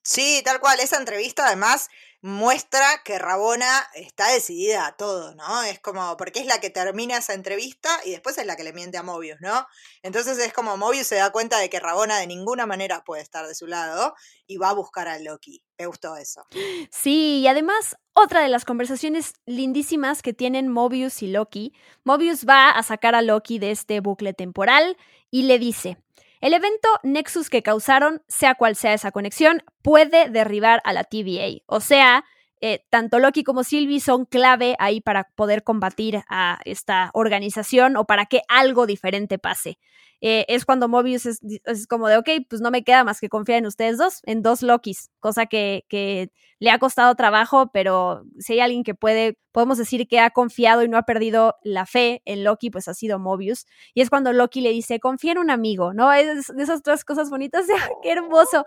Sí, 0.02 0.40
tal 0.44 0.60
cual, 0.60 0.80
esa 0.80 0.96
entrevista 0.96 1.46
además 1.46 1.88
muestra 2.22 2.86
que 3.04 3.18
Rabona 3.18 3.86
está 3.94 4.30
decidida 4.30 4.86
a 4.86 4.96
todo, 4.96 5.34
¿no? 5.34 5.62
Es 5.62 5.80
como, 5.80 6.16
porque 6.16 6.40
es 6.40 6.46
la 6.46 6.60
que 6.60 6.68
termina 6.68 7.16
esa 7.16 7.32
entrevista 7.32 7.88
y 8.04 8.10
después 8.10 8.36
es 8.36 8.46
la 8.46 8.56
que 8.56 8.64
le 8.64 8.74
miente 8.74 8.98
a 8.98 9.02
Mobius, 9.02 9.40
¿no? 9.40 9.66
Entonces 10.02 10.38
es 10.38 10.52
como 10.52 10.76
Mobius 10.76 11.06
se 11.06 11.16
da 11.16 11.30
cuenta 11.30 11.58
de 11.58 11.70
que 11.70 11.80
Rabona 11.80 12.18
de 12.18 12.26
ninguna 12.26 12.66
manera 12.66 13.04
puede 13.04 13.22
estar 13.22 13.46
de 13.46 13.54
su 13.54 13.66
lado 13.66 14.14
y 14.46 14.58
va 14.58 14.70
a 14.70 14.74
buscar 14.74 15.08
a 15.08 15.18
Loki. 15.18 15.62
Me 15.78 15.86
gustó 15.86 16.16
eso. 16.16 16.44
Sí, 16.90 17.40
y 17.40 17.46
además 17.48 17.96
otra 18.12 18.42
de 18.42 18.48
las 18.48 18.66
conversaciones 18.66 19.34
lindísimas 19.46 20.20
que 20.20 20.34
tienen 20.34 20.68
Mobius 20.68 21.22
y 21.22 21.28
Loki, 21.28 21.72
Mobius 22.04 22.44
va 22.46 22.70
a 22.70 22.82
sacar 22.82 23.14
a 23.14 23.22
Loki 23.22 23.58
de 23.58 23.70
este 23.70 24.00
bucle 24.00 24.34
temporal 24.34 24.98
y 25.30 25.44
le 25.44 25.58
dice, 25.58 25.96
el 26.40 26.54
evento 26.54 26.88
Nexus 27.02 27.50
que 27.50 27.62
causaron, 27.62 28.22
sea 28.28 28.54
cual 28.54 28.76
sea 28.76 28.94
esa 28.94 29.12
conexión, 29.12 29.62
puede 29.82 30.30
derribar 30.30 30.80
a 30.84 30.92
la 30.92 31.04
TVA. 31.04 31.62
O 31.66 31.80
sea, 31.80 32.24
eh, 32.60 32.84
tanto 32.90 33.18
Loki 33.18 33.42
como 33.42 33.64
Sylvie 33.64 34.00
son 34.00 34.26
clave 34.26 34.76
ahí 34.78 35.00
para 35.00 35.24
poder 35.34 35.62
combatir 35.62 36.22
a 36.28 36.60
esta 36.64 37.10
organización 37.14 37.96
o 37.96 38.04
para 38.04 38.26
que 38.26 38.42
algo 38.48 38.86
diferente 38.86 39.38
pase. 39.38 39.78
Eh, 40.22 40.44
es 40.48 40.66
cuando 40.66 40.88
Mobius 40.88 41.24
es, 41.24 41.40
como 41.88 42.08
de, 42.08 42.18
ok, 42.18 42.28
pues 42.48 42.60
no 42.60 42.70
me 42.70 42.84
queda 42.84 43.04
más 43.04 43.20
que 43.20 43.30
confiar 43.30 43.58
en 43.58 43.66
ustedes 43.66 43.96
dos, 43.96 44.20
en 44.24 44.42
dos 44.42 44.62
Lokis, 44.62 45.10
cosa 45.18 45.46
que, 45.46 45.84
que, 45.88 46.30
le 46.58 46.70
ha 46.70 46.78
costado 46.78 47.14
trabajo, 47.14 47.70
pero 47.72 48.22
si 48.38 48.52
hay 48.52 48.60
alguien 48.60 48.84
que 48.84 48.94
puede, 48.94 49.38
podemos 49.50 49.78
decir 49.78 50.06
que 50.06 50.20
ha 50.20 50.28
confiado 50.28 50.82
y 50.82 50.90
no 50.90 50.98
ha 50.98 51.04
perdido 51.04 51.56
la 51.62 51.86
fe 51.86 52.20
en 52.26 52.44
Loki, 52.44 52.68
pues 52.68 52.86
ha 52.86 52.92
sido 52.92 53.18
Mobius. 53.18 53.64
Y 53.94 54.02
es 54.02 54.10
cuando 54.10 54.30
Loki 54.34 54.60
le 54.60 54.68
dice, 54.68 55.00
confía 55.00 55.32
en 55.32 55.38
un 55.38 55.50
amigo, 55.50 55.94
¿no? 55.94 56.12
Es 56.12 56.48
de 56.48 56.62
esas 56.62 56.82
tres 56.82 57.02
cosas 57.06 57.30
bonitas, 57.30 57.66
de, 57.66 57.72
¡qué 58.02 58.12
hermoso! 58.12 58.66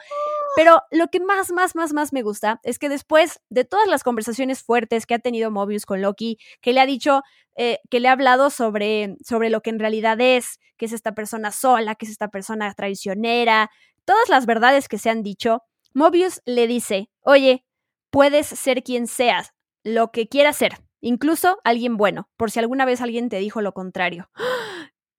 Pero 0.56 0.82
lo 0.92 1.08
que 1.08 1.20
más, 1.20 1.52
más, 1.52 1.76
más, 1.76 1.94
más 1.94 2.14
me 2.14 2.22
gusta 2.22 2.60
es 2.64 2.80
que 2.80 2.90
después 2.90 3.40
de 3.50 3.66
todas 3.66 3.88
las 3.88 4.04
conversaciones 4.04 4.64
fuertes 4.64 5.06
que 5.06 5.16
ha 5.16 5.20
tenido 5.20 5.52
Mobius 5.52 5.86
con 5.86 6.02
Loki, 6.02 6.38
que 6.62 6.74
le 6.74 6.80
ha 6.80 6.86
dicho, 6.86 7.22
eh, 7.56 7.80
que 7.90 8.00
le 8.00 8.08
ha 8.08 8.12
hablado 8.12 8.50
sobre, 8.50 9.16
sobre 9.26 9.50
lo 9.50 9.62
que 9.62 9.72
en 9.72 9.80
realidad 9.80 10.20
es, 10.22 10.60
que 10.78 10.86
es 10.86 10.94
esta 10.94 11.14
persona 11.14 11.52
sola, 11.52 11.96
que 11.96 12.06
es 12.06 12.12
esta 12.12 12.28
persona 12.30 12.72
traicionera, 12.74 13.72
todas 14.06 14.30
las 14.30 14.46
verdades 14.46 14.88
que 14.88 14.98
se 14.98 15.10
han 15.10 15.24
dicho, 15.24 15.64
Mobius 15.94 16.42
le 16.46 16.68
dice, 16.68 17.10
oye, 17.22 17.66
puedes 18.10 18.48
ser 18.48 18.84
quien 18.84 19.08
seas, 19.08 19.54
lo 19.84 20.12
que 20.12 20.28
quieras 20.28 20.56
ser, 20.58 20.78
incluso 21.02 21.60
alguien 21.64 21.98
bueno, 21.98 22.30
por 22.38 22.52
si 22.52 22.60
alguna 22.60 22.86
vez 22.86 23.02
alguien 23.02 23.30
te 23.30 23.38
dijo 23.38 23.62
lo 23.62 23.74
contrario. 23.74 24.30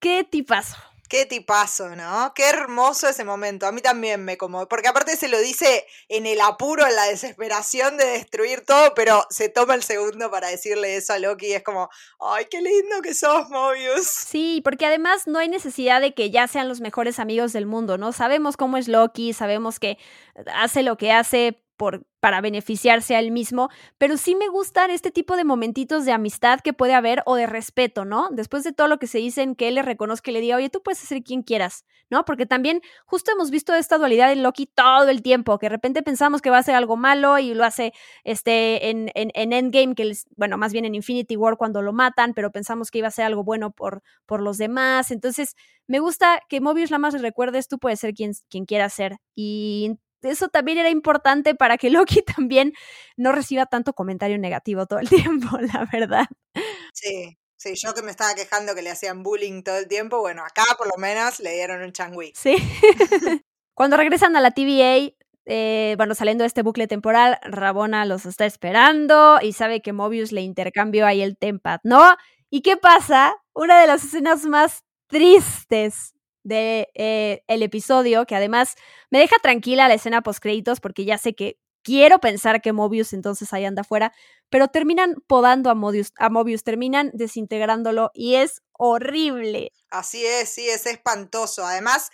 ¡Qué 0.01 0.25
tipazo! 0.25 0.77
Qué 1.15 1.27
tipazo, 1.27 1.95
¿no? 1.95 2.33
Qué 2.35 2.49
hermoso 2.49 3.09
ese 3.09 3.25
momento. 3.25 3.69
A 3.69 3.71
mí 3.71 3.81
también 3.81 4.25
me 4.25 4.37
como. 4.37 4.67
Porque 4.67 4.89
aparte 4.89 5.15
se 5.15 5.29
lo 5.29 5.39
dice 5.39 5.87
en 6.09 6.27
el 6.27 6.41
apuro, 6.41 6.85
en 6.85 6.97
la 6.97 7.05
desesperación 7.05 7.97
de 7.97 8.05
destruir 8.05 8.63
todo, 8.63 8.95
pero 8.95 9.25
se 9.31 9.49
toma 9.49 9.77
el 9.77 9.85
segundo 9.85 10.29
para 10.29 10.49
decirle 10.49 10.97
eso 10.97 11.13
a 11.13 11.21
Loki 11.21 11.53
es 11.53 11.63
como, 11.63 11.89
¡ay, 12.19 12.47
qué 12.51 12.61
lindo 12.61 13.01
que 13.01 13.15
sos, 13.15 13.49
Mobius! 13.49 14.09
Sí, 14.09 14.61
porque 14.65 14.87
además 14.87 15.29
no 15.29 15.39
hay 15.39 15.49
necesidad 15.49 16.01
de 16.01 16.15
que 16.15 16.33
ya 16.33 16.49
sean 16.49 16.69
los 16.69 16.81
mejores 16.81 17.21
amigos 17.21 17.53
del 17.53 17.67
mundo, 17.67 17.97
¿no? 17.97 18.11
Sabemos 18.11 18.57
cómo 18.57 18.77
es 18.77 18.89
Loki, 18.89 19.35
sabemos 19.35 19.79
que 19.79 19.99
hace 20.53 20.83
lo 20.83 20.97
que 20.97 21.13
hace 21.13 21.64
por, 21.77 22.07
para 22.21 22.41
beneficiarse 22.41 23.17
a 23.17 23.19
él 23.19 23.31
mismo, 23.31 23.69
pero 23.99 24.17
sí 24.17 24.35
me 24.35 24.49
gustan 24.49 24.91
este 24.91 25.11
tipo 25.11 25.37
de 25.37 25.45
momentitos 25.45 26.05
de 26.05 26.13
amistad 26.13 26.61
que 26.61 26.73
puede 26.73 26.95
haber 26.95 27.23
o 27.27 27.37
de 27.37 27.47
respeto, 27.47 28.05
¿no? 28.05 28.29
Después 28.31 28.65
de 28.65 28.73
todo 28.73 28.89
lo 28.89 28.99
que 28.99 29.07
se 29.07 29.19
dicen, 29.19 29.55
que 29.55 29.69
él 29.69 29.75
le 29.77 29.83
reconozca 29.83 30.31
y 30.31 30.35
le 30.35 30.41
diga, 30.41 30.57
oye, 30.57 30.71
tú 30.71 30.83
puedes 30.83 30.99
ser 30.99 31.23
quien 31.23 31.43
quieras, 31.43 31.85
¿no? 32.11 32.25
Porque 32.25 32.47
también 32.47 32.81
justo 33.07 33.33
hemos 33.33 33.51
visto 33.51 33.75
esta 33.75 33.99
dualidad 33.99 34.33
en 34.33 34.43
Loki 34.43 34.67
todo 34.67 35.09
el 35.09 35.23
tiempo, 35.23 35.59
que 35.59 35.67
de 35.67 35.71
repente 35.71 36.03
pensamos 36.03 36.41
que 36.41 36.51
va 36.51 36.59
a 36.59 36.63
ser 36.63 36.75
algo 36.75 36.97
malo 36.97 37.39
y 37.39 37.55
lo 37.55 37.65
hace 37.65 37.93
este, 38.23 38.91
en, 38.91 39.11
en, 39.15 39.31
en 39.35 39.53
Endgame, 39.53 39.95
que 39.95 40.13
bueno, 40.37 40.57
más 40.59 40.73
bien 40.73 40.85
en 40.85 40.95
Infinity 40.95 41.37
War 41.37 41.57
cuando 41.57 41.83
lo 41.83 41.93
matan, 41.93 42.35
pero 42.35 42.53
pensamos 42.53 42.91
que 42.91 42.99
iba 42.99 43.09
a 43.09 43.11
ser 43.11 43.25
algo 43.25 43.45
bueno 43.45 43.73
por, 43.73 44.03
por 44.27 44.41
los 44.41 44.59
demás. 44.59 45.11
Entonces, 45.11 45.57
me 45.87 45.99
gusta 45.99 46.41
que 46.49 46.61
Mobius 46.61 46.91
la 46.91 46.99
más 46.99 47.15
recuerdes, 47.21 47.69
tú 47.69 47.79
puedes 47.79 48.01
ser 48.01 48.15
quien, 48.15 48.33
quien 48.49 48.65
quieras 48.65 48.93
ser. 48.93 49.19
Y 49.35 49.99
eso 50.25 50.49
también 50.49 50.79
era 50.79 50.91
importante 50.91 51.55
para 51.55 51.77
que 51.79 51.91
Loki 51.91 52.23
también 52.37 52.73
no 53.17 53.33
reciba 53.33 53.67
tanto 53.67 53.93
comentario 53.93 54.39
negativo 54.39 54.87
todo 54.87 54.99
el 54.99 55.09
tiempo, 55.11 55.59
la 55.59 55.89
verdad. 55.93 56.27
Sí, 56.93 57.37
sí, 57.57 57.75
yo 57.75 57.95
que 57.95 58.03
me 58.03 58.11
estaba 58.11 58.35
quejando 58.35 58.75
que 58.75 58.83
le 58.83 58.91
hacían 58.91 59.23
bullying 59.23 59.63
todo 59.63 59.79
el 59.79 59.89
tiempo, 59.89 60.21
bueno, 60.21 60.45
acá 60.45 60.65
por 60.77 60.87
lo 60.87 60.97
menos 60.99 61.41
le 61.41 61.53
dieron 61.53 61.83
un 61.83 61.93
changui. 61.93 62.33
Sí. 62.35 62.57
Cuando 63.75 63.97
regresan 63.97 64.37
a 64.37 64.41
la 64.41 64.53
TVA, 64.53 65.15
eh, 65.47 65.95
bueno, 65.97 66.15
saliendo 66.15 66.43
de 66.43 66.49
este 66.49 66.63
bucle 66.63 66.87
temporal, 66.87 67.39
Rabona 67.43 68.05
los 68.07 68.25
está 68.25 68.47
esperando 68.47 69.39
y 69.43 69.53
sabe 69.53 69.83
que 69.83 69.93
Mobius 69.93 70.33
le 70.33 70.43
intercambió 70.43 71.07
ahí 71.07 71.23
el 71.23 71.37
Tempad, 71.37 71.81
¿no? 71.83 72.17
¿Y 72.51 72.63
qué 72.63 72.77
pasa? 72.77 73.35
Una 73.53 73.81
de 73.81 73.87
las 73.89 74.05
escenas 74.05 74.45
más 74.45 74.85
tristes 75.09 76.14
de 76.45 76.91
eh, 76.95 77.43
el 77.49 77.63
episodio, 77.63 78.27
que 78.27 78.37
además 78.37 78.75
me 79.11 79.19
deja 79.19 79.37
tranquila 79.43 79.89
la 79.89 79.95
escena 79.95 80.23
post 80.23 80.41
créditos 80.41 80.81
porque 80.81 81.05
ya 81.05 81.19
sé 81.19 81.35
que 81.35 81.59
quiero 81.85 82.19
pensar 82.19 82.61
que 82.61 82.73
Mobius 82.73 83.13
entonces 83.13 83.53
ahí 83.53 83.65
anda 83.65 83.83
afuera, 83.83 84.13
pero 84.51 84.69
terminan 84.69 85.17
podando 85.29 85.71
a 85.71 85.75
Mobius, 85.75 86.13
a 86.17 86.31
Mobius, 86.31 86.65
terminan 86.65 87.11
desintegrándolo 87.15 88.11
y 88.15 88.37
es 88.37 88.63
horrible. 88.73 89.71
Así 89.91 90.27
es, 90.27 90.49
sí, 90.49 90.69
es 90.69 90.87
espantoso. 90.87 91.65
Además, 91.65 92.11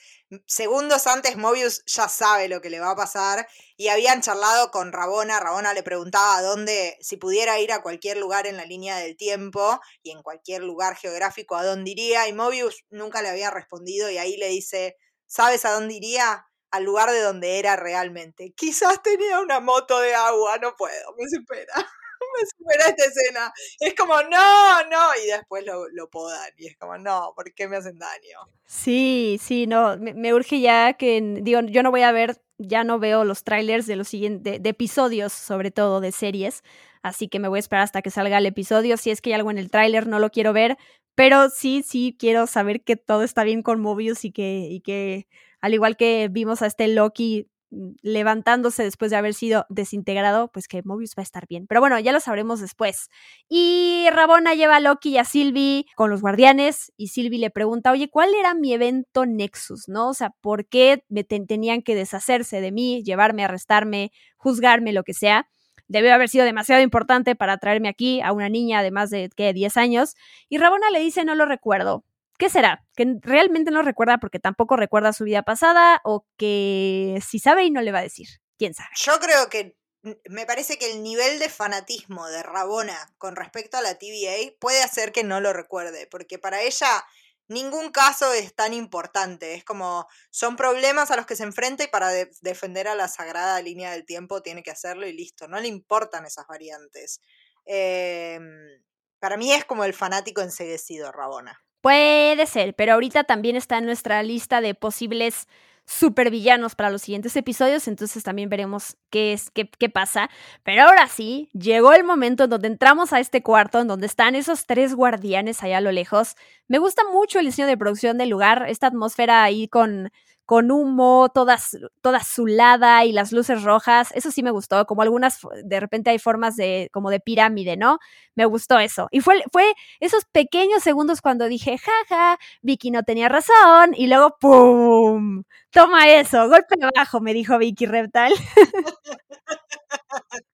segundos 0.47 1.07
antes 1.07 1.39
Mobius 1.39 1.83
ya 1.87 2.09
sabe 2.09 2.49
lo 2.49 2.61
que 2.61 2.69
le 2.69 2.79
va 2.79 2.91
a 2.91 2.97
pasar 2.97 3.49
y 3.77 3.89
habían 3.89 4.21
charlado 4.21 4.71
con 4.71 4.93
Rabona. 4.93 5.41
Rabona 5.41 5.73
le 5.73 5.83
preguntaba 5.83 6.37
a 6.37 6.43
dónde, 6.43 6.99
si 7.01 7.17
pudiera 7.17 7.59
ir 7.59 7.73
a 7.73 7.81
cualquier 7.81 8.19
lugar 8.19 8.47
en 8.47 8.59
la 8.59 8.67
línea 8.67 8.99
del 8.99 9.17
tiempo 9.17 9.81
y 10.03 10.11
en 10.11 10.23
cualquier 10.23 10.63
lugar 10.63 10.97
geográfico, 10.97 11.57
a 11.57 11.65
dónde 11.65 11.93
iría. 11.93 12.29
Y 12.29 12.35
Mobius 12.35 12.85
nunca 12.91 13.23
le 13.23 13.31
había 13.31 13.51
respondido 13.51 14.11
y 14.11 14.19
ahí 14.19 14.37
le 14.37 14.49
dice, 14.49 14.97
¿sabes 15.27 15.65
a 15.65 15.71
dónde 15.71 15.95
iría? 15.95 16.50
Al 16.71 16.85
lugar 16.85 17.11
de 17.11 17.21
donde 17.21 17.59
era 17.59 17.77
realmente. 17.77 18.53
Quizás 18.57 19.03
tenía 19.03 19.41
una 19.41 19.61
moto 19.61 19.99
de 20.01 20.15
agua, 20.15 20.59
no 20.59 20.77
puedo, 20.77 21.15
me 21.19 21.29
supera. 21.29 21.75
me 22.39 22.47
supera 22.47 22.87
esta 22.89 23.05
escena. 23.05 23.53
Es 23.79 23.95
como, 23.95 24.15
no, 24.23 24.83
no, 24.91 25.15
y 25.23 25.27
después 25.27 25.65
lo, 25.65 25.89
lo 25.89 26.09
podan. 26.09 26.51
Y 26.57 26.67
es 26.67 26.77
como, 26.77 26.99
no, 26.99 27.33
¿por 27.35 27.53
qué 27.55 27.69
me 27.69 27.77
hacen 27.77 27.99
daño? 27.99 28.39
Sí, 28.67 29.39
sí, 29.43 29.67
no, 29.67 29.97
me, 29.99 30.35
urge 30.35 30.61
ya 30.61 30.95
que, 30.95 31.21
digo, 31.43 31.61
yo 31.63 31.83
no 31.83 31.91
voy 31.91 32.03
a 32.03 32.13
ver, 32.13 32.41
ya 32.59 32.85
no 32.85 32.99
veo 32.99 33.25
los 33.25 33.45
trailers 33.45 33.87
de 33.87 33.97
los 33.97 34.09
siguientes, 34.09 34.63
de, 34.63 34.71
episodios, 34.71 35.33
sobre 35.33 35.71
todo 35.71 36.01
de 36.01 36.13
series, 36.13 36.63
así 37.03 37.29
que 37.29 37.39
me 37.39 37.49
voy 37.49 37.59
a 37.59 37.61
esperar 37.61 37.85
hasta 37.85 38.03
que 38.03 38.11
salga 38.11 38.39
el 38.39 38.47
episodio. 38.47 38.97
Si 38.97 39.11
es 39.11 39.21
que 39.21 39.31
hay 39.31 39.35
algo 39.35 39.51
en 39.51 39.59
el 39.59 39.71
tráiler, 39.71 40.07
no 40.07 40.19
lo 40.19 40.31
quiero 40.31 40.53
ver, 40.53 40.79
pero 41.15 41.51
sí, 41.51 41.83
sí 41.87 42.17
quiero 42.19 42.47
saber 42.47 42.83
que 42.83 42.97
todo 42.97 43.25
está 43.25 43.45
bien 43.45 43.63
con 43.63 43.81
Mobius 43.81 44.25
y 44.25 44.33
que, 44.33 44.69
y 44.71 44.81
que 44.81 45.27
al 45.61 45.75
igual 45.75 45.97
que 45.97 46.29
vimos 46.31 46.63
a 46.63 46.67
este 46.67 46.89
Loki 46.89 47.49
Mm, 47.71 47.93
levantándose 48.03 48.83
después 48.83 49.13
de 49.13 49.17
haber 49.17 49.33
sido 49.33 49.65
desintegrado, 49.69 50.51
pues 50.53 50.67
que 50.67 50.83
Mobius 50.85 51.13
va 51.17 51.23
a 51.23 51.23
estar 51.23 51.47
bien. 51.47 51.67
Pero 51.69 51.81
bueno, 51.81 51.99
ya 52.01 52.13
lo 52.13 52.19
sabremos 52.21 52.61
después. 52.61 53.09
Y 53.49 54.07
Rabona 54.13 54.55
lleva 54.55 54.77
a 54.77 54.81
Loki 54.81 55.11
y 55.11 55.19
a 55.19 55.25
Sylvie 55.25 55.87
con 55.95 56.11
los 56.11 56.21
guardianes 56.21 56.93
y 56.97 57.09
Sylvie 57.09 57.39
le 57.39 57.51
pregunta, 57.51 57.93
oye, 57.93 58.11
¿cuál 58.11 58.35
era 58.35 58.55
mi 58.55 58.73
evento 58.73 59.25
Nexus? 59.25 59.89
¿No? 59.89 60.09
O 60.11 60.15
sea, 60.15 60.31
¿por 60.41 60.67
qué 60.67 61.05
me 61.09 61.23
tenían 61.25 61.83
que 61.83 61.95
deshacerse 61.95 62.61
de 62.61 62.73
mí, 62.73 63.03
llevarme, 63.05 63.45
arrestarme, 63.45 64.11
juzgarme, 64.37 64.93
lo 64.93 65.05
que 65.05 65.15
sea? 65.15 65.49
Debió 65.87 66.13
haber 66.15 66.29
sido 66.29 66.45
demasiado 66.45 66.83
importante 66.83 67.37
para 67.37 67.59
traerme 67.59 67.89
aquí 67.89 68.21
a 68.21 68.33
una 68.33 68.49
niña 68.49 68.83
de 68.83 68.91
más 68.91 69.11
de, 69.11 69.31
¿qué?, 69.37 69.53
10 69.53 69.77
años. 69.77 70.15
Y 70.49 70.59
Rabona 70.59 70.91
le 70.91 71.01
dice, 71.01 71.25
no 71.25 71.35
lo 71.35 71.47
recuerdo. 71.47 72.05
¿Qué 72.41 72.49
será? 72.49 72.83
¿Que 72.97 73.19
realmente 73.21 73.71
no 73.71 73.83
recuerda 73.83 74.17
porque 74.17 74.39
tampoco 74.39 74.75
recuerda 74.75 75.13
su 75.13 75.25
vida 75.25 75.43
pasada 75.43 76.01
o 76.05 76.27
que 76.39 77.21
si 77.25 77.39
sabe 77.39 77.65
y 77.65 77.71
no 77.71 77.83
le 77.83 77.93
va 77.93 77.99
a 77.99 78.03
decir? 78.03 78.29
¿Quién 78.57 78.73
sabe? 78.73 78.89
Yo 78.97 79.21
creo 79.21 79.51
que 79.51 79.77
me 80.25 80.47
parece 80.47 80.79
que 80.79 80.91
el 80.91 81.03
nivel 81.03 81.39
de 81.39 81.51
fanatismo 81.51 82.27
de 82.29 82.43
Rabona 82.43 82.97
con 83.19 83.37
respecto 83.37 83.77
a 83.77 83.83
la 83.83 83.99
TVA 83.99 84.55
puede 84.59 84.83
hacer 84.83 85.13
que 85.13 85.23
no 85.23 85.43
lo 85.43 85.53
recuerde, 85.53 86.07
porque 86.11 86.39
para 86.39 86.63
ella 86.63 87.05
ningún 87.49 87.93
caso 87.93 88.33
es 88.33 88.55
tan 88.55 88.73
importante. 88.73 89.53
Es 89.53 89.63
como, 89.63 90.09
son 90.31 90.57
problemas 90.57 91.11
a 91.11 91.17
los 91.17 91.27
que 91.27 91.37
se 91.37 91.43
enfrenta 91.43 91.85
y 91.85 91.89
para 91.89 92.09
defender 92.41 92.89
a 92.89 92.95
la 92.95 93.09
sagrada 93.09 93.61
línea 93.61 93.91
del 93.91 94.07
tiempo 94.07 94.41
tiene 94.41 94.63
que 94.63 94.71
hacerlo 94.71 95.07
y 95.07 95.13
listo. 95.13 95.47
No 95.47 95.61
le 95.61 95.69
importan 95.69 96.25
esas 96.25 96.47
variantes. 96.47 97.21
Em, 97.67 98.83
para 99.19 99.37
mí 99.37 99.53
es 99.53 99.67
como 99.67 99.85
el 99.85 99.93
fanático 99.93 100.41
enseguecido, 100.41 101.13
Rabona. 101.13 101.63
Puede 101.81 102.47
ser, 102.47 102.75
pero 102.75 102.93
ahorita 102.95 103.25
también 103.25 103.57
está 103.57 103.79
en 103.79 103.87
nuestra 103.87 104.23
lista 104.23 104.61
de 104.61 104.75
posibles 104.75 105.49
supervillanos 105.87 106.77
para 106.77 106.91
los 106.91 107.03
siguientes 107.03 107.35
episodios, 107.35 107.89
entonces 107.89 108.23
también 108.23 108.49
veremos 108.49 108.97
qué 109.11 109.33
es, 109.33 109.51
qué, 109.51 109.69
qué, 109.69 109.89
pasa. 109.89 110.31
Pero 110.63 110.85
ahora 110.85 111.09
sí, 111.09 111.49
llegó 111.53 111.93
el 111.93 112.05
momento 112.05 112.45
en 112.45 112.51
donde 112.51 112.69
entramos 112.69 113.13
a 113.13 113.19
este 113.19 113.43
cuarto, 113.43 113.81
en 113.81 113.89
donde 113.89 114.07
están 114.07 114.37
esos 114.37 114.67
tres 114.67 114.95
guardianes 114.95 115.63
allá 115.63 115.79
a 115.79 115.81
lo 115.81 115.91
lejos. 115.91 116.37
Me 116.69 116.79
gusta 116.79 117.03
mucho 117.11 117.41
el 117.41 117.47
diseño 117.47 117.67
de 117.67 117.77
producción 117.77 118.19
del 118.19 118.29
lugar, 118.29 118.67
esta 118.69 118.87
atmósfera 118.87 119.43
ahí 119.43 119.67
con 119.67 120.13
con 120.51 120.73
humo, 120.73 121.31
toda, 121.33 121.57
toda 122.03 122.19
azulada 122.19 123.05
y 123.05 123.13
las 123.13 123.31
luces 123.31 123.63
rojas. 123.63 124.11
Eso 124.17 124.33
sí 124.33 124.43
me 124.43 124.51
gustó, 124.51 124.85
como 124.85 125.03
algunas, 125.03 125.39
de 125.63 125.79
repente 125.79 126.11
hay 126.11 126.19
formas 126.19 126.57
de, 126.57 126.89
como 126.91 127.11
de 127.11 127.21
pirámide, 127.21 127.77
¿no? 127.77 128.01
Me 128.35 128.47
gustó 128.47 128.81
eso. 128.81 129.07
Y 129.13 129.21
fue, 129.21 129.45
fue 129.53 129.73
esos 130.01 130.25
pequeños 130.25 130.83
segundos 130.83 131.21
cuando 131.21 131.47
dije, 131.47 131.79
jaja, 131.79 132.37
Vicky 132.63 132.91
no 132.91 133.05
tenía 133.05 133.29
razón, 133.29 133.95
y 133.95 134.09
luego, 134.09 134.39
¡pum! 134.41 135.45
Toma 135.71 136.11
eso, 136.11 136.49
golpe 136.49 136.75
abajo, 136.83 137.21
me 137.21 137.33
dijo 137.33 137.57
Vicky 137.57 137.87
Reptal. 137.87 138.33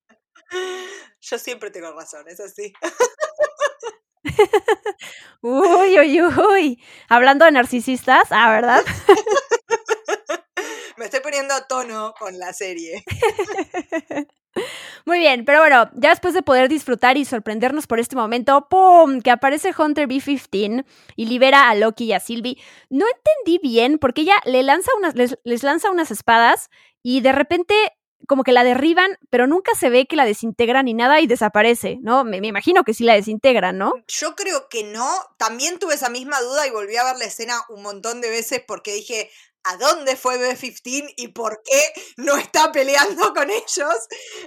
Yo 1.22 1.38
siempre 1.38 1.70
tengo 1.70 1.90
razón, 1.92 2.28
es 2.28 2.40
así. 2.40 2.70
uy, 5.40 5.98
uy, 5.98 6.20
uy. 6.20 6.84
Hablando 7.08 7.46
de 7.46 7.52
narcisistas, 7.52 8.28
ah, 8.30 8.50
¿verdad? 8.50 8.84
Me 11.06 11.08
estoy 11.08 11.20
poniendo 11.20 11.54
a 11.54 11.68
tono 11.68 12.14
con 12.18 12.36
la 12.36 12.52
serie. 12.52 13.04
Muy 15.06 15.20
bien, 15.20 15.44
pero 15.44 15.60
bueno, 15.60 15.88
ya 15.94 16.10
después 16.10 16.34
de 16.34 16.42
poder 16.42 16.68
disfrutar 16.68 17.16
y 17.16 17.24
sorprendernos 17.24 17.86
por 17.86 18.00
este 18.00 18.16
momento, 18.16 18.66
¡pum! 18.68 19.20
que 19.20 19.30
aparece 19.30 19.72
Hunter 19.78 20.08
B-15 20.08 20.84
y 21.14 21.26
libera 21.26 21.70
a 21.70 21.76
Loki 21.76 22.06
y 22.06 22.12
a 22.12 22.18
Sylvie. 22.18 22.60
No 22.90 23.06
entendí 23.06 23.60
bien 23.62 23.98
porque 23.98 24.22
ella 24.22 24.34
le 24.46 24.64
lanza 24.64 24.90
unas, 24.98 25.14
les, 25.14 25.38
les 25.44 25.62
lanza 25.62 25.92
unas 25.92 26.10
espadas 26.10 26.70
y 27.04 27.20
de 27.20 27.30
repente 27.30 27.76
como 28.26 28.42
que 28.42 28.50
la 28.50 28.64
derriban, 28.64 29.16
pero 29.30 29.46
nunca 29.46 29.76
se 29.78 29.88
ve 29.88 30.06
que 30.06 30.16
la 30.16 30.24
desintegran 30.24 30.86
ni 30.86 30.94
nada 30.94 31.20
y 31.20 31.28
desaparece, 31.28 31.98
¿no? 32.02 32.24
Me, 32.24 32.40
me, 32.40 32.48
imagino 32.48 32.82
que 32.82 32.94
sí 32.94 33.04
la 33.04 33.14
desintegran, 33.14 33.78
¿no? 33.78 33.92
Yo 34.08 34.34
creo 34.34 34.68
que 34.68 34.82
no. 34.82 35.08
También 35.36 35.78
tuve 35.78 35.94
esa 35.94 36.08
misma 36.08 36.40
duda 36.40 36.66
y 36.66 36.70
volví 36.70 36.96
a 36.96 37.04
ver 37.04 37.16
la 37.16 37.26
escena 37.26 37.60
un 37.68 37.82
montón 37.82 38.20
de 38.20 38.30
veces 38.30 38.60
porque 38.66 38.92
dije, 38.92 39.30
a 39.66 39.76
dónde 39.76 40.16
fue 40.16 40.38
B-15 40.38 41.14
y 41.16 41.28
por 41.28 41.62
qué 41.64 41.80
no 42.16 42.36
está 42.36 42.72
peleando 42.72 43.32
con 43.34 43.50
ellos. 43.50 43.94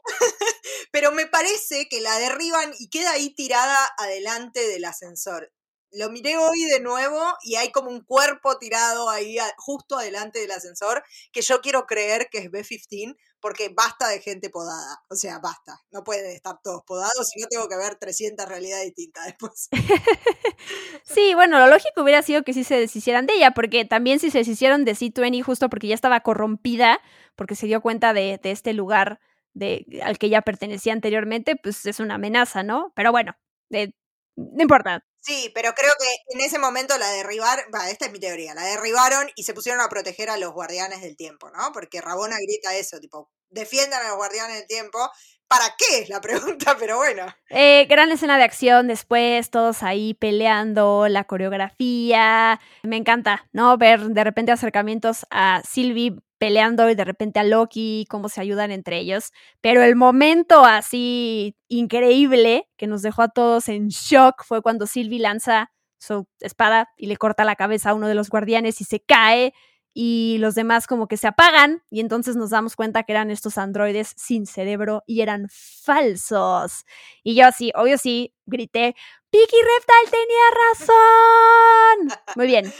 Pero 0.91 1.11
me 1.11 1.27
parece 1.27 1.87
que 1.89 2.01
la 2.01 2.17
derriban 2.17 2.73
y 2.79 2.89
queda 2.89 3.11
ahí 3.11 3.33
tirada 3.35 3.89
adelante 3.97 4.67
del 4.67 4.85
ascensor. 4.85 5.51
Lo 5.91 6.09
miré 6.09 6.37
hoy 6.37 6.63
de 6.65 6.79
nuevo 6.79 7.19
y 7.41 7.55
hay 7.55 7.71
como 7.71 7.89
un 7.89 8.01
cuerpo 8.01 8.57
tirado 8.57 9.09
ahí 9.09 9.37
justo 9.57 9.97
adelante 9.97 10.39
del 10.39 10.51
ascensor 10.51 11.03
que 11.31 11.41
yo 11.41 11.61
quiero 11.61 11.85
creer 11.85 12.29
que 12.31 12.39
es 12.39 12.51
B-15 12.51 13.15
porque 13.39 13.69
basta 13.69 14.07
de 14.07 14.19
gente 14.19 14.49
podada. 14.49 15.01
O 15.09 15.15
sea, 15.15 15.39
basta. 15.39 15.81
No 15.91 16.03
pueden 16.03 16.31
estar 16.31 16.59
todos 16.61 16.83
podados 16.83 17.29
si 17.29 17.39
no 17.39 17.47
tengo 17.47 17.67
que 17.67 17.77
ver 17.77 17.95
300 17.95 18.47
realidades 18.47 18.85
distintas 18.85 19.25
después. 19.27 19.69
sí, 21.03 21.33
bueno, 21.33 21.59
lo 21.59 21.67
lógico 21.67 22.03
hubiera 22.03 22.21
sido 22.21 22.43
que 22.43 22.53
sí 22.53 22.63
se 22.63 22.75
deshicieran 22.75 23.25
de 23.25 23.35
ella, 23.35 23.51
porque 23.51 23.85
también 23.85 24.19
si 24.19 24.31
se 24.31 24.39
deshicieron 24.39 24.85
de 24.85 24.93
C20 24.93 25.43
justo 25.43 25.69
porque 25.69 25.87
ya 25.87 25.95
estaba 25.95 26.19
corrompida, 26.21 27.01
porque 27.35 27.55
se 27.55 27.67
dio 27.67 27.81
cuenta 27.81 28.13
de, 28.13 28.39
este 28.43 28.73
lugar 28.73 29.19
de, 29.53 29.85
al 30.03 30.17
que 30.17 30.29
ya 30.29 30.41
pertenecía 30.41 30.93
anteriormente, 30.93 31.55
pues 31.55 31.85
es 31.85 31.99
una 31.99 32.15
amenaza, 32.15 32.63
¿no? 32.63 32.91
Pero 32.95 33.11
bueno, 33.11 33.35
eh, 33.71 33.91
no 34.35 34.61
importa. 34.61 35.03
Sí, 35.21 35.51
pero 35.53 35.73
creo 35.73 35.91
que 35.99 36.35
en 36.35 36.41
ese 36.41 36.59
momento 36.59 36.97
la 36.97 37.09
derribaron, 37.11 37.65
esta 37.89 38.05
es 38.05 38.11
mi 38.11 38.19
teoría, 38.19 38.53
la 38.53 38.63
derribaron 38.63 39.29
y 39.35 39.43
se 39.43 39.53
pusieron 39.53 39.81
a 39.81 39.89
proteger 39.89 40.29
a 40.29 40.37
los 40.37 40.53
guardianes 40.53 41.01
del 41.01 41.17
tiempo, 41.17 41.49
¿no? 41.51 41.71
Porque 41.73 42.01
Rabona 42.01 42.37
grita 42.37 42.75
eso, 42.75 42.99
tipo, 42.99 43.29
defiendan 43.49 44.05
a 44.05 44.09
los 44.09 44.17
guardianes 44.17 44.57
del 44.57 44.67
tiempo. 44.67 44.99
¿Para 45.47 45.65
qué 45.77 46.01
es 46.01 46.09
la 46.09 46.21
pregunta? 46.21 46.77
Pero 46.79 46.97
bueno. 46.97 47.25
Eh, 47.49 47.85
gran 47.89 48.11
escena 48.11 48.37
de 48.37 48.43
acción 48.43 48.87
después, 48.87 49.49
todos 49.49 49.83
ahí 49.83 50.13
peleando, 50.13 51.07
la 51.09 51.25
coreografía. 51.25 52.59
Me 52.83 52.97
encanta, 52.97 53.47
¿no? 53.51 53.77
Ver 53.77 53.99
de 53.99 54.23
repente 54.23 54.51
acercamientos 54.51 55.25
a 55.31 55.61
Sylvie 55.67 56.15
peleando 56.39 56.89
y 56.89 56.95
de 56.95 57.05
repente 57.05 57.39
a 57.39 57.43
Loki, 57.43 58.05
cómo 58.09 58.29
se 58.29 58.41
ayudan 58.41 58.71
entre 58.71 58.97
ellos. 58.97 59.31
Pero 59.61 59.83
el 59.83 59.95
momento 59.95 60.65
así 60.65 61.55
increíble 61.67 62.67
que 62.77 62.87
nos 62.87 63.01
dejó 63.03 63.21
a 63.23 63.29
todos 63.29 63.69
en 63.69 63.89
shock 63.89 64.43
fue 64.43 64.61
cuando 64.61 64.87
Sylvie 64.87 65.19
lanza 65.19 65.71
su 65.99 66.27
espada 66.39 66.89
y 66.97 67.07
le 67.07 67.17
corta 67.17 67.43
la 67.43 67.55
cabeza 67.55 67.91
a 67.91 67.93
uno 67.93 68.07
de 68.07 68.15
los 68.15 68.29
guardianes 68.29 68.81
y 68.81 68.85
se 68.85 69.01
cae 69.01 69.53
y 69.93 70.37
los 70.39 70.55
demás 70.55 70.87
como 70.87 71.07
que 71.07 71.17
se 71.17 71.27
apagan 71.27 71.81
y 71.89 71.99
entonces 71.99 72.35
nos 72.35 72.51
damos 72.51 72.75
cuenta 72.75 73.03
que 73.03 73.11
eran 73.11 73.31
estos 73.31 73.57
androides 73.57 74.13
sin 74.15 74.45
cerebro 74.45 75.03
y 75.07 75.21
eran 75.21 75.47
falsos. 75.49 76.85
Y 77.23 77.35
yo 77.35 77.47
así, 77.47 77.71
obvio 77.75 77.97
sí, 77.97 78.33
grité, 78.45 78.95
Piki 79.31 79.57
Reptile 79.61 80.11
tenía 80.11 80.45
razón. 80.69 82.35
Muy 82.35 82.47
bien. 82.47 82.73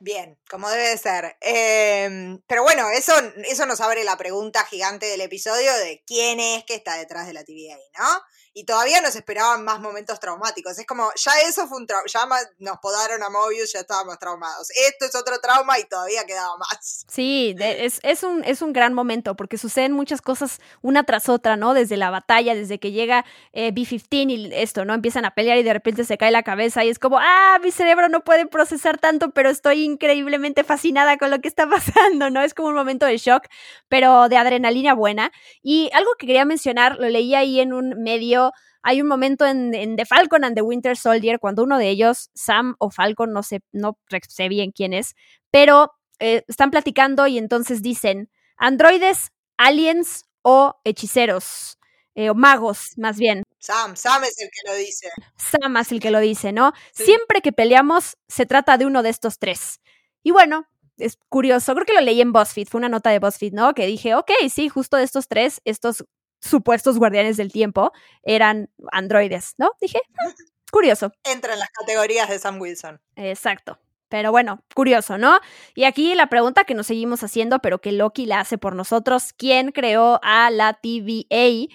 Bien, 0.00 0.38
como 0.50 0.68
debe 0.68 0.88
de 0.88 0.98
ser. 0.98 1.36
Em, 1.40 2.40
pero 2.46 2.62
bueno, 2.62 2.90
eso, 2.90 3.14
eso 3.48 3.64
nos 3.64 3.80
abre 3.80 4.04
la 4.04 4.16
pregunta 4.16 4.64
gigante 4.66 5.06
del 5.06 5.20
episodio 5.22 5.72
de 5.78 6.02
quién 6.06 6.40
es 6.40 6.64
que 6.64 6.74
está 6.74 6.96
detrás 6.96 7.26
de 7.26 7.32
la 7.32 7.44
TVA, 7.44 7.78
¿no? 7.98 8.22
Y 8.54 8.64
todavía 8.64 9.00
nos 9.00 9.16
esperaban 9.16 9.64
más 9.64 9.80
momentos 9.80 10.20
traumáticos. 10.20 10.78
Es 10.78 10.86
como, 10.86 11.10
ya 11.16 11.32
eso 11.48 11.66
fue 11.66 11.78
un 11.78 11.88
trauma, 11.88 12.06
ya 12.06 12.20
nos 12.60 12.78
podaron 12.78 13.20
a 13.24 13.28
Mobius, 13.28 13.72
ya 13.72 13.80
estábamos 13.80 14.16
traumados. 14.20 14.70
Esto 14.70 15.06
es 15.06 15.14
otro 15.16 15.40
trauma 15.40 15.78
y 15.80 15.84
todavía 15.84 16.24
quedaba 16.24 16.56
más. 16.56 17.04
Sí, 17.08 17.56
es, 17.58 17.98
es, 18.04 18.22
un, 18.22 18.44
es 18.44 18.62
un 18.62 18.72
gran 18.72 18.94
momento 18.94 19.34
porque 19.34 19.58
suceden 19.58 19.92
muchas 19.92 20.22
cosas 20.22 20.60
una 20.82 21.02
tras 21.02 21.28
otra, 21.28 21.56
¿no? 21.56 21.74
Desde 21.74 21.96
la 21.96 22.10
batalla, 22.10 22.54
desde 22.54 22.78
que 22.78 22.92
llega 22.92 23.24
eh, 23.52 23.72
B-15 23.72 24.30
y 24.30 24.54
esto, 24.54 24.84
¿no? 24.84 24.94
Empiezan 24.94 25.24
a 25.24 25.32
pelear 25.32 25.58
y 25.58 25.64
de 25.64 25.72
repente 25.72 26.04
se 26.04 26.16
cae 26.16 26.30
la 26.30 26.44
cabeza 26.44 26.84
y 26.84 26.90
es 26.90 27.00
como, 27.00 27.18
ah, 27.18 27.58
mi 27.60 27.72
cerebro 27.72 28.08
no 28.08 28.20
puede 28.22 28.46
procesar 28.46 28.98
tanto, 28.98 29.32
pero 29.32 29.50
estoy 29.50 29.82
increíblemente 29.82 30.62
fascinada 30.62 31.16
con 31.16 31.30
lo 31.30 31.40
que 31.40 31.48
está 31.48 31.68
pasando, 31.68 32.30
¿no? 32.30 32.40
Es 32.42 32.54
como 32.54 32.68
un 32.68 32.74
momento 32.74 33.04
de 33.06 33.18
shock, 33.18 33.48
pero 33.88 34.28
de 34.28 34.36
adrenalina 34.36 34.94
buena. 34.94 35.32
Y 35.60 35.90
algo 35.92 36.12
que 36.16 36.28
quería 36.28 36.44
mencionar, 36.44 36.98
lo 37.00 37.08
leí 37.08 37.34
ahí 37.34 37.58
en 37.58 37.72
un 37.72 38.00
medio 38.00 38.43
hay 38.82 39.00
un 39.00 39.08
momento 39.08 39.46
en, 39.46 39.96
The 39.96 40.04
Falcon 40.06 40.44
and 40.44 40.54
the 40.54 40.62
Winter 40.62 40.96
Soldier 40.96 41.38
cuando 41.38 41.62
uno 41.62 41.78
de 41.78 41.88
ellos, 41.88 42.30
Sam 42.34 42.76
o 42.78 42.90
Falcon, 42.90 43.32
no 43.32 43.42
sé, 43.42 43.60
no 43.72 43.98
sé 44.28 44.48
bien 44.48 44.72
quién 44.72 44.92
es, 44.92 45.14
pero 45.50 45.92
eh, 46.18 46.44
están 46.48 46.70
platicando 46.70 47.26
y 47.26 47.38
entonces 47.38 47.82
dicen 47.82 48.30
androides, 48.56 49.30
aliens 49.56 50.26
o 50.42 50.80
hechiceros. 50.84 51.78
Eh, 52.16 52.30
o 52.30 52.34
magos, 52.34 52.92
más 52.96 53.18
bien. 53.18 53.42
Sam, 53.58 53.96
Sam 53.96 54.22
es 54.22 54.40
el 54.40 54.48
que 54.48 54.70
lo 54.70 54.76
dice. 54.76 55.08
Sam 55.36 55.76
es 55.78 55.90
el 55.90 55.98
que 55.98 56.12
lo 56.12 56.20
dice, 56.20 56.52
¿no? 56.52 56.72
Siempre 56.92 57.40
que 57.40 57.50
peleamos 57.50 58.16
se 58.28 58.46
trata 58.46 58.78
de 58.78 58.86
uno 58.86 59.02
de 59.02 59.10
estos 59.10 59.40
tres. 59.40 59.80
Y 60.22 60.30
bueno, 60.30 60.68
es 60.96 61.18
curioso, 61.28 61.74
creo 61.74 61.84
que 61.84 61.94
lo 61.94 62.00
leí 62.00 62.20
en 62.20 62.32
BuzzFeed, 62.32 62.68
fue 62.68 62.78
una 62.78 62.88
nota 62.88 63.10
de 63.10 63.18
BuzzFeed, 63.18 63.52
¿no? 63.52 63.74
Que 63.74 63.86
dije, 63.86 64.14
ok, 64.14 64.30
sí, 64.48 64.68
justo 64.68 64.96
de 64.96 65.02
estos 65.02 65.26
tres, 65.26 65.60
estos 65.64 66.04
supuestos 66.44 66.98
guardianes 66.98 67.36
del 67.36 67.52
tiempo 67.52 67.92
eran 68.22 68.70
androides, 68.92 69.54
¿no? 69.58 69.72
Dije, 69.80 69.98
ah, 70.18 70.32
curioso. 70.70 71.12
Entra 71.24 71.54
en 71.54 71.58
las 71.58 71.70
categorías 71.70 72.28
de 72.28 72.38
Sam 72.38 72.60
Wilson. 72.60 73.00
Exacto. 73.16 73.78
Pero 74.08 74.30
bueno, 74.30 74.62
curioso, 74.74 75.18
¿no? 75.18 75.40
Y 75.74 75.84
aquí 75.84 76.14
la 76.14 76.28
pregunta 76.28 76.64
que 76.64 76.74
nos 76.74 76.86
seguimos 76.86 77.24
haciendo, 77.24 77.58
pero 77.58 77.80
que 77.80 77.90
Loki 77.90 78.26
la 78.26 78.40
hace 78.40 78.58
por 78.58 78.76
nosotros, 78.76 79.32
¿quién 79.32 79.72
creó 79.72 80.20
a 80.22 80.50
la 80.50 80.74
TVA? 80.74 81.66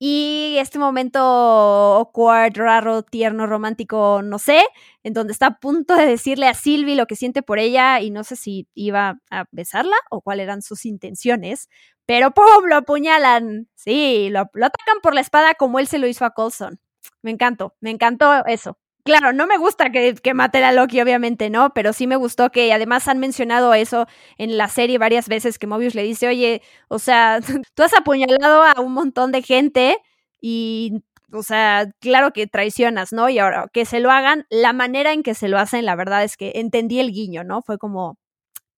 Y 0.00 0.56
este 0.58 0.78
momento 0.78 1.18
awkward, 1.20 2.56
raro, 2.56 3.02
tierno, 3.02 3.46
romántico, 3.46 4.22
no 4.22 4.38
sé, 4.38 4.62
en 5.02 5.12
donde 5.12 5.32
está 5.32 5.46
a 5.46 5.58
punto 5.58 5.96
de 5.96 6.06
decirle 6.06 6.46
a 6.46 6.54
Sylvie 6.54 6.94
lo 6.94 7.06
que 7.06 7.16
siente 7.16 7.42
por 7.42 7.58
ella 7.58 8.00
y 8.00 8.10
no 8.10 8.22
sé 8.22 8.36
si 8.36 8.68
iba 8.74 9.18
a 9.30 9.44
besarla 9.50 9.96
o 10.10 10.20
cuáles 10.20 10.44
eran 10.44 10.62
sus 10.62 10.84
intenciones, 10.86 11.68
pero 12.06 12.30
¡pum! 12.32 12.66
lo 12.68 12.76
apuñalan. 12.76 13.68
Sí, 13.74 14.28
lo, 14.30 14.40
atacan 14.40 15.00
por 15.02 15.14
la 15.14 15.20
espada 15.20 15.54
como 15.54 15.80
él 15.80 15.88
se 15.88 15.98
lo 15.98 16.06
hizo 16.06 16.24
a 16.24 16.30
Colson. 16.30 16.78
Me 17.22 17.30
encantó, 17.32 17.74
me 17.80 17.90
encantó 17.90 18.44
eso. 18.46 18.78
Claro, 19.08 19.32
no 19.32 19.46
me 19.46 19.56
gusta 19.56 19.90
que, 19.90 20.16
que 20.16 20.34
maten 20.34 20.64
a 20.64 20.72
Loki, 20.72 21.00
obviamente, 21.00 21.48
¿no? 21.48 21.72
Pero 21.72 21.94
sí 21.94 22.06
me 22.06 22.16
gustó 22.16 22.50
que 22.50 22.70
además 22.74 23.08
han 23.08 23.18
mencionado 23.18 23.72
eso 23.72 24.06
en 24.36 24.58
la 24.58 24.68
serie 24.68 24.98
varias 24.98 25.28
veces, 25.28 25.58
que 25.58 25.66
Mobius 25.66 25.94
le 25.94 26.02
dice, 26.02 26.28
oye, 26.28 26.60
o 26.88 26.98
sea, 26.98 27.40
tú 27.74 27.82
has 27.82 27.94
apuñalado 27.94 28.64
a 28.64 28.78
un 28.82 28.92
montón 28.92 29.32
de 29.32 29.40
gente 29.40 29.96
y, 30.42 31.02
o 31.32 31.42
sea, 31.42 31.90
claro 32.00 32.34
que 32.34 32.46
traicionas, 32.46 33.14
¿no? 33.14 33.30
Y 33.30 33.38
ahora 33.38 33.70
que 33.72 33.86
se 33.86 34.00
lo 34.00 34.10
hagan, 34.10 34.44
la 34.50 34.74
manera 34.74 35.14
en 35.14 35.22
que 35.22 35.32
se 35.32 35.48
lo 35.48 35.58
hacen, 35.58 35.86
la 35.86 35.96
verdad 35.96 36.22
es 36.22 36.36
que 36.36 36.52
entendí 36.56 37.00
el 37.00 37.10
guiño, 37.10 37.44
¿no? 37.44 37.62
Fue 37.62 37.78
como, 37.78 38.18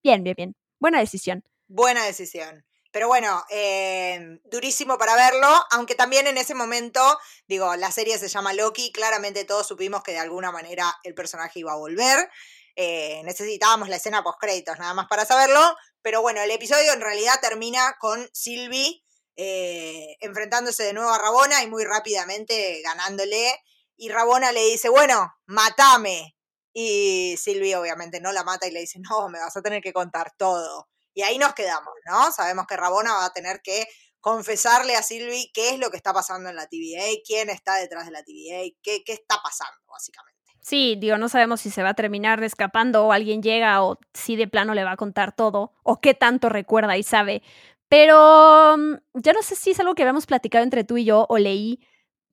bien, 0.04 0.22
bien, 0.22 0.36
bien. 0.36 0.54
Buena 0.78 1.00
decisión. 1.00 1.42
Buena 1.66 2.04
decisión. 2.04 2.64
Pero 2.92 3.06
bueno, 3.06 3.44
eh, 3.50 4.40
durísimo 4.44 4.98
para 4.98 5.14
verlo, 5.14 5.48
aunque 5.70 5.94
también 5.94 6.26
en 6.26 6.38
ese 6.38 6.54
momento, 6.54 7.00
digo, 7.46 7.76
la 7.76 7.92
serie 7.92 8.18
se 8.18 8.28
llama 8.28 8.52
Loki, 8.52 8.90
claramente 8.90 9.44
todos 9.44 9.66
supimos 9.66 10.02
que 10.02 10.12
de 10.12 10.18
alguna 10.18 10.50
manera 10.50 10.92
el 11.04 11.14
personaje 11.14 11.60
iba 11.60 11.72
a 11.72 11.76
volver. 11.76 12.28
Eh, 12.74 13.22
necesitábamos 13.24 13.88
la 13.88 13.96
escena 13.96 14.24
post 14.24 14.38
créditos 14.40 14.78
nada 14.78 14.94
más 14.94 15.06
para 15.06 15.24
saberlo, 15.24 15.76
pero 16.02 16.22
bueno, 16.22 16.40
el 16.40 16.50
episodio 16.50 16.92
en 16.92 17.00
realidad 17.00 17.34
termina 17.40 17.96
con 18.00 18.28
Sylvie 18.32 19.04
eh, 19.36 20.16
enfrentándose 20.20 20.82
de 20.82 20.92
nuevo 20.92 21.10
a 21.10 21.18
Rabona 21.18 21.62
y 21.62 21.66
muy 21.66 21.84
rápidamente 21.84 22.82
ganándole. 22.82 23.62
Y 23.96 24.08
Rabona 24.08 24.52
le 24.52 24.64
dice, 24.66 24.88
bueno, 24.88 25.32
matame. 25.46 26.36
Y 26.72 27.36
Sylvie 27.38 27.76
obviamente 27.76 28.20
no 28.20 28.32
la 28.32 28.44
mata 28.44 28.66
y 28.66 28.70
le 28.70 28.80
dice, 28.80 28.98
no, 28.98 29.28
me 29.28 29.38
vas 29.38 29.56
a 29.56 29.62
tener 29.62 29.82
que 29.82 29.92
contar 29.92 30.32
todo. 30.36 30.88
Y 31.20 31.22
ahí 31.22 31.36
nos 31.36 31.52
quedamos, 31.52 31.92
¿no? 32.06 32.32
Sabemos 32.32 32.66
que 32.66 32.78
Rabona 32.78 33.12
va 33.12 33.26
a 33.26 33.32
tener 33.34 33.60
que 33.60 33.86
confesarle 34.20 34.96
a 34.96 35.02
Sylvie 35.02 35.50
qué 35.52 35.68
es 35.68 35.78
lo 35.78 35.90
que 35.90 35.98
está 35.98 36.14
pasando 36.14 36.48
en 36.48 36.56
la 36.56 36.66
TVA, 36.66 37.20
quién 37.26 37.50
está 37.50 37.74
detrás 37.74 38.06
de 38.06 38.12
la 38.12 38.22
TVA, 38.22 38.74
qué, 38.82 39.04
qué 39.04 39.12
está 39.12 39.36
pasando, 39.42 39.78
básicamente. 39.86 40.40
Sí, 40.62 40.96
digo, 40.98 41.18
no 41.18 41.28
sabemos 41.28 41.60
si 41.60 41.70
se 41.70 41.82
va 41.82 41.90
a 41.90 41.94
terminar 41.94 42.42
escapando 42.42 43.04
o 43.04 43.12
alguien 43.12 43.42
llega 43.42 43.84
o 43.84 43.98
si 44.14 44.34
de 44.34 44.48
plano 44.48 44.72
le 44.72 44.82
va 44.82 44.92
a 44.92 44.96
contar 44.96 45.36
todo 45.36 45.74
o 45.82 46.00
qué 46.00 46.14
tanto 46.14 46.48
recuerda 46.48 46.96
y 46.96 47.02
sabe. 47.02 47.42
Pero 47.90 48.78
mm, 48.78 48.94
ya 49.12 49.34
no 49.34 49.42
sé 49.42 49.56
si 49.56 49.72
es 49.72 49.80
algo 49.80 49.94
que 49.94 50.04
habíamos 50.04 50.24
platicado 50.24 50.64
entre 50.64 50.84
tú 50.84 50.96
y 50.96 51.04
yo 51.04 51.26
o 51.28 51.36
leí. 51.36 51.86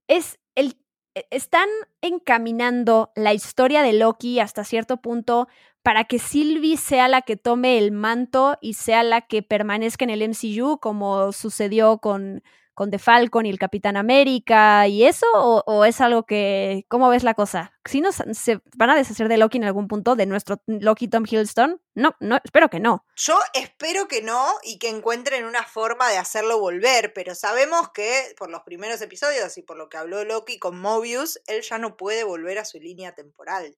Es 0.07 0.39
el 0.55 0.77
e, 1.13 1.27
están 1.29 1.67
encaminando 1.99 3.11
la 3.15 3.33
historia 3.33 3.81
de 3.81 3.91
Loki 3.91 4.39
hasta 4.39 4.63
cierto 4.63 4.97
punto 5.01 5.49
para 5.87 6.03
que 6.03 6.19
Sylvie 6.19 6.75
sea 6.75 7.07
la 7.07 7.21
que 7.21 7.37
tome 7.37 7.77
el 7.77 7.93
manto 7.93 8.57
y 8.59 8.73
sea 8.73 9.03
la 9.03 9.21
que 9.21 9.41
permanezca 9.41 10.03
en 10.03 10.09
el 10.09 10.21
MCU, 10.21 10.79
como 10.81 11.31
sucedió 11.31 11.99
con, 11.99 12.43
con 12.73 12.91
The 12.91 12.99
Falcon 12.99 13.45
y 13.45 13.49
el 13.49 13.57
Capitán 13.57 13.95
América 13.95 14.85
y 14.89 15.05
eso, 15.05 15.25
o, 15.33 15.85
es 15.85 16.01
algo 16.01 16.25
que, 16.25 16.85
¿cómo 16.89 17.07
ves 17.07 17.23
la 17.23 17.35
cosa? 17.35 17.71
¿Si 17.85 18.01
nos 18.01 18.15
se 18.33 18.59
van 18.75 18.89
a 18.89 18.97
deshacer 18.97 19.29
de 19.29 19.37
Loki 19.37 19.59
en 19.59 19.63
algún 19.63 19.87
punto, 19.87 20.17
de 20.17 20.25
nuestro 20.25 20.61
Loki 20.65 21.07
Tom 21.07 21.23
Hiddleston? 21.25 21.81
No, 21.95 22.17
no, 22.19 22.37
espero 22.43 22.69
que 22.69 22.81
no. 22.81 23.05
Yo 23.15 23.39
espero 23.53 24.09
que 24.09 24.21
no 24.21 24.45
y 24.63 24.79
que 24.79 24.89
encuentren 24.89 25.45
una 25.45 25.63
forma 25.63 26.09
de 26.09 26.17
hacerlo 26.17 26.59
volver, 26.59 27.13
pero 27.13 27.33
sabemos 27.33 27.91
que 27.93 28.35
por 28.37 28.49
los 28.49 28.63
primeros 28.63 29.01
episodios 29.01 29.57
y 29.57 29.61
por 29.61 29.77
lo 29.77 29.87
que 29.87 29.95
habló 29.95 30.25
Loki 30.25 30.59
con 30.59 30.77
Mobius, 30.77 31.39
él 31.47 31.61
ya 31.61 31.77
no 31.77 31.95
puede 31.95 32.25
volver 32.25 32.59
a 32.59 32.65
su 32.65 32.77
línea 32.77 33.15
temporal. 33.15 33.77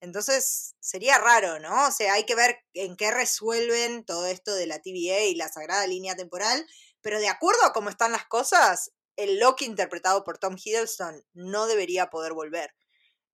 Entonces 0.00 0.74
sería 0.80 1.18
raro, 1.18 1.58
¿no? 1.60 1.88
O 1.88 1.92
sea, 1.92 2.14
hay 2.14 2.24
que 2.24 2.34
ver 2.34 2.58
en 2.74 2.96
qué 2.96 3.10
resuelven 3.10 4.04
todo 4.04 4.26
esto 4.26 4.54
de 4.54 4.66
la 4.66 4.80
TVA 4.80 5.20
y 5.24 5.34
la 5.34 5.48
sagrada 5.48 5.86
línea 5.86 6.16
temporal, 6.16 6.66
pero 7.02 7.20
de 7.20 7.28
acuerdo 7.28 7.64
a 7.64 7.72
cómo 7.72 7.90
están 7.90 8.12
las 8.12 8.26
cosas, 8.26 8.92
el 9.16 9.38
Loki 9.38 9.66
interpretado 9.66 10.24
por 10.24 10.38
Tom 10.38 10.56
Hiddleston 10.62 11.22
no 11.34 11.66
debería 11.66 12.08
poder 12.10 12.32
volver. 12.32 12.74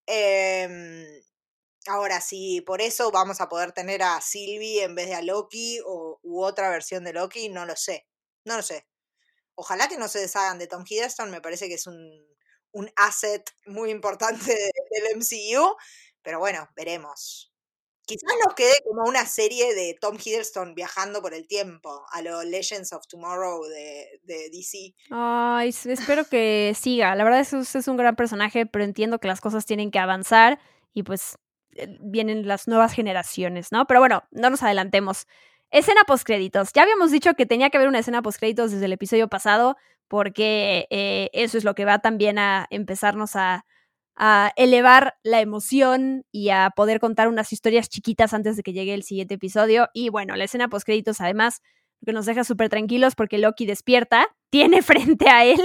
Em, 0.07 1.07
ahora, 1.87 2.21
si 2.21 2.61
por 2.62 2.81
eso 2.83 3.11
vamos 3.12 3.41
a 3.41 3.49
poder 3.49 3.73
tener 3.73 4.03
a 4.03 4.21
Sylvie 4.21 4.83
en 4.85 4.95
vez 4.95 5.07
de 5.09 5.14
a 5.14 5.23
Loki 5.23 5.81
o, 5.87 6.19
u 6.23 6.43
otra 6.43 6.71
versión 6.71 7.05
de 7.05 7.12
Loki, 7.12 7.49
no 7.49 7.67
lo 7.67 7.77
sé. 7.77 8.07
No 8.45 8.57
lo 8.57 8.62
sé. 8.62 8.87
Ojalá 9.57 9.89
que 9.89 9.99
no 9.99 10.09
se 10.09 10.21
deshagan 10.21 10.59
de 10.59 10.67
Tom 10.69 10.85
Hiddleston, 10.89 11.31
me 11.31 11.41
parece 11.41 11.69
que 11.69 11.75
es 11.75 11.87
un, 11.87 12.27
un 12.73 12.91
asset 12.97 13.51
muy 13.67 13.91
importante 13.91 14.45
del 14.91 15.17
MCU 15.17 15.77
pero 16.27 16.41
bueno, 16.41 16.68
veremos. 16.74 17.53
Quizás 18.05 18.35
nos 18.45 18.55
quede 18.55 18.74
como 18.85 19.09
una 19.09 19.24
serie 19.27 19.77
de 19.77 19.97
Tom 20.01 20.16
Hiddleston 20.16 20.74
viajando 20.74 21.22
por 21.22 21.35
el 21.35 21.47
tiempo, 21.47 22.05
a 22.11 22.20
los 22.20 22.45
Legends 22.45 22.93
of 22.93 23.07
Tomorrow 23.07 23.62
de, 23.66 24.20
de 24.24 24.51
DC. 24.51 24.97
Ay, 25.11 25.68
espero 25.68 26.24
que 26.24 26.74
siga. 26.77 27.14
La 27.14 27.22
verdad 27.22 27.41
es 27.41 27.51
que 27.51 27.79
es 27.79 27.87
un 27.87 27.97
gran 27.97 28.16
personaje, 28.16 28.66
pero 28.66 28.85
entiendo 28.85 29.20
que 29.20 29.29
las 29.29 29.41
cosas 29.41 29.66
tienen 29.66 29.93
que 29.93 30.01
avanzar 30.01 30.59
y 30.93 31.05
pues 31.05 31.39
eh, 31.77 31.97
vienen 32.01 32.49
las 32.49 32.66
nuevas 32.66 32.93
generaciones, 32.93 33.70
¿no? 33.70 33.87
Pero 33.87 34.01
bueno, 34.01 34.24
no 34.33 34.51
nos 34.51 34.64
adelantemos. 34.64 35.29
Escena 35.70 36.03
postcréditos. 36.09 36.72
Ya 36.72 36.83
habíamos 36.83 37.12
dicho 37.12 37.35
que 37.35 37.47
tenía 37.47 37.70
que 37.70 37.77
haber 37.77 37.89
una 37.89 38.01
escena 38.01 38.20
postcréditos 38.20 38.72
desde 38.72 38.87
el 38.87 38.93
episodio 38.93 39.29
pasado, 39.29 39.77
porque 40.09 40.89
eh, 40.91 41.31
eso 41.33 41.57
es 41.57 41.62
lo 41.62 41.77
que 41.77 41.85
va 41.85 42.01
también 42.01 42.41
a 42.41 42.66
empezarnos 42.70 43.37
a, 43.37 43.64
a 44.17 44.53
elevar 44.57 45.14
la 45.23 45.41
emoción 45.41 46.25
y 46.33 46.49
a 46.49 46.71
poder 46.75 47.01
contar 47.01 47.29
unas 47.29 47.53
historias 47.53 47.89
chiquitas 47.89 48.33
antes 48.33 48.57
de 48.57 48.62
que 48.62 48.73
llegue 48.73 48.95
el 48.95 49.03
siguiente 49.03 49.35
episodio. 49.35 49.89
Y 49.93 50.09
bueno, 50.09 50.37
la 50.37 50.45
escena 50.45 50.69
postcréditos 50.69 51.21
además 51.21 51.61
que 52.05 52.12
nos 52.12 52.27
deja 52.27 52.45
súper 52.45 52.69
tranquilos 52.69 53.14
porque 53.14 53.39
Loki 53.39 53.67
despierta, 53.67 54.27
tiene 54.51 54.83
frente 54.83 55.29
a 55.29 55.45
él 55.45 55.61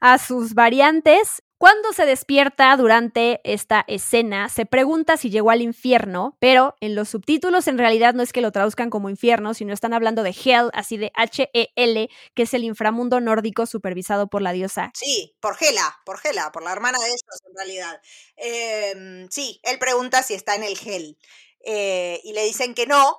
a 0.00 0.18
sus 0.18 0.54
variantes. 0.54 1.42
Cuando 1.58 1.94
se 1.94 2.04
despierta 2.04 2.76
durante 2.76 3.40
esta 3.42 3.82
escena, 3.88 4.50
se 4.50 4.66
pregunta 4.66 5.16
si 5.16 5.30
llegó 5.30 5.50
al 5.50 5.62
infierno, 5.62 6.36
pero 6.38 6.76
en 6.80 6.94
los 6.94 7.08
subtítulos 7.08 7.66
en 7.66 7.78
realidad 7.78 8.12
no 8.12 8.22
es 8.22 8.34
que 8.34 8.42
lo 8.42 8.52
traduzcan 8.52 8.90
como 8.90 9.08
infierno, 9.08 9.54
sino 9.54 9.72
están 9.72 9.94
hablando 9.94 10.22
de 10.22 10.30
Hell, 10.30 10.68
así 10.74 10.98
de 10.98 11.12
H-E-L, 11.14 12.10
que 12.34 12.42
es 12.42 12.52
el 12.52 12.64
inframundo 12.64 13.20
nórdico 13.20 13.64
supervisado 13.64 14.26
por 14.28 14.42
la 14.42 14.52
diosa. 14.52 14.90
Sí, 14.94 15.34
por 15.40 15.56
Hela, 15.58 15.98
por 16.04 16.20
Hela, 16.22 16.52
por 16.52 16.62
la 16.62 16.72
hermana 16.72 16.98
de 16.98 17.06
ellos 17.06 17.40
en 17.48 17.56
realidad. 17.56 18.02
Em, 18.36 19.28
sí, 19.30 19.58
él 19.62 19.78
pregunta 19.78 20.22
si 20.22 20.34
está 20.34 20.56
en 20.56 20.62
el 20.62 20.78
Hell. 20.78 21.16
Eh, 21.60 22.20
y 22.22 22.34
le 22.34 22.44
dicen 22.44 22.74
que 22.74 22.86
no, 22.86 23.18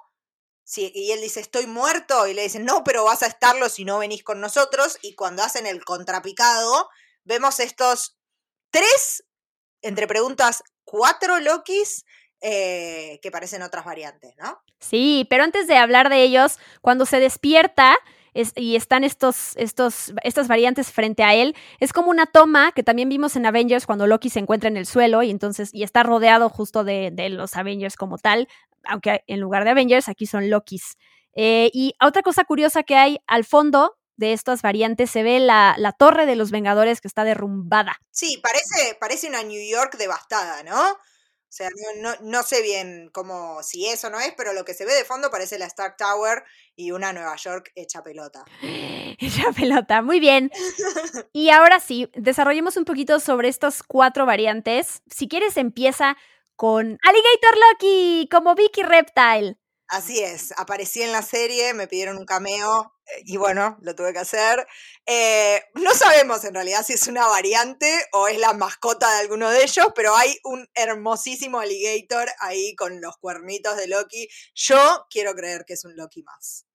y 0.76 1.12
él 1.12 1.22
dice, 1.22 1.40
estoy 1.40 1.66
muerto, 1.66 2.28
y 2.28 2.36
le 2.36 2.44
dicen, 2.44 2.66
no, 2.66 2.84
pero 2.84 3.04
vas 3.04 3.24
a 3.24 3.28
estarlo 3.28 3.68
si 3.68 3.84
no 3.84 3.98
venís 3.98 4.24
con 4.24 4.42
nosotros, 4.42 5.00
y 5.02 5.16
cuando 5.16 5.42
hacen 5.42 5.66
el 5.66 5.84
contrapicado, 5.84 6.90
vemos 7.24 7.60
estos 7.60 8.17
tres, 8.70 9.24
entre 9.82 10.08
preguntas, 10.08 10.64
cuatro 10.84 11.40
Lokis 11.40 12.06
eh, 12.42 13.20
que 13.22 13.32
parecen 13.32 13.62
otras 13.62 13.86
variantes, 13.86 14.36
¿no? 14.38 14.60
Sí, 14.80 15.26
pero 15.30 15.44
antes 15.44 15.68
de 15.68 15.78
hablar 15.78 16.10
de 16.10 16.22
ellos, 16.24 16.60
cuando 16.82 17.06
se 17.06 17.20
despierta, 17.20 17.98
y 18.56 18.76
están 18.76 19.04
estos, 19.04 19.58
estos, 19.58 20.14
estas 20.24 20.48
variantes 20.48 20.92
frente 20.92 21.24
a 21.24 21.34
él. 21.34 21.56
Es 21.80 21.92
como 21.92 22.12
una 22.12 22.28
toma 22.28 22.72
que 22.72 22.84
también 22.84 23.10
vimos 23.10 23.36
en 23.36 23.48
Avengers 23.48 23.88
cuando 23.88 24.06
Loki 24.06 24.30
se 24.30 24.38
encuentra 24.38 24.70
en 24.70 24.78
el 24.78 24.86
suelo 24.86 25.24
y 25.24 25.32
entonces 25.32 25.74
y 25.74 25.82
está 25.82 26.04
rodeado 26.04 26.48
justo 26.48 26.84
de, 26.84 27.10
de 27.12 27.30
los 27.30 27.56
Avengers 27.56 27.96
como 27.96 28.20
tal 28.20 28.48
aunque 28.88 29.24
en 29.28 29.40
lugar 29.40 29.64
de 29.64 29.72
Avengers, 29.72 30.10
aquí 30.10 30.26
son 30.26 30.50
Lokis. 30.50 30.98
Eh, 31.34 31.70
y 31.74 31.94
otra 32.02 32.24
cosa 32.24 32.44
curiosa 32.46 32.84
que 32.84 32.96
hay 32.96 33.20
al 33.28 33.46
fondo 33.46 33.98
de 34.18 34.34
estas 34.34 34.62
variantes 34.62 35.10
se 35.10 35.24
ve 35.24 35.40
la, 35.40 35.96
torre 35.98 36.26
de 36.26 36.36
los 36.36 36.52
Vengadores 36.52 37.02
que 37.02 37.08
está 37.08 37.24
derrumbada. 37.24 38.00
Sí, 38.12 38.38
parece, 38.44 38.96
parece 39.00 39.28
una 39.28 39.44
New 39.44 39.62
York 39.70 39.96
devastada, 39.98 40.64
¿no? 40.64 40.98
O 41.50 41.54
sea, 41.58 41.70
no, 42.22 42.44
sé 42.44 42.62
bien 42.62 43.10
cómo, 43.14 43.64
si 43.64 43.88
eso 43.88 44.10
no 44.10 44.20
es, 44.20 44.34
pero 44.36 44.54
lo 44.54 44.66
que 44.66 44.74
se 44.74 44.86
ve 44.86 44.94
de 44.94 45.06
fondo 45.06 45.32
parece 45.32 45.58
la 45.58 45.66
Stark 45.66 45.96
Tower 45.98 46.44
y 46.76 46.92
una 46.92 47.14
Nueva 47.14 47.36
York 47.38 47.72
hecha 47.74 48.04
pelota. 48.04 48.44
Hecha 49.20 49.52
pelota, 49.56 50.02
muy 50.02 50.20
bien. 50.20 50.52
y 51.34 51.50
ahora 51.50 51.80
sí, 51.80 52.12
desarrollemos 52.14 52.78
un 52.78 52.86
poquito 52.86 53.20
sobre 53.20 53.48
estas 53.48 53.82
cuatro 53.82 54.26
variantes. 54.26 55.02
Si 55.10 55.28
quieres, 55.28 55.58
empieza 55.58 56.18
con 56.56 57.00
Alligator 57.02 57.58
Loki 57.72 58.28
como 58.30 58.54
Vicky 58.54 58.84
Reptile. 58.84 59.58
Así 59.90 60.20
es, 60.20 60.54
aparecí 60.58 61.02
en 61.02 61.14
la 61.14 61.22
serie, 61.22 61.74
me 61.74 61.88
pidieron 61.88 62.18
un 62.18 62.26
cameo 62.26 62.94
eh, 63.06 63.22
y 63.26 63.38
bueno, 63.38 63.78
lo 63.82 63.96
tuve 63.96 64.12
que 64.12 64.20
hacer. 64.20 64.68
Eh, 65.06 65.64
no 65.76 65.94
sabemos 65.94 66.44
en 66.44 66.54
realidad 66.54 66.86
si 66.86 66.94
es 66.94 67.08
una 67.08 67.26
variante 67.28 68.06
o 68.12 68.28
es 68.28 68.38
la 68.38 68.52
mascota 68.52 69.10
de 69.14 69.22
alguno 69.22 69.50
de 69.50 69.64
ellos, 69.64 69.88
pero 69.96 70.14
hay 70.16 70.38
un 70.44 70.68
hermosísimo 70.74 71.60
alligator 71.60 72.28
ahí 72.40 72.76
con 72.76 73.00
los 73.00 73.16
cuernitos 73.18 73.78
de 73.78 73.88
Loki. 73.88 74.28
Yo 74.54 75.06
quiero 75.10 75.34
creer 75.36 75.64
que 75.66 75.76
es 75.76 75.86
un 75.86 75.96
Loki 75.96 76.22
más, 76.24 76.66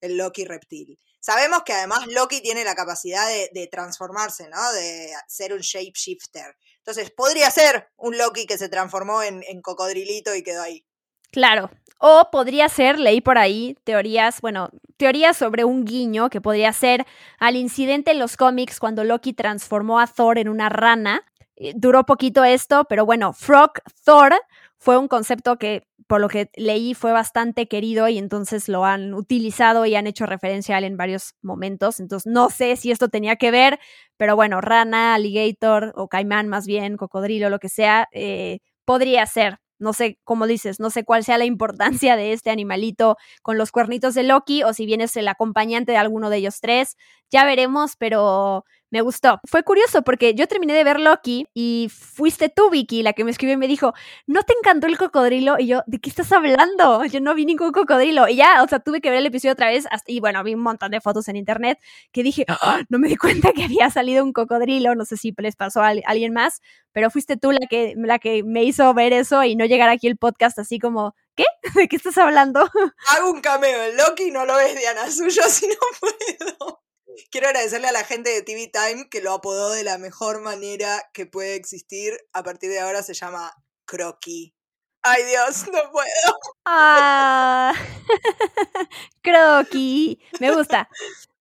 el 0.00 0.16
Loki 0.16 0.46
reptil. 0.46 0.98
Sabemos 1.26 1.64
que 1.64 1.72
además 1.72 2.06
Loki 2.06 2.40
tiene 2.40 2.62
la 2.62 2.76
capacidad 2.76 3.28
de, 3.28 3.66
transformarse, 3.66 4.48
¿no? 4.48 4.72
De 4.72 5.12
ser 5.26 5.52
un 5.52 5.58
shapeshifter. 5.58 6.56
Entonces, 6.78 7.10
podría 7.10 7.50
ser 7.50 7.90
un 7.96 8.16
Loki 8.16 8.46
que 8.46 8.56
se 8.56 8.68
transformó 8.68 9.24
en, 9.24 9.42
cocodrilito 9.60 10.36
y 10.36 10.44
quedó 10.44 10.62
ahí. 10.62 10.86
Claro. 11.32 11.70
O 11.98 12.28
podría 12.30 12.68
ser, 12.68 12.98
leí 12.98 13.20
por 13.22 13.38
ahí, 13.38 13.76
teorías, 13.84 14.40
bueno, 14.42 14.68
teorías 14.98 15.36
sobre 15.36 15.64
un 15.64 15.84
guiño 15.84 16.28
que 16.28 16.40
podría 16.42 16.72
ser 16.72 17.06
al 17.38 17.56
incidente 17.56 18.10
en 18.10 18.18
los 18.18 18.36
cómics 18.36 18.78
cuando 18.78 19.02
Loki 19.02 19.32
transformó 19.32 19.98
a 19.98 20.06
Thor 20.06 20.38
en 20.38 20.48
una 20.48 20.68
rana. 20.68 21.24
Eh, 21.56 21.72
duró 21.74 22.04
poquito 22.04 22.44
esto, 22.44 22.84
pero 22.88 23.06
bueno, 23.06 23.32
Frog 23.32 23.72
Thor 24.04 24.34
fue 24.78 24.98
un 24.98 25.08
concepto 25.08 25.56
que 25.56 25.86
por 26.06 26.20
lo 26.20 26.28
que 26.28 26.50
leí 26.54 26.92
fue 26.94 27.12
bastante 27.12 27.66
querido 27.66 28.08
y 28.08 28.18
entonces 28.18 28.68
lo 28.68 28.84
han 28.84 29.14
utilizado 29.14 29.86
y 29.86 29.94
han 29.96 30.06
hecho 30.06 30.26
referencia 30.26 30.76
a 30.76 30.78
él 30.78 30.84
en 30.84 30.96
varios 30.98 31.34
momentos. 31.42 31.98
Entonces 31.98 32.30
no 32.30 32.50
sé 32.50 32.76
si 32.76 32.90
esto 32.90 33.08
tenía 33.08 33.36
que 33.36 33.50
ver, 33.50 33.80
pero 34.18 34.36
bueno, 34.36 34.60
rana, 34.60 35.14
alligator 35.14 35.92
o 35.96 36.08
caimán 36.08 36.46
más 36.48 36.66
bien, 36.66 36.96
cocodrilo, 36.98 37.48
lo 37.50 37.58
que 37.58 37.70
sea, 37.70 38.06
eh, 38.12 38.58
podría 38.84 39.24
ser. 39.26 39.58
No 39.78 39.92
sé, 39.92 40.18
como 40.24 40.46
dices, 40.46 40.80
no 40.80 40.90
sé 40.90 41.04
cuál 41.04 41.24
sea 41.24 41.38
la 41.38 41.44
importancia 41.44 42.16
de 42.16 42.32
este 42.32 42.50
animalito 42.50 43.16
con 43.42 43.58
los 43.58 43.72
cuernitos 43.72 44.14
de 44.14 44.22
Loki 44.24 44.62
o 44.62 44.72
si 44.72 44.86
bien 44.86 45.00
es 45.00 45.16
el 45.16 45.28
acompañante 45.28 45.92
de 45.92 45.98
alguno 45.98 46.30
de 46.30 46.38
ellos 46.38 46.60
tres. 46.60 46.96
Ya 47.30 47.44
veremos, 47.44 47.96
pero 47.96 48.64
me 48.90 49.00
gustó. 49.00 49.40
Fue 49.44 49.62
curioso 49.62 50.02
porque 50.02 50.34
yo 50.34 50.46
terminé 50.46 50.72
de 50.72 50.84
ver 50.84 51.00
Loki 51.00 51.46
y 51.54 51.90
fuiste 51.90 52.48
tú, 52.48 52.70
Vicky, 52.70 53.02
la 53.02 53.12
que 53.12 53.24
me 53.24 53.30
escribió 53.30 53.54
y 53.54 53.58
me 53.58 53.68
dijo, 53.68 53.94
¿no 54.26 54.42
te 54.42 54.54
encantó 54.58 54.86
el 54.86 54.96
cocodrilo? 54.96 55.56
Y 55.58 55.66
yo, 55.66 55.82
¿de 55.86 55.98
qué 55.98 56.08
estás 56.08 56.30
hablando? 56.32 57.04
Yo 57.04 57.20
no 57.20 57.34
vi 57.34 57.46
ningún 57.46 57.72
cocodrilo. 57.72 58.28
Y 58.28 58.36
ya, 58.36 58.62
o 58.62 58.68
sea, 58.68 58.78
tuve 58.80 59.00
que 59.00 59.10
ver 59.10 59.18
el 59.18 59.26
episodio 59.26 59.52
otra 59.52 59.68
vez 59.68 59.86
y 60.06 60.20
bueno, 60.20 60.42
vi 60.44 60.54
un 60.54 60.62
montón 60.62 60.90
de 60.90 61.00
fotos 61.00 61.28
en 61.28 61.36
internet 61.36 61.78
que 62.12 62.22
dije, 62.22 62.44
¡Ah! 62.48 62.82
no 62.88 62.98
me 62.98 63.08
di 63.08 63.16
cuenta 63.16 63.52
que 63.52 63.64
había 63.64 63.90
salido 63.90 64.24
un 64.24 64.32
cocodrilo. 64.32 64.94
No 64.94 65.04
sé 65.04 65.16
si 65.16 65.34
les 65.38 65.56
pasó 65.56 65.82
a 65.82 65.88
alguien 65.88 66.32
más, 66.32 66.60
pero 66.92 67.10
fuiste 67.10 67.36
tú 67.36 67.52
la 67.52 67.66
que, 67.68 67.94
la 67.96 68.18
que 68.18 68.42
me 68.44 68.64
hizo 68.64 68.92
ver 68.94 69.12
eso 69.12 69.42
y 69.44 69.56
no 69.56 69.64
llegar 69.64 69.88
aquí 69.88 70.06
el 70.06 70.16
podcast 70.16 70.58
así 70.58 70.78
como, 70.78 71.14
¿qué? 71.34 71.44
¿De 71.74 71.88
qué 71.88 71.96
estás 71.96 72.18
hablando? 72.18 72.60
Hago 73.10 73.30
un 73.30 73.40
cameo 73.40 73.82
en 73.84 73.96
Loki, 73.96 74.30
no 74.30 74.46
lo 74.46 74.56
ves 74.56 74.78
Diana 74.78 75.10
suyo 75.10 75.42
si 75.48 75.68
no 75.68 75.74
puedo. 76.00 76.85
Quiero 77.30 77.48
agradecerle 77.48 77.88
a 77.88 77.92
la 77.92 78.04
gente 78.04 78.30
de 78.30 78.42
TV 78.42 78.70
Time 78.72 79.08
que 79.08 79.20
lo 79.20 79.32
apodó 79.32 79.72
de 79.72 79.84
la 79.84 79.98
mejor 79.98 80.40
manera 80.40 81.02
que 81.12 81.26
puede 81.26 81.54
existir. 81.54 82.14
A 82.32 82.42
partir 82.42 82.70
de 82.70 82.80
ahora 82.80 83.02
se 83.02 83.14
llama 83.14 83.52
Croqui. 83.84 84.54
Ay 85.02 85.22
Dios, 85.24 85.66
no 85.72 85.90
puedo. 85.92 86.38
Ah, 86.64 87.72
Croqui. 89.22 90.20
Me 90.40 90.52
gusta. 90.52 90.88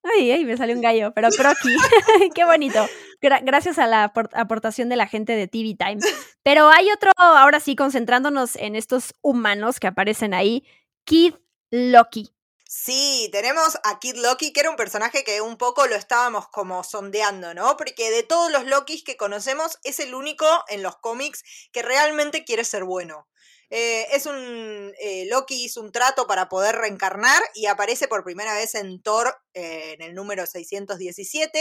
Ay, 0.03 0.31
ay, 0.31 0.45
me 0.45 0.55
salió 0.55 0.75
un 0.75 0.81
gallo, 0.81 1.13
pero 1.15 1.29
Croqui. 1.29 1.75
Qué 2.35 2.45
bonito. 2.45 2.85
gracias 3.21 3.79
a 3.79 3.87
la 3.87 4.03
aportación 4.33 4.87
de 4.87 4.95
la 4.95 5.07
gente 5.07 5.33
de 5.33 5.47
TV 5.47 5.75
Time. 5.75 5.97
Pero 6.43 6.69
hay 6.69 6.91
otro, 6.91 7.11
ahora 7.17 7.59
sí, 7.59 7.75
concentrándonos 7.75 8.55
en 8.55 8.75
estos 8.75 9.15
humanos 9.21 9.79
que 9.79 9.87
aparecen 9.87 10.35
ahí. 10.35 10.63
Kid 11.05 11.33
Loki. 11.71 12.34
Sí, 12.77 13.29
tenemos 13.31 13.77
a 13.85 13.99
Kid 13.99 14.17
Loki, 14.17 14.51
que 14.51 14.59
era 14.59 14.69
un 14.69 14.75
personaje 14.75 15.23
que 15.23 15.39
un 15.39 15.57
poco 15.57 15.87
lo 15.87 15.95
estábamos 15.95 16.49
como 16.49 16.83
sondeando, 16.83 17.53
¿no? 17.53 17.77
Porque 17.77 18.11
de 18.11 18.23
todos 18.23 18.51
los 18.51 18.65
Lokis 18.65 19.01
que 19.05 19.15
conocemos, 19.15 19.79
es 19.83 19.99
el 20.01 20.13
único 20.13 20.45
en 20.67 20.83
los 20.83 20.97
cómics 20.97 21.43
que 21.71 21.81
realmente 21.81 22.43
quiere 22.43 22.65
ser 22.65 22.83
bueno. 22.83 23.29
Eh, 23.69 24.07
es 24.11 24.25
un. 24.25 24.93
Eh, 24.99 25.25
Loki 25.29 25.63
hizo 25.63 25.79
un 25.79 25.93
trato 25.93 26.27
para 26.27 26.49
poder 26.49 26.75
reencarnar 26.75 27.41
y 27.53 27.67
aparece 27.67 28.09
por 28.09 28.25
primera 28.25 28.53
vez 28.53 28.75
en 28.75 29.01
Thor 29.01 29.33
eh, 29.53 29.93
en 29.93 30.01
el 30.01 30.13
número 30.13 30.45
617. 30.45 31.59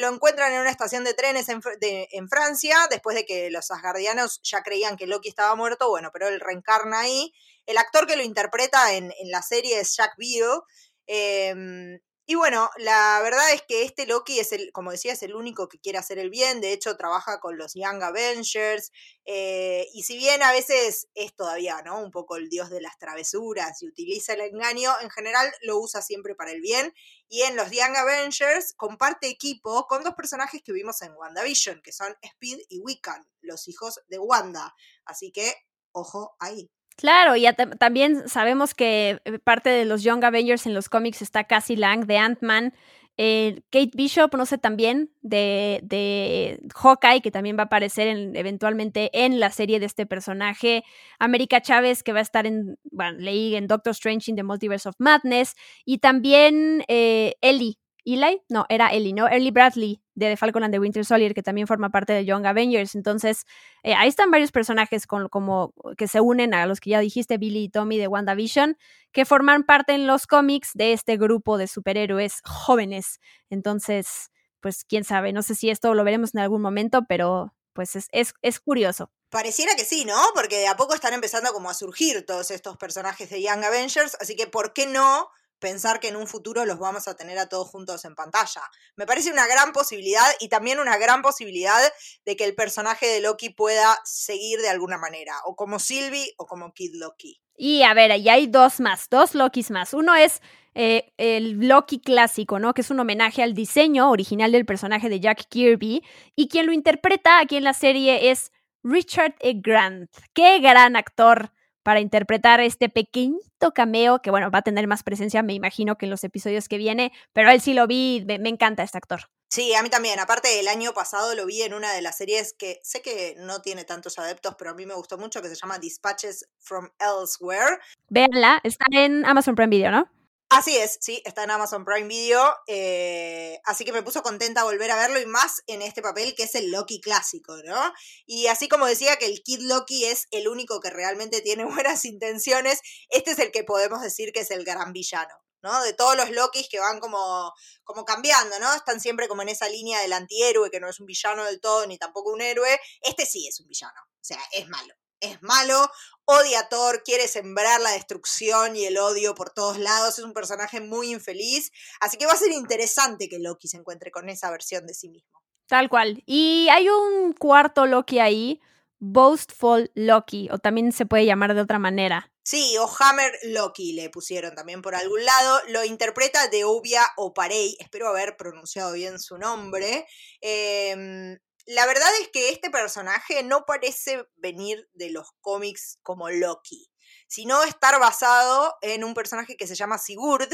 lo 0.00 0.08
encuentran 0.08 0.52
en 0.52 0.60
una 0.60 0.70
estación 0.70 1.02
de 1.02 1.14
trenes 1.14 1.48
en, 1.48 1.62
en, 1.80 2.28
Francia, 2.28 2.76
después 2.90 3.16
de 3.16 3.24
que 3.24 3.50
los 3.50 3.70
asgardianos 3.70 4.40
ya 4.42 4.62
creían 4.62 4.98
que 4.98 5.06
Loki 5.06 5.30
estaba 5.30 5.56
muerto, 5.56 5.88
bueno, 5.88 6.10
pero 6.12 6.28
él 6.28 6.40
reencarna 6.40 7.00
ahí. 7.00 7.32
El 7.68 7.76
actor 7.76 8.06
que 8.06 8.16
lo 8.16 8.22
interpreta 8.22 8.94
en, 8.94 9.12
en 9.20 9.30
la 9.30 9.42
serie 9.42 9.78
es 9.78 9.94
Jack 9.94 10.14
Beale. 10.16 10.62
Em, 11.06 12.00
y 12.24 12.34
bueno, 12.34 12.70
la 12.78 13.20
verdad 13.22 13.52
es 13.52 13.60
que 13.60 13.84
este 13.84 14.06
Loki 14.06 14.38
es 14.38 14.52
el, 14.52 14.72
como 14.72 14.90
decía, 14.90 15.12
es 15.12 15.22
el 15.22 15.34
único 15.34 15.68
que 15.68 15.78
quiere 15.78 15.98
hacer 15.98 16.18
el 16.18 16.30
bien. 16.30 16.62
De 16.62 16.72
hecho, 16.72 16.96
trabaja 16.96 17.40
con 17.40 17.58
los 17.58 17.74
Young 17.74 18.02
Avengers. 18.02 18.90
Eh, 19.26 19.86
y 19.92 20.04
si 20.04 20.16
bien 20.16 20.42
a 20.42 20.50
veces 20.50 21.08
es 21.14 21.36
todavía, 21.36 21.82
¿no? 21.82 22.00
Un 22.02 22.10
poco 22.10 22.36
el 22.36 22.48
dios 22.48 22.70
de 22.70 22.80
las 22.80 22.96
travesuras 22.98 23.82
y 23.82 23.88
utiliza 23.88 24.32
el 24.32 24.40
engaño, 24.40 24.90
en 25.02 25.10
general 25.10 25.52
lo 25.60 25.78
usa 25.78 26.00
siempre 26.00 26.34
para 26.34 26.52
el 26.52 26.62
bien. 26.62 26.94
Y 27.28 27.42
en 27.42 27.54
los 27.54 27.70
Young 27.70 27.96
Avengers 27.96 28.72
comparte 28.78 29.28
equipo 29.28 29.86
con 29.86 30.02
dos 30.04 30.14
personajes 30.14 30.62
que 30.64 30.72
vimos 30.72 31.02
en 31.02 31.12
WandaVision, 31.12 31.82
que 31.82 31.92
son 31.92 32.16
Speed 32.22 32.60
y 32.70 32.80
Wiccan, 32.80 33.28
los 33.42 33.68
hijos 33.68 34.00
de 34.08 34.18
Wanda. 34.18 34.74
Así 35.04 35.32
que, 35.32 35.54
ojo 35.92 36.34
ahí. 36.40 36.70
Claro, 36.98 37.36
y 37.36 37.46
también 37.78 38.28
sabemos 38.28 38.74
que 38.74 39.20
eh, 39.24 39.38
parte 39.38 39.70
de 39.70 39.84
los 39.84 40.02
Young 40.02 40.24
Avengers 40.24 40.66
en 40.66 40.74
los 40.74 40.88
cómics 40.88 41.22
está 41.22 41.44
Cassie 41.44 41.76
Lang 41.76 42.06
de 42.06 42.18
Ant-Man. 42.18 42.74
Eh, 43.16 43.62
Kate 43.70 43.92
Bishop, 43.94 44.34
no 44.36 44.46
sé, 44.46 44.58
también 44.58 45.10
de, 45.22 45.78
de 45.84 46.60
Hawkeye, 46.74 47.20
que 47.20 47.30
también 47.30 47.56
va 47.56 47.62
a 47.62 47.66
aparecer 47.66 48.08
eventualmente 48.34 49.10
en 49.12 49.38
la 49.38 49.50
serie 49.50 49.78
de 49.78 49.86
este 49.86 50.06
personaje. 50.06 50.82
América 51.20 51.60
Chávez, 51.60 52.02
que 52.02 52.12
va 52.12 52.18
a 52.18 52.22
estar 52.22 52.46
en, 52.46 52.78
bueno, 52.90 53.16
leí 53.20 53.54
en 53.54 53.68
Doctor 53.68 53.92
Strange 53.92 54.32
in 54.32 54.36
the 54.36 54.42
Multiverse 54.42 54.88
of 54.88 54.96
Madness. 54.98 55.54
Y 55.84 55.98
también 55.98 56.84
eh, 56.88 57.34
Ellie, 57.42 57.78
Eli, 58.14 58.42
no, 58.48 58.66
era 58.68 58.88
Ellie, 58.88 59.12
¿no? 59.12 59.28
Ellie 59.28 59.50
Bradley 59.50 60.02
de 60.14 60.30
The 60.30 60.36
Falcon 60.36 60.64
and 60.64 60.72
the 60.72 60.78
Winter 60.78 61.04
Soldier, 61.04 61.34
que 61.34 61.42
también 61.42 61.66
forma 61.66 61.90
parte 61.90 62.12
de 62.12 62.24
Young 62.24 62.46
Avengers. 62.46 62.94
Entonces, 62.94 63.44
eh, 63.82 63.94
ahí 63.94 64.08
están 64.08 64.30
varios 64.30 64.50
personajes 64.52 65.06
como 65.06 65.74
que 65.96 66.08
se 66.08 66.20
unen 66.20 66.54
a 66.54 66.66
los 66.66 66.80
que 66.80 66.90
ya 66.90 67.00
dijiste, 67.00 67.38
Billy 67.38 67.64
y 67.64 67.68
Tommy 67.68 67.98
de 67.98 68.08
WandaVision, 68.08 68.76
que 69.12 69.24
forman 69.24 69.64
parte 69.64 69.92
en 69.92 70.06
los 70.06 70.26
cómics 70.26 70.70
de 70.74 70.92
este 70.92 71.16
grupo 71.16 71.58
de 71.58 71.66
superhéroes 71.66 72.40
jóvenes. 72.44 73.20
Entonces, 73.50 74.30
pues 74.60 74.84
quién 74.84 75.04
sabe, 75.04 75.32
no 75.32 75.42
sé 75.42 75.54
si 75.54 75.70
esto 75.70 75.94
lo 75.94 76.04
veremos 76.04 76.34
en 76.34 76.40
algún 76.40 76.62
momento, 76.62 77.04
pero 77.08 77.54
pues 77.72 77.94
es, 77.94 78.08
es, 78.12 78.34
es 78.42 78.58
curioso. 78.58 79.10
Pareciera 79.30 79.74
que 79.76 79.84
sí, 79.84 80.04
¿no? 80.04 80.16
Porque 80.34 80.58
de 80.58 80.66
a 80.66 80.76
poco 80.76 80.94
están 80.94 81.12
empezando 81.12 81.52
como 81.52 81.70
a 81.70 81.74
surgir 81.74 82.24
todos 82.26 82.50
estos 82.50 82.76
personajes 82.76 83.30
de 83.30 83.42
Young 83.42 83.62
Avengers, 83.62 84.16
así 84.20 84.34
que 84.34 84.46
¿por 84.46 84.72
qué 84.72 84.86
no 84.86 85.28
pensar 85.58 86.00
que 86.00 86.08
en 86.08 86.16
un 86.16 86.26
futuro 86.26 86.64
los 86.64 86.78
vamos 86.78 87.08
a 87.08 87.16
tener 87.16 87.38
a 87.38 87.48
todos 87.48 87.68
juntos 87.68 88.04
en 88.04 88.14
pantalla. 88.14 88.62
Me 88.96 89.06
parece 89.06 89.32
una 89.32 89.46
gran 89.46 89.72
posibilidad 89.72 90.26
y 90.40 90.48
también 90.48 90.78
una 90.80 90.96
gran 90.98 91.22
posibilidad 91.22 91.80
de 92.24 92.36
que 92.36 92.44
el 92.44 92.54
personaje 92.54 93.06
de 93.06 93.20
Loki 93.20 93.50
pueda 93.50 93.98
seguir 94.04 94.60
de 94.60 94.68
alguna 94.68 94.98
manera, 94.98 95.34
o 95.44 95.56
como 95.56 95.78
Sylvie 95.78 96.34
o 96.36 96.46
como 96.46 96.72
Kid 96.72 96.94
Loki. 96.94 97.40
Y 97.56 97.82
a 97.82 97.92
ver, 97.92 98.12
ahí 98.12 98.28
hay 98.28 98.46
dos 98.46 98.78
más, 98.78 99.08
dos 99.10 99.34
Lokis 99.34 99.72
más. 99.72 99.92
Uno 99.92 100.14
es 100.14 100.40
eh, 100.74 101.12
el 101.16 101.66
Loki 101.66 101.98
clásico, 101.98 102.60
¿no? 102.60 102.72
Que 102.72 102.82
es 102.82 102.90
un 102.90 103.00
homenaje 103.00 103.42
al 103.42 103.52
diseño 103.52 104.10
original 104.10 104.52
del 104.52 104.64
personaje 104.64 105.08
de 105.08 105.18
Jack 105.18 105.48
Kirby. 105.48 106.04
Y 106.36 106.48
quien 106.48 106.66
lo 106.66 106.72
interpreta 106.72 107.40
aquí 107.40 107.56
en 107.56 107.64
la 107.64 107.74
serie 107.74 108.30
es 108.30 108.52
Richard 108.84 109.34
E. 109.40 109.54
Grant. 109.56 110.08
Qué 110.34 110.60
gran 110.60 110.94
actor 110.94 111.50
para 111.88 112.00
interpretar 112.00 112.60
este 112.60 112.90
pequeñito 112.90 113.72
cameo 113.72 114.20
que, 114.20 114.30
bueno, 114.30 114.50
va 114.50 114.58
a 114.58 114.62
tener 114.62 114.86
más 114.86 115.02
presencia, 115.02 115.42
me 115.42 115.54
imagino, 115.54 115.96
que 115.96 116.04
en 116.04 116.10
los 116.10 116.22
episodios 116.22 116.68
que 116.68 116.76
viene, 116.76 117.12
pero 117.32 117.50
él 117.50 117.62
sí 117.62 117.72
lo 117.72 117.86
vi, 117.86 118.26
me, 118.26 118.50
encanta 118.50 118.82
este 118.82 118.98
actor. 118.98 119.30
Sí, 119.48 119.74
a 119.74 119.82
mí 119.82 119.88
también. 119.88 120.20
Aparte, 120.20 120.60
el 120.60 120.68
año 120.68 120.92
pasado 120.92 121.34
lo 121.34 121.46
vi 121.46 121.62
en 121.62 121.72
una 121.72 121.90
de 121.94 122.02
las 122.02 122.18
series 122.18 122.52
que 122.52 122.78
sé 122.82 123.00
que 123.00 123.36
no 123.38 123.62
tiene 123.62 123.86
tantos 123.86 124.18
adeptos, 124.18 124.54
pero 124.58 124.72
a 124.72 124.74
mí 124.74 124.84
me 124.84 124.92
gustó 124.92 125.16
mucho, 125.16 125.40
que 125.40 125.48
se 125.48 125.54
llama 125.54 125.78
Dispatches 125.78 126.50
from 126.58 126.90
Elsewhere. 126.98 127.78
Véanla, 128.10 128.60
está 128.64 128.84
en 128.92 129.24
Amazon 129.24 129.54
Prime 129.54 129.70
Video, 129.70 129.90
¿no? 129.90 130.10
Así 130.50 130.78
es, 130.78 130.96
sí, 131.02 131.20
está 131.26 131.44
en 131.44 131.50
Amazon 131.50 131.84
Prime 131.84 132.08
Video, 132.08 132.42
eh, 132.66 133.60
así 133.64 133.84
que 133.84 133.92
me 133.92 134.02
puso 134.02 134.22
contenta 134.22 134.64
volver 134.64 134.90
a 134.90 134.96
verlo 134.96 135.20
y 135.20 135.26
más 135.26 135.62
en 135.66 135.82
este 135.82 136.00
papel 136.00 136.34
que 136.34 136.44
es 136.44 136.54
el 136.54 136.70
Loki 136.70 137.02
clásico, 137.02 137.54
¿no? 137.64 137.92
Y 138.24 138.46
así 138.46 138.66
como 138.66 138.86
decía 138.86 139.16
que 139.16 139.26
el 139.26 139.42
Kid 139.42 139.60
Loki 139.60 140.06
es 140.06 140.26
el 140.30 140.48
único 140.48 140.80
que 140.80 140.88
realmente 140.88 141.42
tiene 141.42 141.64
buenas 141.84 142.06
intenciones, 142.06 142.80
este 143.10 143.32
es 143.32 143.38
el 143.40 143.52
que 143.52 143.62
podemos 143.62 144.00
decir 144.00 144.32
que 144.32 144.40
es 144.40 144.50
el 144.50 144.64
gran 144.64 144.92
villano. 144.92 145.34
¿no? 145.60 145.82
De 145.82 145.92
todos 145.92 146.16
los 146.16 146.30
Lokis 146.30 146.68
que 146.70 146.78
van 146.78 147.00
como, 147.00 147.52
como 147.82 148.04
cambiando, 148.04 148.60
¿no? 148.60 148.72
Están 148.74 149.00
siempre 149.00 149.26
como 149.26 149.42
en 149.42 149.48
esa 149.48 149.68
línea 149.68 150.00
del 150.00 150.12
antihéroe, 150.12 150.70
que 150.70 150.78
no 150.78 150.88
es 150.88 151.00
un 151.00 151.06
villano 151.06 151.44
del 151.44 151.60
todo, 151.60 151.84
ni 151.88 151.98
tampoco 151.98 152.30
un 152.30 152.40
héroe. 152.40 152.78
Este 153.02 153.26
sí 153.26 153.48
es 153.48 153.58
un 153.58 153.66
villano, 153.66 154.00
o 154.00 154.24
sea, 154.24 154.38
es 154.52 154.68
malo 154.68 154.94
es 155.20 155.42
malo, 155.42 155.90
odia 156.24 156.60
a 156.60 156.68
Thor, 156.68 157.02
quiere 157.04 157.28
sembrar 157.28 157.80
la 157.80 157.92
destrucción 157.92 158.76
y 158.76 158.84
el 158.84 158.98
odio 158.98 159.34
por 159.34 159.50
todos 159.50 159.78
lados, 159.78 160.18
es 160.18 160.24
un 160.24 160.32
personaje 160.32 160.80
muy 160.80 161.10
infeliz, 161.12 161.72
así 162.00 162.16
que 162.16 162.26
va 162.26 162.32
a 162.32 162.36
ser 162.36 162.52
interesante 162.52 163.28
que 163.28 163.38
Loki 163.38 163.68
se 163.68 163.78
encuentre 163.78 164.10
con 164.10 164.28
esa 164.28 164.50
versión 164.50 164.86
de 164.86 164.94
sí 164.94 165.08
mismo. 165.08 165.42
Tal 165.66 165.88
cual. 165.88 166.22
Y 166.26 166.68
hay 166.70 166.88
un 166.88 167.34
cuarto 167.34 167.86
Loki 167.86 168.18
ahí, 168.18 168.60
Boastful 168.98 169.90
Loki, 169.94 170.48
o 170.50 170.58
también 170.58 170.92
se 170.92 171.06
puede 171.06 171.26
llamar 171.26 171.54
de 171.54 171.60
otra 171.60 171.78
manera. 171.78 172.32
Sí, 172.42 172.78
o 172.78 172.88
Hammer 172.98 173.32
Loki 173.42 173.92
le 173.92 174.08
pusieron 174.08 174.54
también 174.54 174.80
por 174.80 174.94
algún 174.94 175.22
lado. 175.22 175.60
Lo 175.68 175.84
interpreta 175.84 176.48
Deuvia 176.48 177.02
Oparei, 177.18 177.76
espero 177.78 178.08
haber 178.08 178.38
pronunciado 178.38 178.94
bien 178.94 179.18
su 179.18 179.36
nombre. 179.36 180.06
Eh, 180.40 181.36
la 181.68 181.84
verdad 181.84 182.08
es 182.22 182.28
que 182.28 182.48
este 182.48 182.70
personaje 182.70 183.42
no 183.42 183.66
parece 183.66 184.24
venir 184.36 184.88
de 184.94 185.10
los 185.10 185.28
cómics 185.42 185.98
como 186.02 186.30
Loki, 186.30 186.90
sino 187.28 187.62
estar 187.62 188.00
basado 188.00 188.74
en 188.80 189.04
un 189.04 189.12
personaje 189.12 189.54
que 189.54 189.66
se 189.66 189.74
llama 189.74 189.98
Sigurd, 189.98 190.48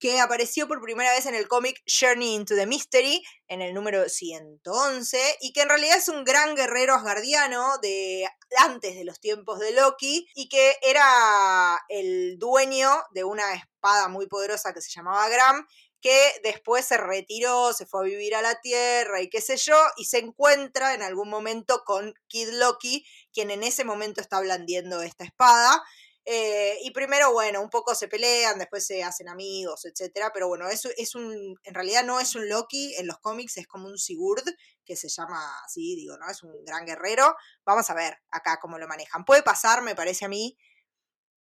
que 0.00 0.20
apareció 0.20 0.66
por 0.66 0.82
primera 0.82 1.12
vez 1.12 1.26
en 1.26 1.36
el 1.36 1.46
cómic 1.46 1.80
Journey 1.86 2.34
into 2.34 2.56
the 2.56 2.66
Mystery, 2.66 3.22
en 3.46 3.62
el 3.62 3.72
número 3.72 4.08
111, 4.08 5.36
y 5.42 5.52
que 5.52 5.62
en 5.62 5.68
realidad 5.68 5.96
es 5.96 6.08
un 6.08 6.24
gran 6.24 6.56
guerrero 6.56 6.94
asgardiano 6.96 7.78
de 7.78 8.28
antes 8.58 8.96
de 8.96 9.04
los 9.04 9.20
tiempos 9.20 9.60
de 9.60 9.70
Loki, 9.70 10.28
y 10.34 10.48
que 10.48 10.76
era 10.82 11.80
el 11.88 12.36
dueño 12.36 12.90
de 13.12 13.22
una 13.22 13.54
espada 13.54 14.08
muy 14.08 14.26
poderosa 14.26 14.74
que 14.74 14.82
se 14.82 14.90
llamaba 14.90 15.28
Gram, 15.28 15.64
que 16.00 16.32
después 16.42 16.84
se 16.84 16.96
retiró, 16.96 17.72
se 17.72 17.86
fue 17.86 18.00
a 18.00 18.04
vivir 18.04 18.34
a 18.34 18.42
la 18.42 18.60
Tierra 18.60 19.20
y 19.20 19.28
qué 19.28 19.40
sé 19.40 19.56
yo, 19.56 19.76
y 19.96 20.04
se 20.04 20.18
encuentra 20.18 20.94
en 20.94 21.02
algún 21.02 21.28
momento 21.28 21.82
con 21.84 22.14
Kid 22.28 22.50
Loki, 22.50 23.04
quien 23.32 23.50
en 23.50 23.62
ese 23.62 23.84
momento 23.84 24.20
está 24.20 24.40
blandiendo 24.40 25.02
esta 25.02 25.24
espada. 25.24 25.82
Eh, 26.30 26.76
y 26.82 26.90
primero, 26.90 27.32
bueno, 27.32 27.62
un 27.62 27.70
poco 27.70 27.94
se 27.94 28.06
pelean, 28.06 28.58
después 28.58 28.84
se 28.84 29.02
hacen 29.02 29.30
amigos, 29.30 29.86
etcétera. 29.86 30.30
Pero 30.34 30.46
bueno, 30.46 30.68
eso 30.68 30.90
es 30.98 31.14
un. 31.14 31.58
En 31.64 31.74
realidad 31.74 32.04
no 32.04 32.20
es 32.20 32.34
un 32.34 32.50
Loki 32.50 32.94
en 32.96 33.06
los 33.06 33.18
cómics, 33.18 33.56
es 33.56 33.66
como 33.66 33.88
un 33.88 33.96
Sigurd, 33.96 34.44
que 34.84 34.94
se 34.94 35.08
llama 35.08 35.40
así, 35.64 35.96
digo, 35.96 36.18
¿no? 36.18 36.28
Es 36.30 36.42
un 36.42 36.52
gran 36.66 36.84
guerrero. 36.84 37.34
Vamos 37.64 37.88
a 37.88 37.94
ver 37.94 38.18
acá 38.30 38.58
cómo 38.60 38.76
lo 38.78 38.86
manejan. 38.86 39.24
Puede 39.24 39.42
pasar, 39.42 39.80
me 39.80 39.94
parece 39.94 40.26
a 40.26 40.28
mí, 40.28 40.58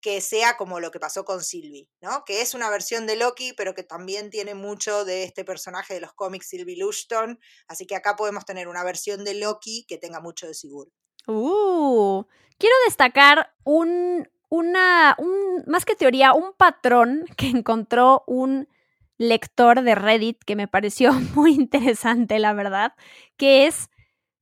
que 0.07 0.21
sea 0.21 0.55
como 0.55 0.79
lo 0.79 0.89
que 0.89 1.01
pasó 1.01 1.25
con 1.25 1.43
Sylvie, 1.43 1.89
¿no? 1.99 2.23
Que 2.23 2.39
es 2.41 2.53
una 2.53 2.69
versión 2.69 3.05
de 3.07 3.17
Loki, 3.17 3.51
pero 3.51 3.73
que 3.73 3.83
también 3.83 4.29
tiene 4.29 4.55
mucho 4.55 5.03
de 5.03 5.25
este 5.25 5.43
personaje 5.43 5.95
de 5.95 5.99
los 5.99 6.13
cómics 6.13 6.47
Sylvie 6.47 6.77
Lushton. 6.77 7.37
Así 7.67 7.85
que 7.85 7.97
acá 7.97 8.15
podemos 8.15 8.45
tener 8.45 8.69
una 8.69 8.85
versión 8.85 9.25
de 9.25 9.33
Loki 9.33 9.83
que 9.85 9.97
tenga 9.97 10.21
mucho 10.21 10.47
de 10.47 10.53
Sigurd. 10.53 10.87
Uh, 11.27 12.23
quiero 12.57 12.75
destacar 12.85 13.53
un, 13.65 14.29
una, 14.47 15.13
un, 15.17 15.65
más 15.67 15.83
que 15.83 15.97
teoría, 15.97 16.31
un 16.31 16.53
patrón 16.53 17.25
que 17.35 17.49
encontró 17.49 18.23
un 18.27 18.69
lector 19.17 19.81
de 19.81 19.93
Reddit 19.93 20.41
que 20.45 20.55
me 20.55 20.69
pareció 20.69 21.11
muy 21.35 21.53
interesante, 21.53 22.39
la 22.39 22.53
verdad, 22.53 22.93
que 23.35 23.67
es 23.67 23.89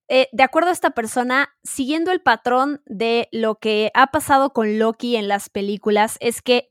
eh, 0.08 0.28
de 0.32 0.44
acuerdo 0.44 0.70
a 0.70 0.74
esta 0.74 0.92
persona, 0.92 1.50
siguiendo 1.64 2.12
el 2.12 2.22
patrón 2.22 2.82
de 2.86 3.28
lo 3.32 3.56
que 3.56 3.92
ha 3.94 4.08
pasado 4.08 4.54
con 4.54 4.78
Loki 4.78 5.16
en 5.16 5.28
las 5.28 5.50
películas, 5.50 6.18
es 6.20 6.42
que 6.42 6.70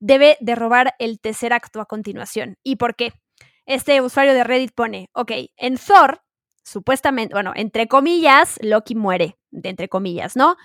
debe 0.00 0.36
de 0.40 0.54
robar 0.54 0.94
el 0.98 1.18
tercer 1.20 1.52
acto 1.52 1.80
a 1.80 1.86
continuación. 1.86 2.58
¿Y 2.62 2.76
por 2.76 2.94
qué? 2.94 3.12
Este 3.64 4.02
usuario 4.02 4.34
de 4.34 4.44
Reddit 4.44 4.72
pone, 4.74 5.08
ok, 5.14 5.32
en 5.56 5.78
Thor, 5.78 6.22
supuestamente, 6.62 7.34
bueno, 7.34 7.52
entre 7.54 7.88
comillas, 7.88 8.58
Loki 8.60 8.94
muere, 8.94 9.38
de 9.50 9.70
entre 9.70 9.88
comillas, 9.88 10.36
¿no? 10.36 10.56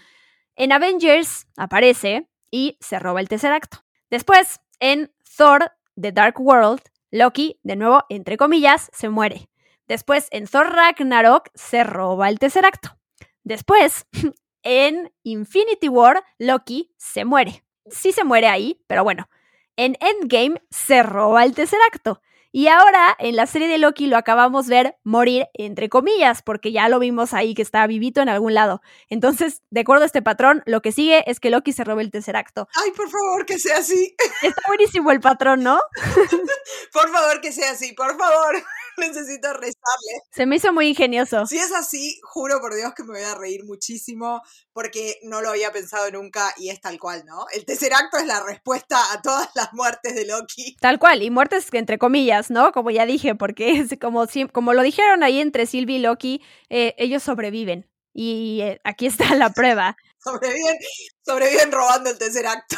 En 0.55 0.73
Avengers 0.73 1.47
aparece 1.55 2.27
y 2.51 2.77
se 2.81 2.99
roba 2.99 3.21
el 3.21 3.29
tercer 3.29 3.53
acto. 3.53 3.85
Después, 4.09 4.59
en 4.81 5.13
Thor, 5.37 5.71
The 5.95 6.11
Dark 6.11 6.39
World, 6.41 6.81
Loki, 7.11 7.59
de 7.63 7.77
nuevo, 7.77 8.03
entre 8.09 8.35
comillas, 8.35 8.89
se 8.93 9.07
muere. 9.07 9.49
Después, 9.89 10.27
en 10.29 10.45
Thor 10.47 10.71
Ragnarok, 10.71 11.49
se 11.55 11.83
roba 11.83 12.29
el 12.29 12.37
tercer 12.37 12.63
acto. 12.63 12.97
Después, 13.43 14.05
en 14.63 15.11
Infinity 15.23 15.89
War, 15.89 16.23
Loki 16.37 16.93
se 16.97 17.25
muere. 17.25 17.63
Sí 17.89 18.11
se 18.11 18.23
muere 18.23 18.47
ahí, 18.47 18.81
pero 18.85 19.03
bueno. 19.03 19.27
En 19.75 19.97
Endgame 19.99 20.61
se 20.69 21.01
roba 21.01 21.43
el 21.43 21.55
tercer 21.55 21.79
acto. 21.91 22.21
Y 22.51 22.67
ahora 22.67 23.15
en 23.19 23.35
la 23.35 23.45
serie 23.45 23.67
de 23.67 23.77
Loki 23.77 24.07
lo 24.07 24.17
acabamos 24.17 24.67
de 24.67 24.75
ver 24.75 24.97
morir 25.03 25.47
entre 25.53 25.87
comillas, 25.87 26.41
porque 26.41 26.71
ya 26.71 26.89
lo 26.89 26.97
vimos 26.99 27.33
ahí 27.33 27.53
que 27.53 27.61
está 27.61 27.85
vivito 27.85 28.21
en 28.21 28.29
algún 28.29 28.53
lado. 28.55 28.81
Entonces, 29.07 29.61
de 29.69 29.81
acuerdo 29.81 30.03
a 30.03 30.07
este 30.07 30.23
patrón, 30.23 30.63
lo 30.65 30.81
que 30.81 30.91
sigue 30.91 31.23
es 31.29 31.39
que 31.39 31.51
Loki 31.51 31.73
se 31.73 31.83
robe 31.83 32.01
el 32.01 32.11
tercer 32.11 32.35
acto. 32.35 32.67
Ay, 32.73 32.91
por 32.91 33.09
favor, 33.09 33.45
que 33.45 33.59
sea 33.59 33.77
así. 33.77 34.15
Está 34.41 34.61
buenísimo 34.67 35.11
el 35.11 35.19
patrón, 35.19 35.63
¿no? 35.63 35.79
por 36.93 37.11
favor, 37.11 37.41
que 37.41 37.51
sea 37.51 37.71
así, 37.71 37.93
por 37.93 38.17
favor. 38.17 38.55
Necesito 38.99 39.53
rezarle. 39.53 40.21
Se 40.31 40.45
me 40.45 40.57
hizo 40.57 40.71
muy 40.73 40.87
ingenioso. 40.87 41.45
Si 41.45 41.57
es 41.57 41.71
así, 41.73 42.19
juro 42.23 42.59
por 42.59 42.75
Dios 42.75 42.93
que 42.95 43.03
me 43.03 43.13
voy 43.13 43.23
a 43.23 43.35
reír 43.35 43.63
muchísimo 43.65 44.41
porque 44.73 45.17
no 45.23 45.41
lo 45.41 45.49
había 45.49 45.71
pensado 45.71 46.09
nunca 46.11 46.53
y 46.57 46.69
es 46.69 46.79
tal 46.81 46.99
cual, 46.99 47.25
¿no? 47.25 47.45
El 47.53 47.65
tercer 47.65 47.93
acto 47.93 48.17
es 48.17 48.25
la 48.25 48.43
respuesta 48.43 49.11
a 49.11 49.21
todas 49.21 49.49
las 49.55 49.73
muertes 49.73 50.15
de 50.15 50.25
Loki. 50.25 50.75
Tal 50.79 50.99
cual, 50.99 51.23
y 51.23 51.29
muertes 51.29 51.67
entre 51.73 51.97
comillas, 51.97 52.49
¿no? 52.51 52.71
Como 52.71 52.91
ya 52.91 53.05
dije, 53.05 53.35
porque 53.35 53.71
es 53.79 53.97
como, 53.99 54.27
como 54.51 54.73
lo 54.73 54.81
dijeron 54.83 55.23
ahí 55.23 55.39
entre 55.39 55.65
Sylvie 55.65 55.97
y 55.97 55.99
Loki, 55.99 56.41
eh, 56.69 56.95
ellos 56.97 57.23
sobreviven. 57.23 57.89
Y 58.13 58.61
eh, 58.61 58.81
aquí 58.83 59.05
está 59.05 59.35
la 59.35 59.51
prueba. 59.51 59.95
sobreviven, 60.23 60.77
sobreviven 61.25 61.71
robando 61.71 62.09
el 62.09 62.17
tercer 62.17 62.47
acto. 62.47 62.77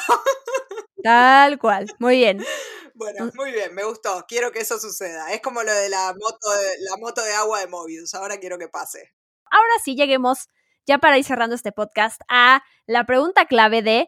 Tal 1.03 1.59
cual, 1.59 1.87
muy 1.99 2.17
bien. 2.17 2.43
Bueno, 2.93 3.31
muy 3.35 3.51
bien, 3.51 3.73
me 3.73 3.83
gustó. 3.83 4.25
Quiero 4.27 4.51
que 4.51 4.59
eso 4.59 4.77
suceda. 4.77 5.33
Es 5.33 5.41
como 5.41 5.63
lo 5.63 5.73
de 5.73 5.89
la 5.89 6.13
moto 6.13 6.51
de, 6.51 6.75
la 6.81 6.97
moto 6.97 7.23
de 7.23 7.33
agua 7.33 7.59
de 7.59 7.65
Mobius. 7.65 8.13
Ahora 8.13 8.37
quiero 8.37 8.59
que 8.59 8.67
pase. 8.67 9.11
Ahora 9.49 9.73
sí 9.83 9.95
lleguemos, 9.95 10.49
ya 10.85 10.99
para 10.99 11.17
ir 11.17 11.23
cerrando 11.23 11.55
este 11.55 11.71
podcast, 11.71 12.21
a 12.27 12.61
la 12.85 13.05
pregunta 13.05 13.45
clave 13.45 13.81
de 13.81 14.07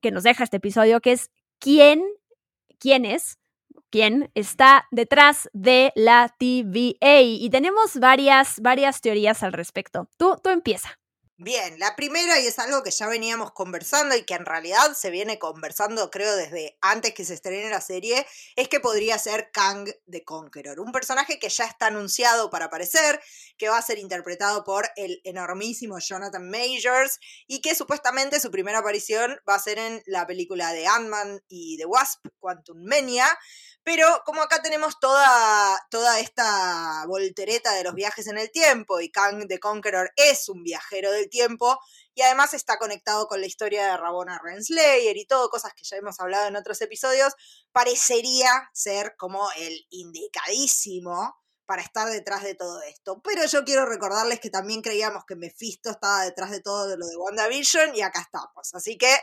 que 0.00 0.10
nos 0.10 0.24
deja 0.24 0.42
este 0.42 0.56
episodio, 0.56 1.00
que 1.00 1.12
es 1.12 1.30
¿quién, 1.60 2.02
quién 2.80 3.04
es, 3.04 3.38
quién 3.88 4.32
está 4.34 4.88
detrás 4.90 5.48
de 5.52 5.92
la 5.94 6.34
TVA? 6.38 7.20
Y 7.20 7.48
tenemos 7.50 8.00
varias, 8.00 8.58
varias 8.60 9.00
teorías 9.00 9.44
al 9.44 9.52
respecto. 9.52 10.08
Tú, 10.16 10.36
tú 10.42 10.50
empieza. 10.50 10.98
Bien, 11.40 11.78
la 11.78 11.94
primera, 11.94 12.40
y 12.40 12.48
es 12.48 12.58
algo 12.58 12.82
que 12.82 12.90
ya 12.90 13.06
veníamos 13.06 13.52
conversando 13.52 14.16
y 14.16 14.24
que 14.24 14.34
en 14.34 14.44
realidad 14.44 14.94
se 14.96 15.08
viene 15.08 15.38
conversando, 15.38 16.10
creo, 16.10 16.34
desde 16.34 16.76
antes 16.80 17.14
que 17.14 17.24
se 17.24 17.34
estrene 17.34 17.70
la 17.70 17.80
serie, 17.80 18.26
es 18.56 18.66
que 18.68 18.80
podría 18.80 19.16
ser 19.20 19.52
Kang 19.52 19.88
the 20.10 20.24
Conqueror, 20.24 20.80
un 20.80 20.90
personaje 20.90 21.38
que 21.38 21.48
ya 21.48 21.64
está 21.66 21.86
anunciado 21.86 22.50
para 22.50 22.64
aparecer, 22.64 23.20
que 23.56 23.68
va 23.68 23.78
a 23.78 23.82
ser 23.82 24.00
interpretado 24.00 24.64
por 24.64 24.88
el 24.96 25.20
enormísimo 25.22 26.00
Jonathan 26.00 26.50
Majors 26.50 27.20
y 27.46 27.60
que 27.60 27.76
supuestamente 27.76 28.40
su 28.40 28.50
primera 28.50 28.80
aparición 28.80 29.38
va 29.48 29.54
a 29.54 29.60
ser 29.60 29.78
en 29.78 30.02
la 30.06 30.26
película 30.26 30.72
de 30.72 30.88
Ant-Man 30.88 31.40
y 31.46 31.78
The 31.78 31.86
Wasp, 31.86 32.26
Quantum 32.40 32.82
Mania, 32.82 33.28
pero 33.88 34.22
como 34.26 34.42
acá 34.42 34.60
tenemos 34.60 35.00
toda, 35.00 35.86
toda 35.90 36.20
esta 36.20 37.06
voltereta 37.06 37.72
de 37.72 37.84
los 37.84 37.94
viajes 37.94 38.26
en 38.26 38.36
el 38.36 38.50
tiempo 38.50 39.00
y 39.00 39.10
Kang 39.10 39.48
the 39.48 39.58
Conqueror 39.58 40.12
es 40.14 40.50
un 40.50 40.62
viajero 40.62 41.10
del 41.10 41.30
tiempo 41.30 41.78
y 42.14 42.20
además 42.20 42.52
está 42.52 42.76
conectado 42.76 43.28
con 43.28 43.40
la 43.40 43.46
historia 43.46 43.86
de 43.86 43.96
Rabona 43.96 44.38
Renslayer 44.44 45.16
y 45.16 45.24
todo, 45.24 45.48
cosas 45.48 45.72
que 45.72 45.84
ya 45.84 45.96
hemos 45.96 46.20
hablado 46.20 46.48
en 46.48 46.56
otros 46.56 46.82
episodios, 46.82 47.32
parecería 47.72 48.68
ser 48.74 49.16
como 49.16 49.48
el 49.56 49.86
indicadísimo 49.88 51.38
para 51.64 51.80
estar 51.80 52.10
detrás 52.10 52.42
de 52.42 52.54
todo 52.54 52.82
esto. 52.82 53.22
Pero 53.24 53.46
yo 53.46 53.64
quiero 53.64 53.86
recordarles 53.86 54.38
que 54.38 54.50
también 54.50 54.82
creíamos 54.82 55.24
que 55.24 55.34
Mephisto 55.34 55.88
estaba 55.88 56.24
detrás 56.24 56.50
de 56.50 56.60
todo 56.60 56.94
lo 56.94 57.06
de 57.06 57.16
WandaVision 57.16 57.96
y 57.96 58.02
acá 58.02 58.20
estamos. 58.20 58.74
Así 58.74 58.98
que 58.98 59.18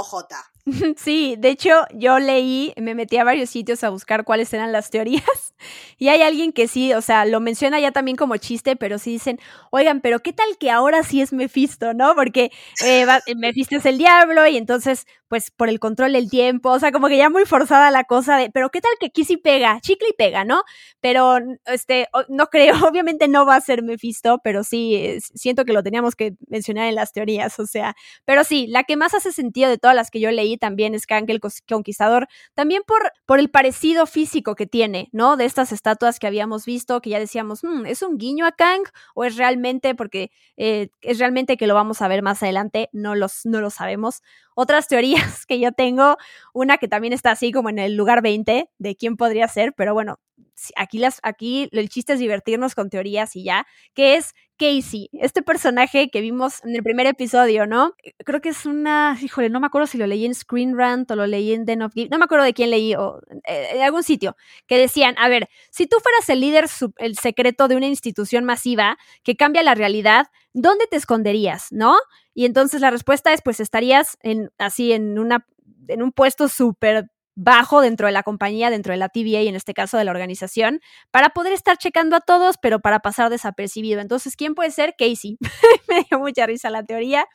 OJ. 0.00 0.24
Sí, 0.96 1.36
de 1.38 1.48
hecho 1.48 1.70
yo 1.94 2.18
leí, 2.18 2.74
me 2.76 2.94
metí 2.94 3.16
a 3.16 3.24
varios 3.24 3.48
sitios 3.50 3.82
a 3.84 3.88
buscar 3.88 4.24
cuáles 4.24 4.52
eran 4.52 4.70
las 4.72 4.90
teorías 4.90 5.54
y 5.98 6.08
hay 6.08 6.22
alguien 6.22 6.52
que 6.52 6.68
sí, 6.68 6.92
o 6.92 7.00
sea, 7.00 7.24
lo 7.24 7.40
menciona 7.40 7.80
ya 7.80 7.92
también 7.92 8.16
como 8.16 8.36
chiste, 8.36 8.76
pero 8.76 8.98
sí 8.98 9.12
dicen, 9.12 9.38
oigan, 9.70 10.00
pero 10.00 10.20
¿qué 10.20 10.32
tal 10.32 10.58
que 10.58 10.70
ahora 10.70 11.02
sí 11.02 11.22
es 11.22 11.32
Mephisto, 11.32 11.94
no? 11.94 12.14
Porque 12.14 12.50
eh, 12.84 13.06
Mephisto 13.36 13.76
es 13.76 13.86
el 13.86 13.98
diablo 13.98 14.46
y 14.46 14.56
entonces, 14.56 15.06
pues 15.28 15.50
por 15.50 15.68
el 15.68 15.78
control 15.78 16.14
del 16.14 16.30
tiempo, 16.30 16.70
o 16.70 16.78
sea, 16.78 16.92
como 16.92 17.08
que 17.08 17.16
ya 17.16 17.30
muy 17.30 17.44
forzada 17.44 17.90
la 17.90 18.04
cosa 18.04 18.36
de, 18.36 18.50
pero 18.50 18.70
¿qué 18.70 18.80
tal 18.80 18.92
que 18.98 19.06
aquí 19.06 19.24
pega? 19.36 19.78
Chicle 19.80 20.08
y 20.10 20.12
pega, 20.14 20.44
¿no? 20.44 20.62
Pero, 21.00 21.38
este, 21.66 22.08
no 22.28 22.46
creo, 22.48 22.74
obviamente 22.88 23.28
no 23.28 23.46
va 23.46 23.56
a 23.56 23.60
ser 23.60 23.82
Mephisto, 23.82 24.40
pero 24.42 24.64
sí, 24.64 25.18
siento 25.34 25.64
que 25.64 25.72
lo 25.72 25.82
teníamos 25.82 26.16
que 26.16 26.34
mencionar 26.48 26.88
en 26.88 26.94
las 26.94 27.12
teorías, 27.12 27.58
o 27.58 27.66
sea, 27.66 27.94
pero 28.24 28.44
sí, 28.44 28.66
la 28.68 28.84
que 28.84 28.96
más 28.96 29.14
hace 29.14 29.32
sentido 29.32 29.68
de 29.70 29.78
todas 29.78 29.96
las 29.96 30.10
que 30.10 30.20
yo 30.20 30.30
leí 30.30 30.56
también 30.56 30.94
es 30.94 31.06
Kang 31.06 31.28
el 31.28 31.40
Conquistador, 31.68 32.28
también 32.54 32.82
por, 32.86 33.12
por 33.26 33.38
el 33.38 33.50
parecido 33.50 34.06
físico 34.06 34.54
que 34.54 34.66
tiene, 34.66 35.08
¿no? 35.12 35.36
De 35.36 35.44
estas 35.44 35.72
estatuas 35.72 36.18
que 36.18 36.26
habíamos 36.26 36.64
visto, 36.64 37.00
que 37.00 37.10
ya 37.10 37.18
decíamos, 37.18 37.62
hmm, 37.62 37.86
¿es 37.86 38.02
un 38.02 38.18
guiño 38.18 38.46
a 38.46 38.52
Kang 38.52 38.82
o 39.14 39.24
es 39.24 39.36
realmente, 39.36 39.94
porque 39.94 40.30
eh, 40.56 40.88
es 41.00 41.18
realmente 41.18 41.56
que 41.56 41.66
lo 41.66 41.74
vamos 41.74 42.02
a 42.02 42.08
ver 42.08 42.22
más 42.22 42.42
adelante? 42.42 42.88
No, 42.92 43.14
los, 43.14 43.44
no 43.44 43.60
lo 43.60 43.70
sabemos. 43.70 44.22
Otras 44.60 44.88
teorías 44.88 45.46
que 45.46 45.60
yo 45.60 45.70
tengo, 45.70 46.16
una 46.52 46.78
que 46.78 46.88
también 46.88 47.12
está 47.12 47.30
así 47.30 47.52
como 47.52 47.70
en 47.70 47.78
el 47.78 47.94
lugar 47.94 48.22
20 48.22 48.68
de 48.76 48.96
quién 48.96 49.16
podría 49.16 49.46
ser, 49.46 49.72
pero 49.72 49.94
bueno, 49.94 50.18
aquí, 50.74 50.98
las, 50.98 51.20
aquí 51.22 51.68
el 51.70 51.88
chiste 51.88 52.14
es 52.14 52.18
divertirnos 52.18 52.74
con 52.74 52.90
teorías 52.90 53.36
y 53.36 53.44
ya, 53.44 53.68
que 53.94 54.16
es 54.16 54.34
Casey, 54.58 55.08
este 55.12 55.42
personaje 55.42 56.10
que 56.10 56.20
vimos 56.20 56.62
en 56.64 56.74
el 56.74 56.82
primer 56.82 57.06
episodio, 57.06 57.66
¿no? 57.66 57.94
Creo 58.24 58.40
que 58.40 58.50
es 58.50 58.66
una, 58.66 59.16
híjole, 59.20 59.48
no 59.48 59.60
me 59.60 59.66
acuerdo 59.68 59.86
si 59.86 59.96
lo 59.96 60.06
leí 60.06 60.26
en 60.26 60.34
Screen 60.34 60.76
Rant 60.76 61.10
o 61.10 61.16
lo 61.16 61.26
leí 61.26 61.52
en 61.52 61.64
Den 61.64 61.82
of 61.82 61.94
Geek, 61.94 62.10
no 62.10 62.18
me 62.18 62.24
acuerdo 62.24 62.44
de 62.44 62.52
quién 62.52 62.70
leí 62.70 62.94
o 62.94 63.20
eh, 63.46 63.68
en 63.74 63.82
algún 63.82 64.02
sitio, 64.02 64.36
que 64.66 64.76
decían, 64.76 65.14
a 65.18 65.28
ver, 65.28 65.48
si 65.70 65.86
tú 65.86 65.96
fueras 66.02 66.28
el 66.28 66.40
líder, 66.40 66.66
el 66.98 67.16
secreto 67.16 67.68
de 67.68 67.76
una 67.76 67.86
institución 67.86 68.44
masiva 68.44 68.98
que 69.22 69.36
cambia 69.36 69.62
la 69.62 69.74
realidad, 69.74 70.26
¿dónde 70.52 70.86
te 70.86 70.96
esconderías, 70.96 71.68
no? 71.70 71.96
Y 72.34 72.44
entonces 72.44 72.80
la 72.80 72.90
respuesta 72.90 73.32
es, 73.32 73.42
pues 73.42 73.60
estarías 73.60 74.18
en, 74.22 74.50
así 74.58 74.92
en 74.92 75.18
una, 75.18 75.46
en 75.88 76.02
un 76.02 76.12
puesto 76.12 76.48
súper 76.48 77.10
bajo 77.40 77.80
dentro 77.80 78.06
de 78.06 78.12
la 78.12 78.24
compañía, 78.24 78.68
dentro 78.68 78.92
de 78.92 78.96
la 78.96 79.08
TVA 79.08 79.42
y 79.42 79.48
en 79.48 79.54
este 79.54 79.72
caso 79.72 79.96
de 79.96 80.04
la 80.04 80.10
organización, 80.10 80.80
para 81.12 81.30
poder 81.30 81.52
estar 81.52 81.78
checando 81.78 82.16
a 82.16 82.20
todos, 82.20 82.56
pero 82.60 82.80
para 82.80 82.98
pasar 82.98 83.30
desapercibido. 83.30 84.00
Entonces, 84.00 84.34
¿quién 84.34 84.56
puede 84.56 84.72
ser? 84.72 84.96
Casey. 84.98 85.38
me 85.88 86.04
dio 86.10 86.18
mucha 86.18 86.46
risa 86.46 86.68
la 86.68 86.84
teoría, 86.84 87.28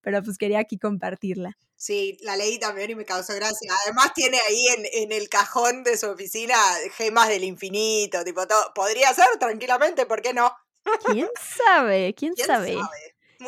pero 0.00 0.22
pues 0.22 0.38
quería 0.38 0.60
aquí 0.60 0.78
compartirla. 0.78 1.58
Sí, 1.76 2.16
la 2.22 2.36
leí 2.36 2.58
también 2.58 2.90
y 2.90 2.94
me 2.94 3.04
causó 3.04 3.34
gracia. 3.34 3.70
Además 3.84 4.14
tiene 4.14 4.38
ahí 4.48 4.66
en, 4.94 5.12
el 5.12 5.28
cajón 5.28 5.84
de 5.84 5.98
su 5.98 6.08
oficina 6.08 6.56
gemas 6.96 7.28
del 7.28 7.44
infinito, 7.44 8.24
tipo 8.24 8.46
todo. 8.46 8.72
Podría 8.74 9.12
ser 9.12 9.26
tranquilamente, 9.38 10.06
¿por 10.06 10.22
qué 10.22 10.32
no? 10.32 10.54
¿Quién 11.04 11.28
sabe? 11.38 12.14
¿Quién, 12.14 12.34
sabe? 12.34 12.78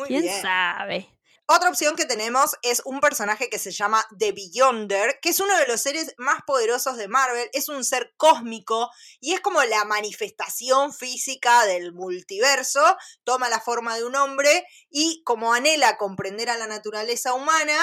¿Quién 0.07 0.29
sabe? 0.41 1.09
Otra 1.45 1.69
opción 1.69 1.97
que 1.97 2.05
tenemos 2.05 2.55
es 2.61 2.81
un 2.85 3.01
personaje 3.01 3.49
que 3.49 3.59
se 3.59 3.71
llama 3.71 4.05
The 4.17 4.31
Beyonder, 4.31 5.19
que 5.21 5.29
es 5.29 5.41
uno 5.41 5.57
de 5.57 5.67
los 5.67 5.81
seres 5.81 6.13
más 6.17 6.41
poderosos 6.47 6.95
de 6.95 7.09
Marvel, 7.09 7.49
es 7.51 7.67
un 7.67 7.83
ser 7.83 8.13
cósmico 8.15 8.89
y 9.19 9.33
es 9.33 9.41
como 9.41 9.61
la 9.63 9.83
manifestación 9.83 10.93
física 10.93 11.65
del 11.65 11.91
multiverso, 11.91 12.95
toma 13.25 13.49
la 13.49 13.59
forma 13.59 13.97
de 13.97 14.05
un 14.05 14.15
hombre 14.15 14.65
y 14.89 15.21
como 15.25 15.53
anhela 15.53 15.97
comprender 15.97 16.49
a 16.49 16.57
la 16.57 16.67
naturaleza 16.67 17.33
humana, 17.33 17.75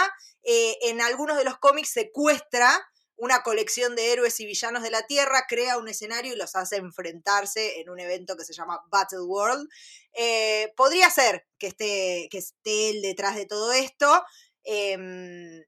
eh, 0.42 0.78
en 0.82 1.02
algunos 1.02 1.36
de 1.36 1.44
los 1.44 1.58
cómics 1.58 1.90
secuestra 1.90 2.80
una 3.20 3.42
colección 3.42 3.94
de 3.96 4.12
héroes 4.12 4.40
y 4.40 4.46
villanos 4.46 4.82
de 4.82 4.90
la 4.90 5.06
Tierra, 5.06 5.44
crea 5.46 5.76
un 5.76 5.88
escenario 5.88 6.32
y 6.32 6.36
los 6.36 6.56
hace 6.56 6.76
enfrentarse 6.76 7.78
en 7.80 7.90
un 7.90 8.00
evento 8.00 8.34
que 8.34 8.46
se 8.46 8.54
llama 8.54 8.82
Battle 8.90 9.20
World. 9.20 9.68
Eh, 10.14 10.72
podría 10.74 11.10
ser 11.10 11.46
que 11.58 11.66
esté, 11.66 12.28
que 12.30 12.38
esté 12.38 12.88
él 12.90 13.02
detrás 13.02 13.36
de 13.36 13.44
todo 13.44 13.72
esto. 13.72 14.24
Em, 14.64 15.62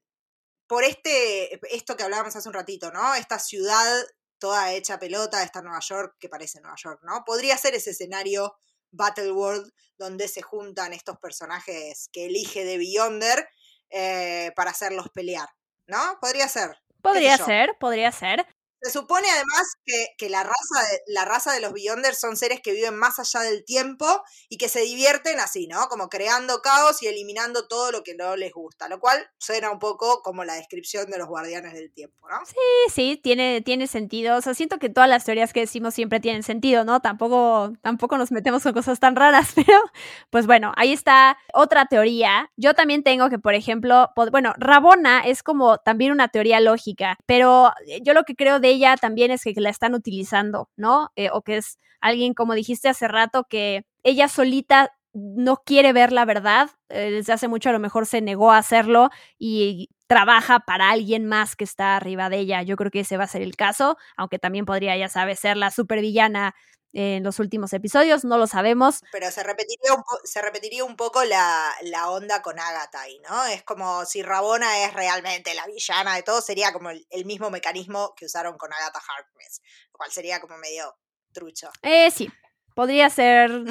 por 0.65 0.83
este, 0.83 1.59
esto 1.75 1.95
que 1.95 2.03
hablábamos 2.03 2.35
hace 2.35 2.49
un 2.49 2.55
ratito, 2.55 2.91
¿no? 2.91 3.13
Esta 3.13 3.37
ciudad 3.37 4.03
toda 4.39 4.73
hecha 4.73 4.97
pelota, 4.97 5.43
esta 5.43 5.61
Nueva 5.61 5.79
York 5.79 6.15
que 6.19 6.29
parece 6.29 6.59
Nueva 6.59 6.75
York, 6.75 7.01
¿no? 7.03 7.23
Podría 7.23 7.55
ser 7.55 7.75
ese 7.75 7.91
escenario 7.91 8.55
Battle 8.91 9.31
World 9.31 9.71
donde 9.99 10.27
se 10.27 10.41
juntan 10.41 10.91
estos 10.91 11.19
personajes 11.19 12.09
que 12.11 12.25
elige 12.25 12.65
de 12.65 12.79
Beyonder 12.79 13.47
eh, 13.91 14.51
para 14.55 14.71
hacerlos 14.71 15.07
pelear, 15.13 15.47
¿no? 15.85 16.17
Podría 16.19 16.49
ser. 16.49 16.82
Podría 17.03 17.37
ser, 17.37 17.75
podría 17.79 18.11
ser. 18.11 18.47
Se 18.83 18.91
supone 18.91 19.29
además 19.29 19.77
que, 20.17 20.29
la, 20.29 20.43
raza 20.43 20.89
de, 20.91 21.01
la 21.07 21.23
raza 21.23 21.53
de 21.53 21.61
los 21.61 21.71
Beyonders 21.71 22.19
son 22.19 22.35
seres 22.35 22.59
que 22.61 22.73
viven 22.73 22.97
más 22.97 23.17
allá 23.17 23.39
del 23.39 23.63
tiempo 23.63 24.05
y 24.49 24.57
que 24.57 24.67
se 24.67 24.81
divierten 24.81 25.39
así, 25.39 25.67
¿no? 25.67 25.87
Como 25.87 26.09
creando 26.09 26.61
caos 26.61 27.01
y 27.01 27.07
eliminando 27.07 27.67
todo 27.69 27.93
lo 27.93 28.03
que 28.03 28.13
no 28.13 28.35
les 28.35 28.51
gusta, 28.51 28.89
lo 28.89 28.99
cual 28.99 29.25
suena 29.37 29.71
un 29.71 29.79
poco 29.79 30.21
como 30.21 30.43
la 30.43 30.55
descripción 30.55 31.09
de 31.09 31.17
los 31.17 31.29
guardianes 31.29 31.73
del 31.73 31.93
tiempo, 31.93 32.27
¿no? 32.29 32.45
Sí, 32.45 32.93
sí, 32.93 33.21
tiene, 33.23 33.61
tiene 33.61 33.87
sentido. 33.87 34.35
O 34.35 34.41
sea, 34.41 34.53
siento 34.53 34.79
que 34.79 34.89
todas 34.89 35.09
las 35.09 35.23
teorías 35.23 35.53
que 35.53 35.61
decimos 35.61 35.93
siempre 35.93 36.19
tienen 36.19 36.43
sentido, 36.43 36.83
¿no? 36.83 36.99
Tampoco, 36.99 37.71
tampoco 37.81 38.17
nos 38.17 38.33
metemos 38.33 38.63
con 38.63 38.73
cosas 38.73 38.99
tan 38.99 39.15
raras, 39.15 39.51
pero 39.55 39.79
pues 40.29 40.45
bueno, 40.45 40.73
ahí 40.75 40.91
está 40.91 41.37
otra 41.53 41.85
teoría. 41.85 42.51
Yo 42.57 42.73
también 42.73 43.03
tengo 43.03 43.29
que, 43.29 43.39
por 43.39 43.53
ejemplo, 43.53 44.09
bueno, 44.31 44.53
Rabona 44.57 45.21
es 45.21 45.41
como 45.41 45.77
también 45.77 46.11
una 46.11 46.27
teoría 46.27 46.59
lógica, 46.59 47.17
pero 47.25 47.71
yo 48.01 48.13
lo 48.13 48.23
que 48.23 48.35
creo 48.35 48.59
de 48.59 48.72
ella 48.73 48.97
también 48.97 49.31
es 49.31 49.43
que 49.43 49.53
la 49.57 49.69
están 49.69 49.93
utilizando, 49.95 50.69
¿no? 50.77 51.09
Eh, 51.15 51.29
o 51.31 51.41
que 51.43 51.57
es 51.57 51.79
alguien, 52.01 52.33
como 52.33 52.53
dijiste 52.53 52.89
hace 52.89 53.07
rato, 53.07 53.45
que 53.49 53.85
ella 54.03 54.27
solita 54.27 54.91
no 55.13 55.57
quiere 55.65 55.93
ver 55.93 56.11
la 56.11 56.25
verdad, 56.25 56.71
eh, 56.89 57.11
desde 57.11 57.33
hace 57.33 57.47
mucho 57.47 57.69
a 57.69 57.73
lo 57.73 57.79
mejor 57.79 58.05
se 58.05 58.21
negó 58.21 58.51
a 58.51 58.57
hacerlo 58.57 59.09
y 59.37 59.89
trabaja 60.07 60.59
para 60.61 60.89
alguien 60.91 61.25
más 61.25 61.55
que 61.55 61.63
está 61.63 61.95
arriba 61.95 62.29
de 62.29 62.39
ella. 62.39 62.63
Yo 62.63 62.75
creo 62.75 62.91
que 62.91 63.01
ese 63.01 63.17
va 63.17 63.23
a 63.25 63.27
ser 63.27 63.41
el 63.41 63.55
caso, 63.55 63.97
aunque 64.17 64.39
también 64.39 64.65
podría, 64.65 64.97
ya 64.97 65.09
sabes, 65.09 65.39
ser 65.39 65.57
la 65.57 65.71
supervillana 65.71 66.55
en 66.93 67.23
los 67.23 67.39
últimos 67.39 67.73
episodios, 67.73 68.23
no 68.23 68.37
lo 68.37 68.47
sabemos. 68.47 69.01
Pero 69.11 69.31
se 69.31 69.43
repetiría 69.43 69.93
un, 69.93 70.03
se 70.23 70.41
repetiría 70.41 70.83
un 70.83 70.95
poco 70.95 71.23
la, 71.23 71.73
onda 72.07 72.41
con 72.41 72.59
Agatha 72.59 73.01
ahí, 73.01 73.19
¿no? 73.27 73.45
Es 73.45 73.63
como 73.63 74.05
si 74.05 74.21
Rabona 74.21 74.85
es 74.85 74.93
realmente 74.93 75.53
la 75.53 75.65
villana 75.65 76.15
de 76.15 76.23
todo, 76.23 76.41
sería 76.41 76.71
como 76.71 76.91
el, 76.91 77.25
mismo 77.25 77.49
mecanismo 77.49 78.13
que 78.15 78.25
usaron 78.25 78.57
con 78.57 78.71
Agatha 78.71 78.99
Harkness, 78.99 79.61
lo 79.91 79.97
cual 79.97 80.11
sería 80.11 80.39
como 80.39 80.57
medio 80.57 80.95
trucho. 81.33 81.71
Eh, 81.81 82.11
sí, 82.11 82.29
Podría 82.75 83.09
ser, 83.09 83.63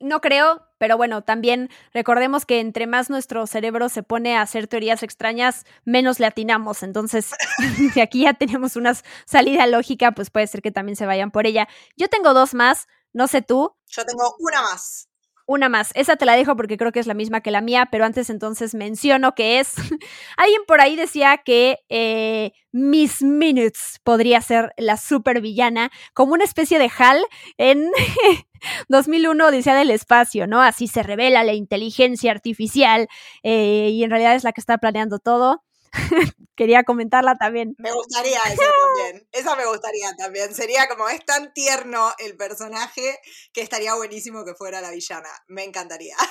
no 0.00 0.20
creo, 0.20 0.62
pero 0.78 0.96
bueno, 0.96 1.22
también 1.22 1.70
recordemos 1.92 2.46
que 2.46 2.60
entre 2.60 2.86
más 2.86 3.10
nuestro 3.10 3.46
cerebro 3.46 3.88
se 3.88 4.02
pone 4.02 4.36
a 4.36 4.42
hacer 4.42 4.68
teorías 4.68 5.02
extrañas, 5.02 5.64
menos 5.84 6.20
le 6.20 6.26
atinamos. 6.26 6.82
Entonces, 6.82 7.32
si 7.94 8.00
aquí 8.00 8.22
ya 8.22 8.34
tenemos 8.34 8.76
una 8.76 8.94
salida 9.26 9.66
lógica, 9.66 10.12
pues 10.12 10.30
puede 10.30 10.46
ser 10.46 10.62
que 10.62 10.70
también 10.70 10.96
se 10.96 11.06
vayan 11.06 11.30
por 11.30 11.46
ella. 11.46 11.68
Yo 11.96 12.08
tengo 12.08 12.34
dos 12.34 12.54
más, 12.54 12.86
no 13.12 13.26
sé 13.26 13.42
tú. 13.42 13.74
Yo 13.86 14.04
tengo 14.04 14.34
una 14.38 14.62
más. 14.62 15.07
Una 15.50 15.70
más, 15.70 15.92
esa 15.94 16.16
te 16.16 16.26
la 16.26 16.36
dejo 16.36 16.56
porque 16.56 16.76
creo 16.76 16.92
que 16.92 17.00
es 17.00 17.06
la 17.06 17.14
misma 17.14 17.40
que 17.40 17.50
la 17.50 17.62
mía, 17.62 17.88
pero 17.90 18.04
antes 18.04 18.28
entonces 18.28 18.74
menciono 18.74 19.34
que 19.34 19.60
es, 19.60 19.76
alguien 20.36 20.60
por 20.66 20.82
ahí 20.82 20.94
decía 20.94 21.38
que 21.38 21.78
eh, 21.88 22.52
Miss 22.70 23.22
Minutes 23.22 23.98
podría 24.04 24.42
ser 24.42 24.74
la 24.76 24.98
supervillana, 24.98 25.90
como 26.12 26.34
una 26.34 26.44
especie 26.44 26.78
de 26.78 26.90
HAL 26.94 27.24
en 27.56 27.90
2001 28.90 29.46
Odisea 29.46 29.74
del 29.74 29.90
Espacio, 29.90 30.46
¿no? 30.46 30.60
Así 30.60 30.86
se 30.86 31.02
revela 31.02 31.42
la 31.44 31.54
inteligencia 31.54 32.30
artificial 32.30 33.08
eh, 33.42 33.88
y 33.90 34.04
en 34.04 34.10
realidad 34.10 34.34
es 34.34 34.44
la 34.44 34.52
que 34.52 34.60
está 34.60 34.76
planeando 34.76 35.18
todo. 35.18 35.62
Quería 36.56 36.82
comentarla 36.82 37.36
también. 37.36 37.74
Me 37.78 37.92
gustaría 37.92 38.38
esa 38.52 38.64
también. 38.82 39.28
Esa 39.32 39.56
me 39.56 39.66
gustaría 39.66 40.14
también. 40.16 40.54
Sería 40.54 40.88
como 40.88 41.08
es 41.08 41.24
tan 41.24 41.52
tierno 41.52 42.12
el 42.18 42.36
personaje 42.36 43.18
que 43.52 43.62
estaría 43.62 43.94
buenísimo 43.94 44.44
que 44.44 44.54
fuera 44.54 44.80
la 44.80 44.90
villana. 44.90 45.30
Me 45.46 45.64
encantaría. 45.64 46.16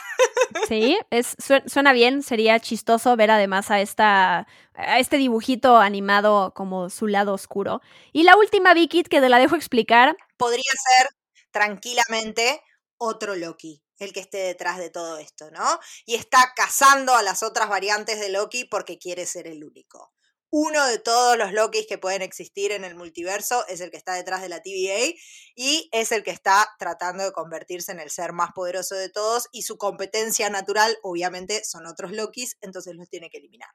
Sí, 0.67 0.97
es, 1.11 1.35
suena 1.65 1.91
bien. 1.91 2.23
Sería 2.23 2.59
chistoso 2.59 3.15
ver 3.15 3.31
además 3.31 3.69
a 3.69 3.81
esta 3.81 4.47
a 4.75 4.99
este 4.99 5.17
dibujito 5.17 5.77
animado 5.77 6.53
como 6.55 6.89
su 6.89 7.07
lado 7.07 7.33
oscuro. 7.33 7.81
Y 8.13 8.23
la 8.23 8.37
última 8.37 8.73
Vicky 8.73 9.03
que 9.03 9.19
te 9.19 9.29
la 9.29 9.39
dejo 9.39 9.55
explicar. 9.55 10.15
Podría 10.37 10.63
ser 10.63 11.09
tranquilamente 11.51 12.61
otro 12.97 13.35
Loki 13.35 13.83
el 13.99 14.13
que 14.13 14.19
esté 14.19 14.37
detrás 14.37 14.77
de 14.77 14.89
todo 14.89 15.17
esto, 15.17 15.49
¿no? 15.51 15.79
Y 16.05 16.15
está 16.15 16.53
cazando 16.55 17.15
a 17.15 17.23
las 17.23 17.43
otras 17.43 17.69
variantes 17.69 18.19
de 18.19 18.29
Loki 18.29 18.65
porque 18.65 18.97
quiere 18.97 19.25
ser 19.25 19.47
el 19.47 19.63
único. 19.63 20.13
Uno 20.49 20.87
de 20.87 20.97
todos 20.97 21.37
los 21.37 21.51
Lokis 21.51 21.87
que 21.87 21.97
pueden 21.97 22.21
existir 22.21 22.71
en 22.71 22.85
el 22.85 22.95
multiverso 22.95 23.67
es 23.67 23.81
el 23.81 23.91
que 23.91 23.97
está 23.97 24.13
detrás 24.13 24.41
de 24.41 24.47
la 24.47 24.61
TVA 24.61 25.13
y 25.55 25.89
es 25.91 26.13
el 26.13 26.23
que 26.23 26.31
está 26.31 26.73
tratando 26.79 27.25
de 27.25 27.33
convertirse 27.33 27.91
en 27.91 27.99
el 27.99 28.09
ser 28.09 28.31
más 28.31 28.51
poderoso 28.53 28.95
de 28.95 29.09
todos 29.09 29.49
y 29.51 29.63
su 29.63 29.77
competencia 29.77 30.49
natural 30.49 30.97
obviamente 31.03 31.65
son 31.65 31.85
otros 31.85 32.13
Lokis, 32.13 32.57
entonces 32.61 32.95
los 32.95 33.09
tiene 33.09 33.29
que 33.29 33.39
eliminar. 33.39 33.69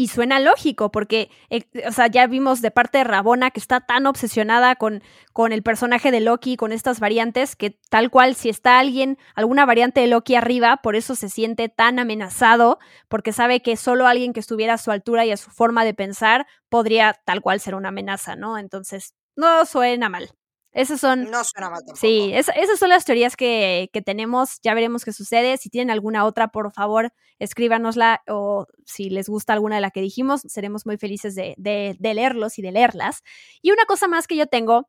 Y 0.00 0.06
suena 0.06 0.38
lógico, 0.38 0.92
porque, 0.92 1.28
eh, 1.50 1.64
o 1.84 1.90
sea, 1.90 2.06
ya 2.06 2.28
vimos 2.28 2.62
de 2.62 2.70
parte 2.70 2.98
de 2.98 3.04
Rabona 3.04 3.50
que 3.50 3.58
está 3.58 3.80
tan 3.80 4.06
obsesionada 4.06 4.76
con, 4.76 5.02
con 5.32 5.50
el 5.52 5.64
personaje 5.64 6.12
de 6.12 6.20
Loki, 6.20 6.56
con 6.56 6.70
estas 6.70 7.00
variantes, 7.00 7.56
que 7.56 7.80
tal 7.90 8.08
cual, 8.08 8.36
si 8.36 8.48
está 8.48 8.78
alguien, 8.78 9.18
alguna 9.34 9.66
variante 9.66 10.00
de 10.00 10.06
Loki 10.06 10.36
arriba, 10.36 10.76
por 10.84 10.94
eso 10.94 11.16
se 11.16 11.28
siente 11.28 11.68
tan 11.68 11.98
amenazado, 11.98 12.78
porque 13.08 13.32
sabe 13.32 13.60
que 13.60 13.76
solo 13.76 14.06
alguien 14.06 14.32
que 14.32 14.38
estuviera 14.38 14.74
a 14.74 14.78
su 14.78 14.92
altura 14.92 15.26
y 15.26 15.32
a 15.32 15.36
su 15.36 15.50
forma 15.50 15.84
de 15.84 15.94
pensar 15.94 16.46
podría 16.68 17.20
tal 17.24 17.40
cual 17.40 17.58
ser 17.58 17.74
una 17.74 17.88
amenaza, 17.88 18.36
¿no? 18.36 18.56
Entonces, 18.56 19.16
no 19.34 19.66
suena 19.66 20.08
mal. 20.08 20.30
Esas 20.78 21.00
son. 21.00 21.28
No 21.28 21.42
suena 21.42 21.70
mal 21.70 21.80
tampoco. 21.80 21.98
Sí, 21.98 22.30
esas 22.32 22.78
son 22.78 22.90
las 22.90 23.04
teorías 23.04 23.34
que, 23.36 23.90
que, 23.92 24.00
tenemos. 24.00 24.60
Ya 24.62 24.74
veremos 24.74 25.04
qué 25.04 25.12
sucede. 25.12 25.56
Si 25.56 25.70
tienen 25.70 25.90
alguna 25.90 26.24
otra, 26.24 26.48
por 26.48 26.72
favor, 26.72 27.12
escríbanosla. 27.40 28.22
O 28.28 28.66
si 28.86 29.10
les 29.10 29.28
gusta 29.28 29.54
alguna 29.54 29.74
de 29.74 29.80
la 29.80 29.90
que 29.90 30.00
dijimos, 30.00 30.42
seremos 30.46 30.86
muy 30.86 30.96
felices 30.96 31.34
de, 31.34 31.54
de, 31.58 31.96
de 31.98 32.14
leerlos 32.14 32.60
y 32.60 32.62
de 32.62 32.70
leerlas. 32.70 33.24
Y 33.60 33.72
una 33.72 33.86
cosa 33.86 34.06
más 34.06 34.28
que 34.28 34.36
yo 34.36 34.46
tengo, 34.46 34.88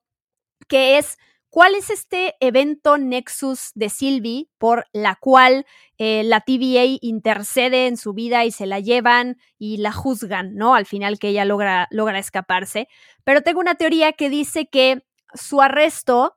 que 0.68 1.00
es. 1.00 1.18
¿Cuál 1.52 1.74
es 1.74 1.90
este 1.90 2.36
evento 2.42 3.00
Nexus 3.00 3.72
de 3.74 3.90
Sylvie 3.90 4.50
por 4.60 4.86
la 4.94 5.16
cual 5.20 5.66
eh, 5.98 6.22
la 6.24 6.42
TVA 6.42 7.00
intercede 7.02 7.88
en 7.88 7.98
su 7.98 8.14
vida 8.14 8.46
y 8.46 8.52
se 8.52 8.68
la 8.68 8.80
llevan 8.80 9.38
y 9.58 9.78
la 9.78 9.92
juzgan, 9.92 10.54
¿no? 10.54 10.76
Al 10.76 10.86
final 10.86 11.18
que 11.18 11.30
ella 11.30 11.46
logra, 11.46 11.88
logra 11.90 12.20
escaparse. 12.20 12.88
Pero 13.24 13.42
tengo 13.42 13.62
una 13.62 13.74
teoría 13.74 14.14
que 14.14 14.30
dice 14.30 14.68
que 14.68 15.04
su 15.34 15.62
arresto 15.62 16.36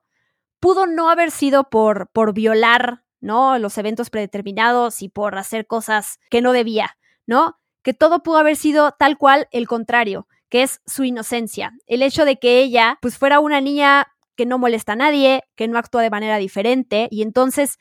pudo 0.59 0.85
no 0.87 1.09
haber 1.09 1.31
sido 1.31 1.69
por, 1.69 2.09
por 2.13 2.33
violar, 2.33 3.03
¿no? 3.19 3.57
Los 3.59 3.77
eventos 3.77 4.09
predeterminados 4.09 5.01
y 5.01 5.09
por 5.09 5.37
hacer 5.37 5.67
cosas 5.67 6.19
que 6.29 6.41
no 6.41 6.53
debía, 6.53 6.97
¿no? 7.25 7.59
Que 7.81 7.93
todo 7.93 8.23
pudo 8.23 8.37
haber 8.37 8.55
sido 8.55 8.93
tal 8.97 9.17
cual 9.17 9.47
el 9.51 9.67
contrario, 9.67 10.27
que 10.49 10.63
es 10.63 10.81
su 10.85 11.03
inocencia. 11.03 11.73
El 11.85 12.01
hecho 12.01 12.23
de 12.25 12.37
que 12.37 12.59
ella, 12.59 12.97
pues, 13.01 13.17
fuera 13.17 13.39
una 13.39 13.59
niña 13.59 14.07
que 14.35 14.45
no 14.45 14.57
molesta 14.57 14.93
a 14.93 14.95
nadie, 14.95 15.43
que 15.55 15.67
no 15.67 15.77
actúa 15.77 16.01
de 16.01 16.09
manera 16.09 16.37
diferente, 16.37 17.07
y 17.11 17.23
entonces 17.23 17.77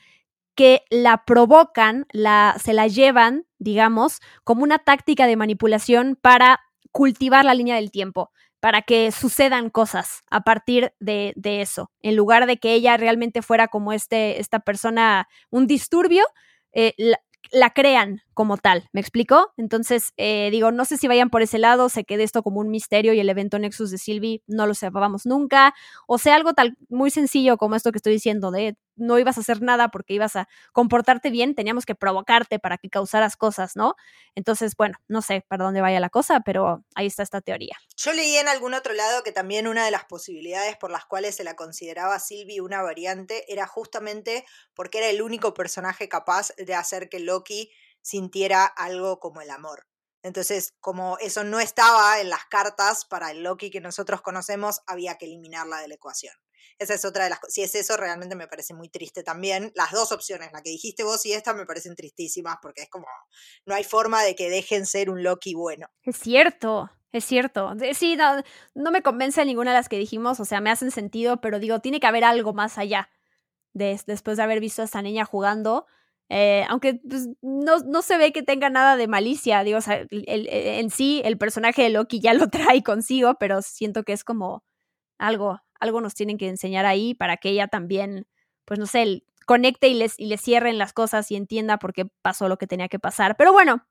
que 0.54 0.82
la 0.90 1.24
provocan, 1.24 2.06
la, 2.12 2.56
se 2.62 2.72
la 2.72 2.86
llevan, 2.86 3.46
digamos, 3.58 4.20
como 4.44 4.64
una 4.64 4.78
táctica 4.78 5.26
de 5.26 5.36
manipulación 5.36 6.18
para 6.20 6.60
cultivar 6.90 7.44
la 7.44 7.54
línea 7.54 7.76
del 7.76 7.90
tiempo 7.90 8.32
para 8.62 8.82
que 8.82 9.10
sucedan 9.10 9.70
cosas 9.70 10.22
a 10.30 10.42
partir 10.42 10.94
de, 11.00 11.34
eso, 11.44 11.90
en 12.00 12.14
lugar 12.14 12.46
de 12.46 12.58
que 12.58 12.74
ella 12.74 12.96
realmente 12.96 13.42
fuera 13.42 13.66
como 13.66 13.92
este, 13.92 14.38
esta 14.38 14.60
persona, 14.60 15.26
un 15.50 15.66
disturbio, 15.66 16.24
eh, 16.72 16.94
la 17.50 17.70
crean 17.70 18.22
como 18.34 18.56
tal, 18.56 18.88
¿me 18.92 19.00
explico? 19.00 19.52
Entonces, 19.56 20.12
eh, 20.16 20.48
digo, 20.50 20.72
no 20.72 20.84
sé 20.84 20.96
si 20.96 21.08
vayan 21.08 21.30
por 21.30 21.42
ese 21.42 21.58
lado, 21.58 21.88
se 21.88 22.04
quede 22.04 22.22
esto 22.22 22.42
como 22.42 22.60
un 22.60 22.70
misterio 22.70 23.12
y 23.12 23.20
el 23.20 23.28
evento 23.28 23.58
Nexus 23.58 23.90
de 23.90 23.98
Sylvie 23.98 24.42
no 24.46 24.66
lo 24.66 24.74
sepábamos 24.74 25.26
nunca, 25.26 25.74
o 26.06 26.18
sea, 26.18 26.34
algo 26.34 26.54
tal 26.54 26.76
muy 26.88 27.10
sencillo 27.10 27.56
como 27.56 27.76
esto 27.76 27.92
que 27.92 27.98
estoy 27.98 28.14
diciendo, 28.14 28.50
de 28.50 28.76
no 28.96 29.18
ibas 29.18 29.38
a 29.38 29.40
hacer 29.40 29.62
nada 29.62 29.88
porque 29.88 30.14
ibas 30.14 30.36
a 30.36 30.48
comportarte 30.72 31.30
bien, 31.30 31.54
teníamos 31.54 31.86
que 31.86 31.94
provocarte 31.94 32.58
para 32.58 32.78
que 32.78 32.90
causaras 32.90 33.36
cosas, 33.36 33.76
¿no? 33.76 33.94
Entonces, 34.34 34.76
bueno, 34.76 34.98
no 35.08 35.22
sé 35.22 35.44
para 35.48 35.64
dónde 35.64 35.80
vaya 35.80 36.00
la 36.00 36.10
cosa, 36.10 36.40
pero 36.40 36.84
ahí 36.94 37.06
está 37.06 37.22
esta 37.22 37.40
teoría. 37.40 37.76
Yo 37.96 38.12
leí 38.12 38.36
en 38.36 38.48
algún 38.48 38.74
otro 38.74 38.94
lado 38.94 39.22
que 39.22 39.32
también 39.32 39.66
una 39.66 39.84
de 39.84 39.90
las 39.90 40.04
posibilidades 40.04 40.76
por 40.76 40.90
las 40.90 41.04
cuales 41.06 41.36
se 41.36 41.44
la 41.44 41.56
consideraba 41.56 42.18
Sylvie 42.18 42.60
una 42.60 42.82
variante 42.82 43.50
era 43.52 43.66
justamente 43.66 44.44
porque 44.74 44.98
era 44.98 45.08
el 45.08 45.22
único 45.22 45.54
personaje 45.54 46.08
capaz 46.08 46.52
de 46.56 46.74
hacer 46.74 47.08
que 47.08 47.20
Loki 47.20 47.70
sintiera 48.02 48.66
algo 48.66 49.18
como 49.18 49.40
el 49.40 49.50
amor. 49.50 49.86
Entonces, 50.22 50.74
como 50.80 51.18
eso 51.18 51.42
no 51.42 51.58
estaba 51.58 52.20
en 52.20 52.30
las 52.30 52.44
cartas 52.46 53.04
para 53.04 53.30
el 53.30 53.42
Loki 53.42 53.70
que 53.70 53.80
nosotros 53.80 54.22
conocemos, 54.22 54.80
había 54.86 55.18
que 55.18 55.26
eliminarla 55.26 55.80
de 55.80 55.88
la 55.88 55.94
ecuación. 55.94 56.34
Esa 56.78 56.94
es 56.94 57.04
otra 57.04 57.24
de 57.24 57.30
las 57.30 57.40
cosas. 57.40 57.54
Si 57.54 57.62
es 57.62 57.74
eso, 57.74 57.96
realmente 57.96 58.36
me 58.36 58.46
parece 58.46 58.72
muy 58.74 58.88
triste 58.88 59.22
también. 59.22 59.72
Las 59.74 59.90
dos 59.90 60.12
opciones, 60.12 60.50
la 60.52 60.62
que 60.62 60.70
dijiste 60.70 61.02
vos 61.02 61.24
y 61.26 61.32
esta, 61.32 61.54
me 61.54 61.66
parecen 61.66 61.96
tristísimas 61.96 62.56
porque 62.62 62.82
es 62.82 62.88
como, 62.88 63.06
no 63.66 63.74
hay 63.74 63.84
forma 63.84 64.22
de 64.22 64.36
que 64.36 64.48
dejen 64.48 64.86
ser 64.86 65.10
un 65.10 65.22
Loki 65.22 65.54
bueno. 65.54 65.88
Es 66.02 66.16
cierto. 66.18 66.90
Es 67.10 67.24
cierto. 67.24 67.74
Sí, 67.94 68.16
no, 68.16 68.42
no 68.74 68.90
me 68.90 69.02
convence 69.02 69.44
ninguna 69.44 69.72
de 69.72 69.76
las 69.76 69.88
que 69.88 69.98
dijimos, 69.98 70.40
o 70.40 70.44
sea, 70.44 70.60
me 70.60 70.70
hacen 70.70 70.90
sentido, 70.90 71.40
pero 71.40 71.58
digo, 71.58 71.80
tiene 71.80 72.00
que 72.00 72.06
haber 72.06 72.24
algo 72.24 72.54
más 72.54 72.78
allá 72.78 73.10
de, 73.74 74.00
después 74.06 74.38
de 74.38 74.42
haber 74.42 74.60
visto 74.60 74.80
a 74.80 74.86
esta 74.86 75.02
niña 75.02 75.26
jugando 75.26 75.86
eh, 76.34 76.64
aunque 76.70 76.94
pues, 76.94 77.28
no, 77.42 77.80
no, 77.80 78.00
se 78.00 78.16
ve 78.16 78.32
que 78.32 78.42
tenga 78.42 78.70
nada 78.70 78.96
de 78.96 79.06
malicia, 79.06 79.62
digo, 79.64 79.80
en 80.10 80.88
sí 80.88 81.20
el 81.26 81.36
personaje 81.36 81.82
de 81.82 81.90
Loki 81.90 82.20
ya 82.20 82.32
lo 82.32 82.48
trae 82.74 82.82
consigo, 82.82 83.34
pero 83.38 83.60
siento 83.60 84.02
que 84.02 84.14
es 84.14 84.24
como 84.24 84.64
algo, 85.18 85.60
algo 85.78 86.00
nos 86.00 86.14
tienen 86.14 86.38
que 86.38 86.48
enseñar 86.48 86.86
ahí 86.86 87.14
para 87.14 87.36
que 87.36 87.50
ella 87.50 87.68
también, 87.68 88.26
pues 88.64 88.80
no 88.80 88.86
sé, 88.86 89.24
conecte 89.44 89.88
y 89.88 89.94
les, 89.94 90.18
y 90.18 90.24
les 90.24 90.40
cierren 90.40 90.78
las 90.78 90.94
cosas 90.94 91.30
y 91.30 91.36
entienda 91.36 91.78
por 91.78 91.92
qué 91.92 92.06
pasó 92.22 92.48
lo 92.48 92.56
que 92.56 92.66
tenía 92.66 92.88
que 92.88 92.98
pasar. 92.98 93.36
Pero 93.36 93.52
bueno, 93.52 93.86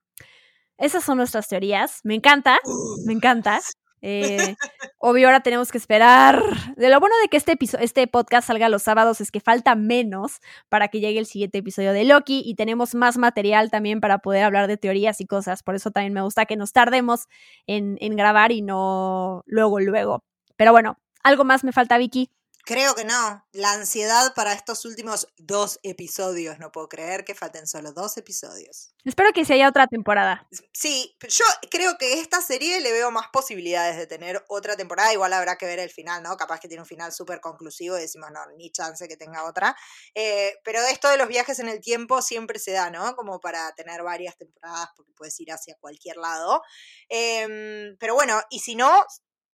esas 0.80 1.04
son 1.04 1.18
nuestras 1.18 1.48
teorías. 1.48 2.00
Me 2.04 2.16
encanta, 2.16 2.58
me 3.06 3.14
encanta. 3.14 3.60
Eh, 4.02 4.56
obvio, 4.98 5.28
ahora 5.28 5.42
tenemos 5.42 5.72
que 5.72 5.78
esperar. 5.78 6.42
De 6.76 6.90
lo 6.90 7.00
bueno 7.00 7.16
de 7.22 7.28
que 7.28 7.38
este, 7.38 7.58
este 7.80 8.08
podcast 8.08 8.48
salga 8.48 8.70
los 8.70 8.84
sábados 8.84 9.22
es 9.22 9.32
que 9.32 9.40
falta 9.40 9.76
menos 9.76 10.40
para 10.70 10.88
que 10.88 11.00
llegue 11.00 11.20
el 11.20 11.26
siguiente 11.26 11.60
episodio 11.60 11.94
de 11.94 12.04
Loki 12.04 12.42
y 12.46 12.56
tenemos 12.56 12.96
más 12.96 13.18
material 13.18 13.70
también 13.70 14.02
para 14.02 14.20
poder 14.20 14.44
hablar 14.44 14.68
de 14.68 14.78
teorías 14.78 15.22
y 15.22 15.26
cosas. 15.26 15.64
Por 15.64 15.76
eso 15.76 15.92
también 15.92 16.14
me 16.14 16.22
gusta 16.22 16.46
que 16.46 16.56
nos 16.56 16.72
tardemos 16.74 17.28
en, 17.68 17.98
en 18.02 18.16
grabar 18.16 18.52
y 18.52 18.62
no 18.62 19.44
luego, 19.46 19.80
luego. 19.80 20.24
Pero 20.58 20.72
bueno, 20.72 20.98
algo 21.24 21.44
más 21.44 21.64
me 21.64 21.72
falta, 21.72 21.98
Vicky. 21.98 22.30
Creo 22.66 22.96
que 22.96 23.06
no. 23.06 23.46
La 23.52 23.74
ansiedad 23.74 24.34
para 24.36 24.54
estos 24.54 24.86
últimos 24.86 25.28
dos 25.38 25.80
episodios. 25.84 26.60
No 26.60 26.72
puedo 26.72 26.88
creer 26.88 27.26
que 27.26 27.36
falten 27.36 27.68
solo 27.68 27.92
dos 27.92 28.18
episodios. 28.18 28.94
Espero 29.04 29.32
que 29.34 29.46
se 29.46 29.54
haya 29.54 29.68
otra 29.68 29.88
temporada. 29.88 30.48
Sí, 30.74 31.16
yo 31.28 31.46
creo 31.70 31.98
que 31.98 32.20
esta 32.20 32.42
serie 32.42 32.80
le 32.82 32.92
veo 32.92 33.10
más 33.12 33.28
posibilidades 33.34 33.98
de 33.98 34.08
tener 34.08 34.44
otra 34.48 34.78
temporada. 34.78 35.12
Igual 35.14 35.34
habrá 35.34 35.58
que 35.58 35.66
ver 35.66 35.80
el 35.80 35.90
final, 35.90 36.22
¿no? 36.22 36.38
Capaz 36.38 36.60
que 36.60 36.68
tiene 36.68 36.82
un 36.82 36.88
final 36.88 37.12
súper 37.12 37.42
conclusivo 37.42 37.98
y 37.98 38.02
decimos, 38.02 38.30
no, 38.32 38.40
ni 38.58 38.72
chance 38.72 39.08
que 39.08 39.18
tenga 39.18 39.46
otra. 39.46 39.76
Eh, 40.14 40.54
pero 40.64 40.80
esto 40.82 41.10
de 41.10 41.18
los 41.18 41.28
viajes 41.28 41.60
en 41.60 41.70
el 41.70 41.82
tiempo 41.82 42.22
siempre 42.22 42.60
se 42.60 42.72
da, 42.72 42.90
¿no? 42.92 43.16
Como 43.16 43.40
para 43.40 43.72
tener 43.74 44.04
varias 44.04 44.38
temporadas 44.38 44.90
porque 44.96 45.14
puedes 45.14 45.40
ir 45.40 45.52
hacia 45.52 45.76
cualquier 45.80 46.18
lado. 46.18 46.62
Em, 47.10 47.98
pero 47.98 48.14
bueno, 48.14 48.40
y 48.50 48.60
si 48.60 48.76
no, 48.76 49.06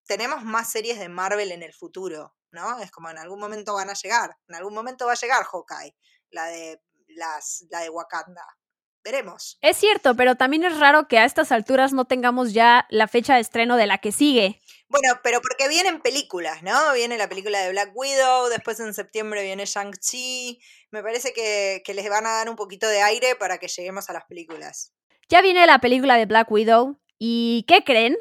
tenemos 0.07 0.43
más 0.43 0.71
series 0.71 0.97
de 0.99 1.09
Marvel 1.09 1.51
en 1.51 1.63
el 1.63 1.73
futuro, 1.73 2.35
¿no? 2.51 2.79
Es 2.79 2.91
como 2.91 3.09
en 3.09 3.17
algún 3.17 3.39
momento 3.39 3.73
van 3.73 3.89
a 3.89 3.93
llegar, 3.93 4.35
en 4.47 4.55
algún 4.55 4.73
momento 4.73 5.05
va 5.05 5.13
a 5.13 5.15
llegar 5.15 5.43
Hawkeye, 5.43 5.95
la 6.31 6.45
de, 6.47 6.81
las, 7.09 7.65
la 7.69 7.81
de 7.81 7.89
Wakanda. 7.89 8.45
Veremos. 9.03 9.57
Es 9.61 9.77
cierto, 9.77 10.15
pero 10.15 10.35
también 10.35 10.65
es 10.65 10.77
raro 10.79 11.07
que 11.07 11.17
a 11.17 11.23
estas 11.23 11.53
alturas 11.53 11.93
no 11.93 12.05
tengamos 12.05 12.51
ya 12.51 12.85
la 12.89 13.07
fecha 13.07 13.35
de 13.35 13.41
estreno 13.41 13.77
de 13.77 13.87
la 13.87 13.99
que 13.99 14.11
sigue. 14.11 14.61
Bueno, 14.89 15.19
pero 15.23 15.39
porque 15.39 15.69
vienen 15.69 16.01
películas, 16.01 16.61
¿no? 16.61 16.93
Viene 16.93 17.17
la 17.17 17.29
película 17.29 17.59
de 17.59 17.71
Black 17.71 17.91
Widow, 17.95 18.49
después 18.49 18.79
en 18.81 18.93
septiembre 18.93 19.43
viene 19.43 19.65
Shang-Chi. 19.65 20.59
Me 20.91 21.03
parece 21.03 21.31
que, 21.31 21.81
que 21.85 21.93
les 21.93 22.09
van 22.09 22.25
a 22.25 22.31
dar 22.31 22.49
un 22.49 22.57
poquito 22.57 22.87
de 22.87 23.01
aire 23.01 23.35
para 23.35 23.59
que 23.59 23.69
lleguemos 23.69 24.09
a 24.09 24.13
las 24.13 24.25
películas. 24.25 24.93
Ya 25.29 25.41
viene 25.41 25.65
la 25.65 25.79
película 25.79 26.17
de 26.17 26.25
Black 26.25 26.51
Widow. 26.51 26.99
¿Y 27.17 27.65
qué 27.67 27.83
creen? 27.85 28.17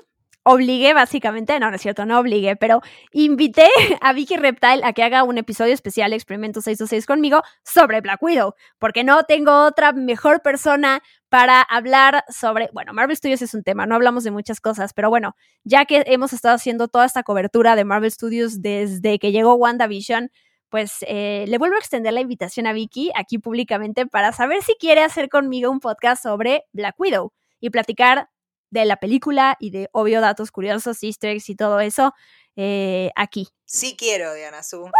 Obligué 0.49 0.95
básicamente, 0.95 1.59
no, 1.59 1.71
no 1.71 1.77
es 1.77 1.83
cierto, 1.83 2.07
no 2.07 2.21
obligué, 2.21 2.55
pero 2.55 2.81
invité 3.11 3.67
a 4.01 4.13
Vicky 4.13 4.37
Reptile 4.37 4.81
a 4.85 4.93
que 4.93 5.03
haga 5.03 5.25
un 5.25 5.39
episodio 5.39 5.75
especial 5.75 6.13
Experimento 6.13 6.61
626 6.61 7.05
conmigo 7.05 7.43
sobre 7.65 8.01
Black 8.01 8.23
Widow, 8.23 8.55
porque 8.79 9.03
no 9.03 9.25
tengo 9.25 9.65
otra 9.67 9.93
mejor 9.93 10.43
persona 10.43 11.03
para 11.29 11.63
hablar 11.63 12.25
sobre, 12.29 12.71
bueno, 12.73 12.93
Marvel 12.93 13.17
Studios 13.17 13.43
es 13.43 13.55
un 13.55 13.65
tema, 13.65 13.87
no 13.87 13.97
hablamos 13.97 14.23
de 14.23 14.31
muchas 14.31 14.61
cosas, 14.61 14.93
pero 14.93 15.11
bueno, 15.11 15.35
ya 15.65 15.85
que 15.85 16.05
hemos 16.07 16.33
estado 16.33 16.55
haciendo 16.55 16.87
toda 16.87 17.07
esta 17.07 17.25
cobertura 17.25 17.75
de 17.75 17.85
Marvel 17.85 18.13
Studios 18.13 18.63
desde 18.63 19.19
que 19.19 19.33
llegó 19.33 19.55
WandaVision, 19.55 20.31
pues 20.69 20.99
eh, 21.09 21.45
le 21.49 21.59
vuelvo 21.59 21.75
a 21.75 21.81
extender 21.81 22.13
la 22.13 22.21
invitación 22.21 22.69
a 22.69 22.73
Vicky 22.73 23.11
aquí 23.17 23.39
públicamente 23.39 24.07
para 24.07 24.31
saber 24.31 24.63
si 24.63 24.77
quiere 24.77 25.03
hacer 25.03 25.29
conmigo 25.29 25.73
un 25.73 25.81
podcast 25.81 26.23
sobre 26.23 26.63
Black 26.73 26.95
Widow 26.99 27.33
y 27.59 27.71
platicar 27.71 28.29
de 28.81 28.87
la 28.87 28.97
película 28.97 29.57
y 29.61 29.70
de, 29.70 29.89
obvio, 29.93 30.20
datos 30.20 30.51
curiosos, 30.51 31.03
easter 31.03 31.31
eggs 31.31 31.49
y 31.49 31.57
todo 31.57 31.81
eso 31.81 32.14
eh, 32.57 33.11
aquí. 33.16 33.49
Sí 33.64 33.97
quiero, 33.99 34.33
Diana 34.35 34.62
Su. 34.62 34.91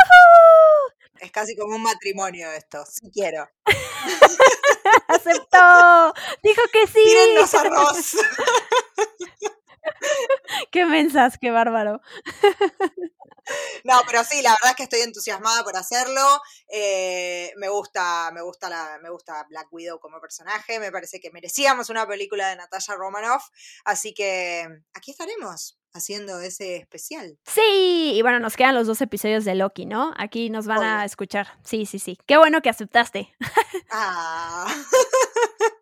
Es 1.21 1.31
casi 1.33 1.57
como 1.57 1.77
un 1.77 1.83
matrimonio 1.83 2.51
esto. 2.53 2.85
Sí 2.85 3.11
quiero. 3.13 3.49
Aceptó. 5.09 6.15
Dijo 6.43 6.63
que 6.73 6.87
sí. 6.93 7.03
Tírennos 7.05 7.55
arroz. 7.55 8.17
qué 10.71 10.87
mensas, 10.87 11.39
qué 11.39 11.51
bárbaro. 11.51 12.01
No, 13.85 14.01
pero 14.07 14.25
sí, 14.25 14.43
la 14.43 14.51
verdad 14.51 14.71
es 14.71 14.77
que 14.77 14.83
estoy 14.85 15.01
entusiasmada 15.01 15.63
por 15.63 15.77
hacerlo. 15.77 16.43
Eh, 16.69 17.53
me 17.57 17.69
gusta, 17.69 18.31
me 18.33 18.43
gusta 18.43 18.69
la, 18.69 18.99
me 19.03 19.11
gusta 19.11 19.47
Black 19.49 19.69
Widow 19.71 20.01
como 20.01 20.21
personaje. 20.21 20.81
Me 20.81 20.91
parece 20.91 21.21
que 21.21 21.31
merecíamos 21.31 21.89
una 21.91 22.07
película 22.07 22.49
de 22.49 22.57
Natasha 22.57 22.97
Romanoff. 22.97 23.45
Así 23.85 24.15
que 24.15 24.67
aquí 24.95 25.13
estaremos 25.13 25.79
haciendo 25.93 26.41
ese 26.41 26.77
especial. 26.77 27.39
Sí, 27.47 28.13
y 28.15 28.23
bueno, 28.23 28.41
nos 28.41 28.57
quedan 28.57 28.75
los 28.75 28.87
dos 28.87 29.01
episodios 29.01 29.45
de 29.45 29.55
Loki, 29.55 29.87
¿no? 29.87 30.13
Aquí 30.19 30.51
nos 30.51 30.67
van 30.67 30.83
a 30.83 31.05
escuchar. 31.05 31.59
Sí, 31.65 31.87
sí, 31.87 31.99
sí. 31.99 32.19
Qué 32.27 32.37
bueno 32.37 32.61
que 32.63 32.71
aceptaste. 32.71 33.35
Ah. 33.91 34.67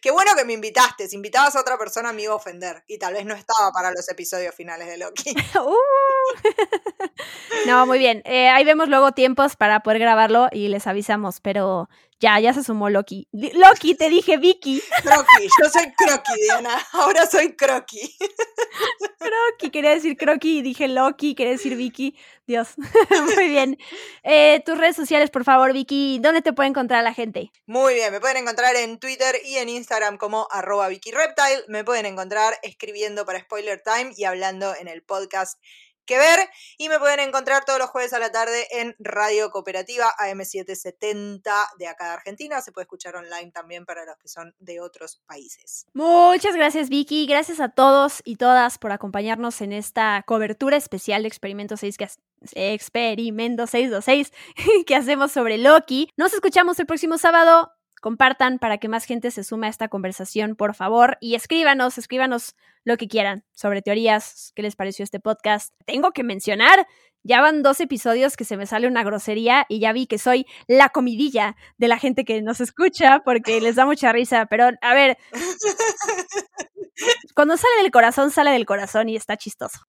Qué 0.00 0.10
bueno 0.10 0.32
que 0.34 0.44
me 0.44 0.54
invitaste. 0.54 1.08
Si 1.08 1.16
invitabas 1.16 1.54
a 1.56 1.60
otra 1.60 1.76
persona 1.76 2.12
me 2.12 2.22
iba 2.22 2.32
a 2.32 2.36
ofender. 2.36 2.82
Y 2.86 2.98
tal 2.98 3.14
vez 3.14 3.26
no 3.26 3.34
estaba 3.34 3.70
para 3.72 3.90
los 3.90 4.08
episodios 4.08 4.54
finales 4.54 4.88
de 4.88 4.98
Loki. 4.98 5.34
Uh. 5.60 6.09
no, 7.66 7.86
muy 7.86 7.98
bien. 7.98 8.22
Eh, 8.24 8.48
ahí 8.48 8.64
vemos 8.64 8.88
luego 8.88 9.12
tiempos 9.12 9.56
para 9.56 9.80
poder 9.80 9.98
grabarlo 9.98 10.48
y 10.52 10.68
les 10.68 10.86
avisamos. 10.86 11.40
Pero 11.40 11.88
ya, 12.20 12.38
ya 12.38 12.52
se 12.52 12.62
sumó 12.62 12.90
Loki. 12.90 13.28
Loki, 13.32 13.94
te 13.94 14.10
dije 14.10 14.36
Vicky. 14.36 14.82
Croqui, 15.02 15.48
yo 15.60 15.70
soy 15.70 15.90
Croqui, 15.96 16.32
Diana. 16.42 16.78
Ahora 16.92 17.26
soy 17.26 17.56
Croqui. 17.56 18.14
Croqui, 19.18 19.70
quería 19.70 19.90
decir 19.90 20.18
Croqui 20.18 20.58
y 20.58 20.62
dije 20.62 20.86
Loki, 20.86 21.34
quería 21.34 21.52
decir 21.52 21.76
Vicky. 21.76 22.14
Dios. 22.46 22.74
Muy 23.36 23.48
bien. 23.48 23.78
Eh, 24.22 24.62
tus 24.66 24.76
redes 24.76 24.96
sociales, 24.96 25.30
por 25.30 25.44
favor, 25.44 25.72
Vicky. 25.72 26.18
¿Dónde 26.20 26.42
te 26.42 26.52
puede 26.52 26.68
encontrar 26.68 27.02
la 27.04 27.14
gente? 27.14 27.50
Muy 27.66 27.94
bien, 27.94 28.12
me 28.12 28.20
pueden 28.20 28.36
encontrar 28.36 28.76
en 28.76 28.98
Twitter 28.98 29.36
y 29.44 29.56
en 29.56 29.70
Instagram 29.70 30.18
como 30.18 30.46
arroba 30.50 30.88
Vicky 30.88 31.12
Reptile. 31.12 31.64
Me 31.68 31.84
pueden 31.84 32.04
encontrar 32.04 32.58
escribiendo 32.62 33.24
para 33.24 33.40
Spoiler 33.40 33.82
Time 33.82 34.12
y 34.16 34.24
hablando 34.24 34.74
en 34.74 34.88
el 34.88 35.02
podcast 35.02 35.58
que 36.04 36.18
ver. 36.18 36.48
Y 36.78 36.88
me 36.88 36.98
pueden 36.98 37.20
encontrar 37.20 37.64
todos 37.64 37.78
los 37.78 37.90
jueves 37.90 38.12
a 38.12 38.18
la 38.18 38.32
tarde 38.32 38.66
en 38.70 38.94
Radio 38.98 39.50
Cooperativa 39.50 40.12
AM770 40.18 41.42
de 41.78 41.86
acá 41.86 42.06
de 42.06 42.10
Argentina. 42.12 42.60
Se 42.60 42.72
puede 42.72 42.84
escuchar 42.84 43.16
online 43.16 43.50
también 43.52 43.84
para 43.84 44.04
los 44.04 44.16
que 44.18 44.28
son 44.28 44.54
de 44.58 44.80
otros 44.80 45.20
países. 45.26 45.86
Muchas 45.92 46.54
gracias 46.54 46.88
Vicky, 46.88 47.26
gracias 47.26 47.60
a 47.60 47.68
todos 47.68 48.22
y 48.24 48.36
todas 48.36 48.78
por 48.78 48.92
acompañarnos 48.92 49.60
en 49.60 49.72
esta 49.72 50.22
cobertura 50.26 50.76
especial 50.76 51.22
de 51.22 51.28
Experimento 51.28 51.76
6 51.76 51.96
que 51.96 52.08
Experimento 52.54 53.66
626 53.66 54.84
que 54.86 54.94
hacemos 54.94 55.32
sobre 55.32 55.58
Loki. 55.58 56.10
Nos 56.16 56.32
escuchamos 56.32 56.78
el 56.80 56.86
próximo 56.86 57.18
sábado 57.18 57.72
compartan 58.00 58.58
para 58.58 58.78
que 58.78 58.88
más 58.88 59.04
gente 59.04 59.30
se 59.30 59.44
sume 59.44 59.66
a 59.66 59.70
esta 59.70 59.88
conversación, 59.88 60.56
por 60.56 60.74
favor, 60.74 61.18
y 61.20 61.34
escríbanos, 61.34 61.98
escríbanos 61.98 62.56
lo 62.84 62.96
que 62.96 63.08
quieran 63.08 63.44
sobre 63.54 63.82
teorías, 63.82 64.52
qué 64.54 64.62
les 64.62 64.76
pareció 64.76 65.02
este 65.02 65.20
podcast. 65.20 65.74
Tengo 65.84 66.12
que 66.12 66.24
mencionar, 66.24 66.86
ya 67.22 67.40
van 67.40 67.62
dos 67.62 67.80
episodios 67.80 68.36
que 68.36 68.44
se 68.44 68.56
me 68.56 68.66
sale 68.66 68.86
una 68.86 69.02
grosería 69.02 69.66
y 69.68 69.80
ya 69.80 69.92
vi 69.92 70.06
que 70.06 70.18
soy 70.18 70.46
la 70.66 70.88
comidilla 70.88 71.56
de 71.76 71.88
la 71.88 71.98
gente 71.98 72.24
que 72.24 72.40
nos 72.42 72.60
escucha 72.60 73.20
porque 73.24 73.60
les 73.60 73.76
da 73.76 73.86
mucha 73.86 74.12
risa, 74.12 74.46
pero 74.46 74.70
a 74.80 74.94
ver, 74.94 75.18
cuando 77.34 77.56
sale 77.56 77.82
del 77.82 77.90
corazón, 77.90 78.30
sale 78.30 78.52
del 78.52 78.66
corazón 78.66 79.08
y 79.08 79.16
está 79.16 79.36
chistoso. 79.36 79.80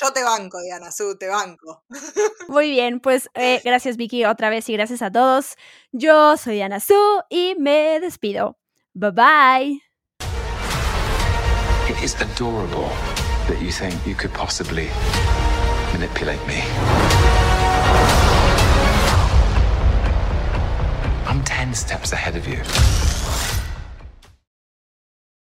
Yo, 0.00 0.12
te 0.12 0.22
banco, 0.22 0.60
Diana 0.62 0.90
Su, 0.90 1.16
te 1.18 1.28
banco. 1.28 1.84
Muy 2.48 2.70
bien, 2.70 3.00
pues 3.00 3.28
eh, 3.34 3.60
gracias 3.64 3.96
Vicky 3.96 4.24
otra 4.24 4.50
vez 4.50 4.68
y 4.68 4.72
gracias 4.72 5.02
a 5.02 5.10
todos. 5.10 5.56
Yo 5.92 6.36
soy 6.36 6.54
Diana 6.54 6.80
Su 6.80 7.22
y 7.28 7.54
me 7.58 8.00
despido. 8.00 8.58
Bye 8.94 9.12
bye. 9.12 9.82
It 11.88 12.02
is 12.02 12.14
adorable 12.20 12.90
that 13.48 13.62
you 13.62 13.70
think 13.70 13.94
you 14.06 14.14
could 14.14 14.32
possibly 14.34 14.88
manipulate 15.92 16.44
me. 16.46 16.62
I'm 21.26 21.42
10 21.44 21.74
steps 21.74 22.12
ahead 22.12 22.36
of 22.36 22.46
you. 22.46 22.62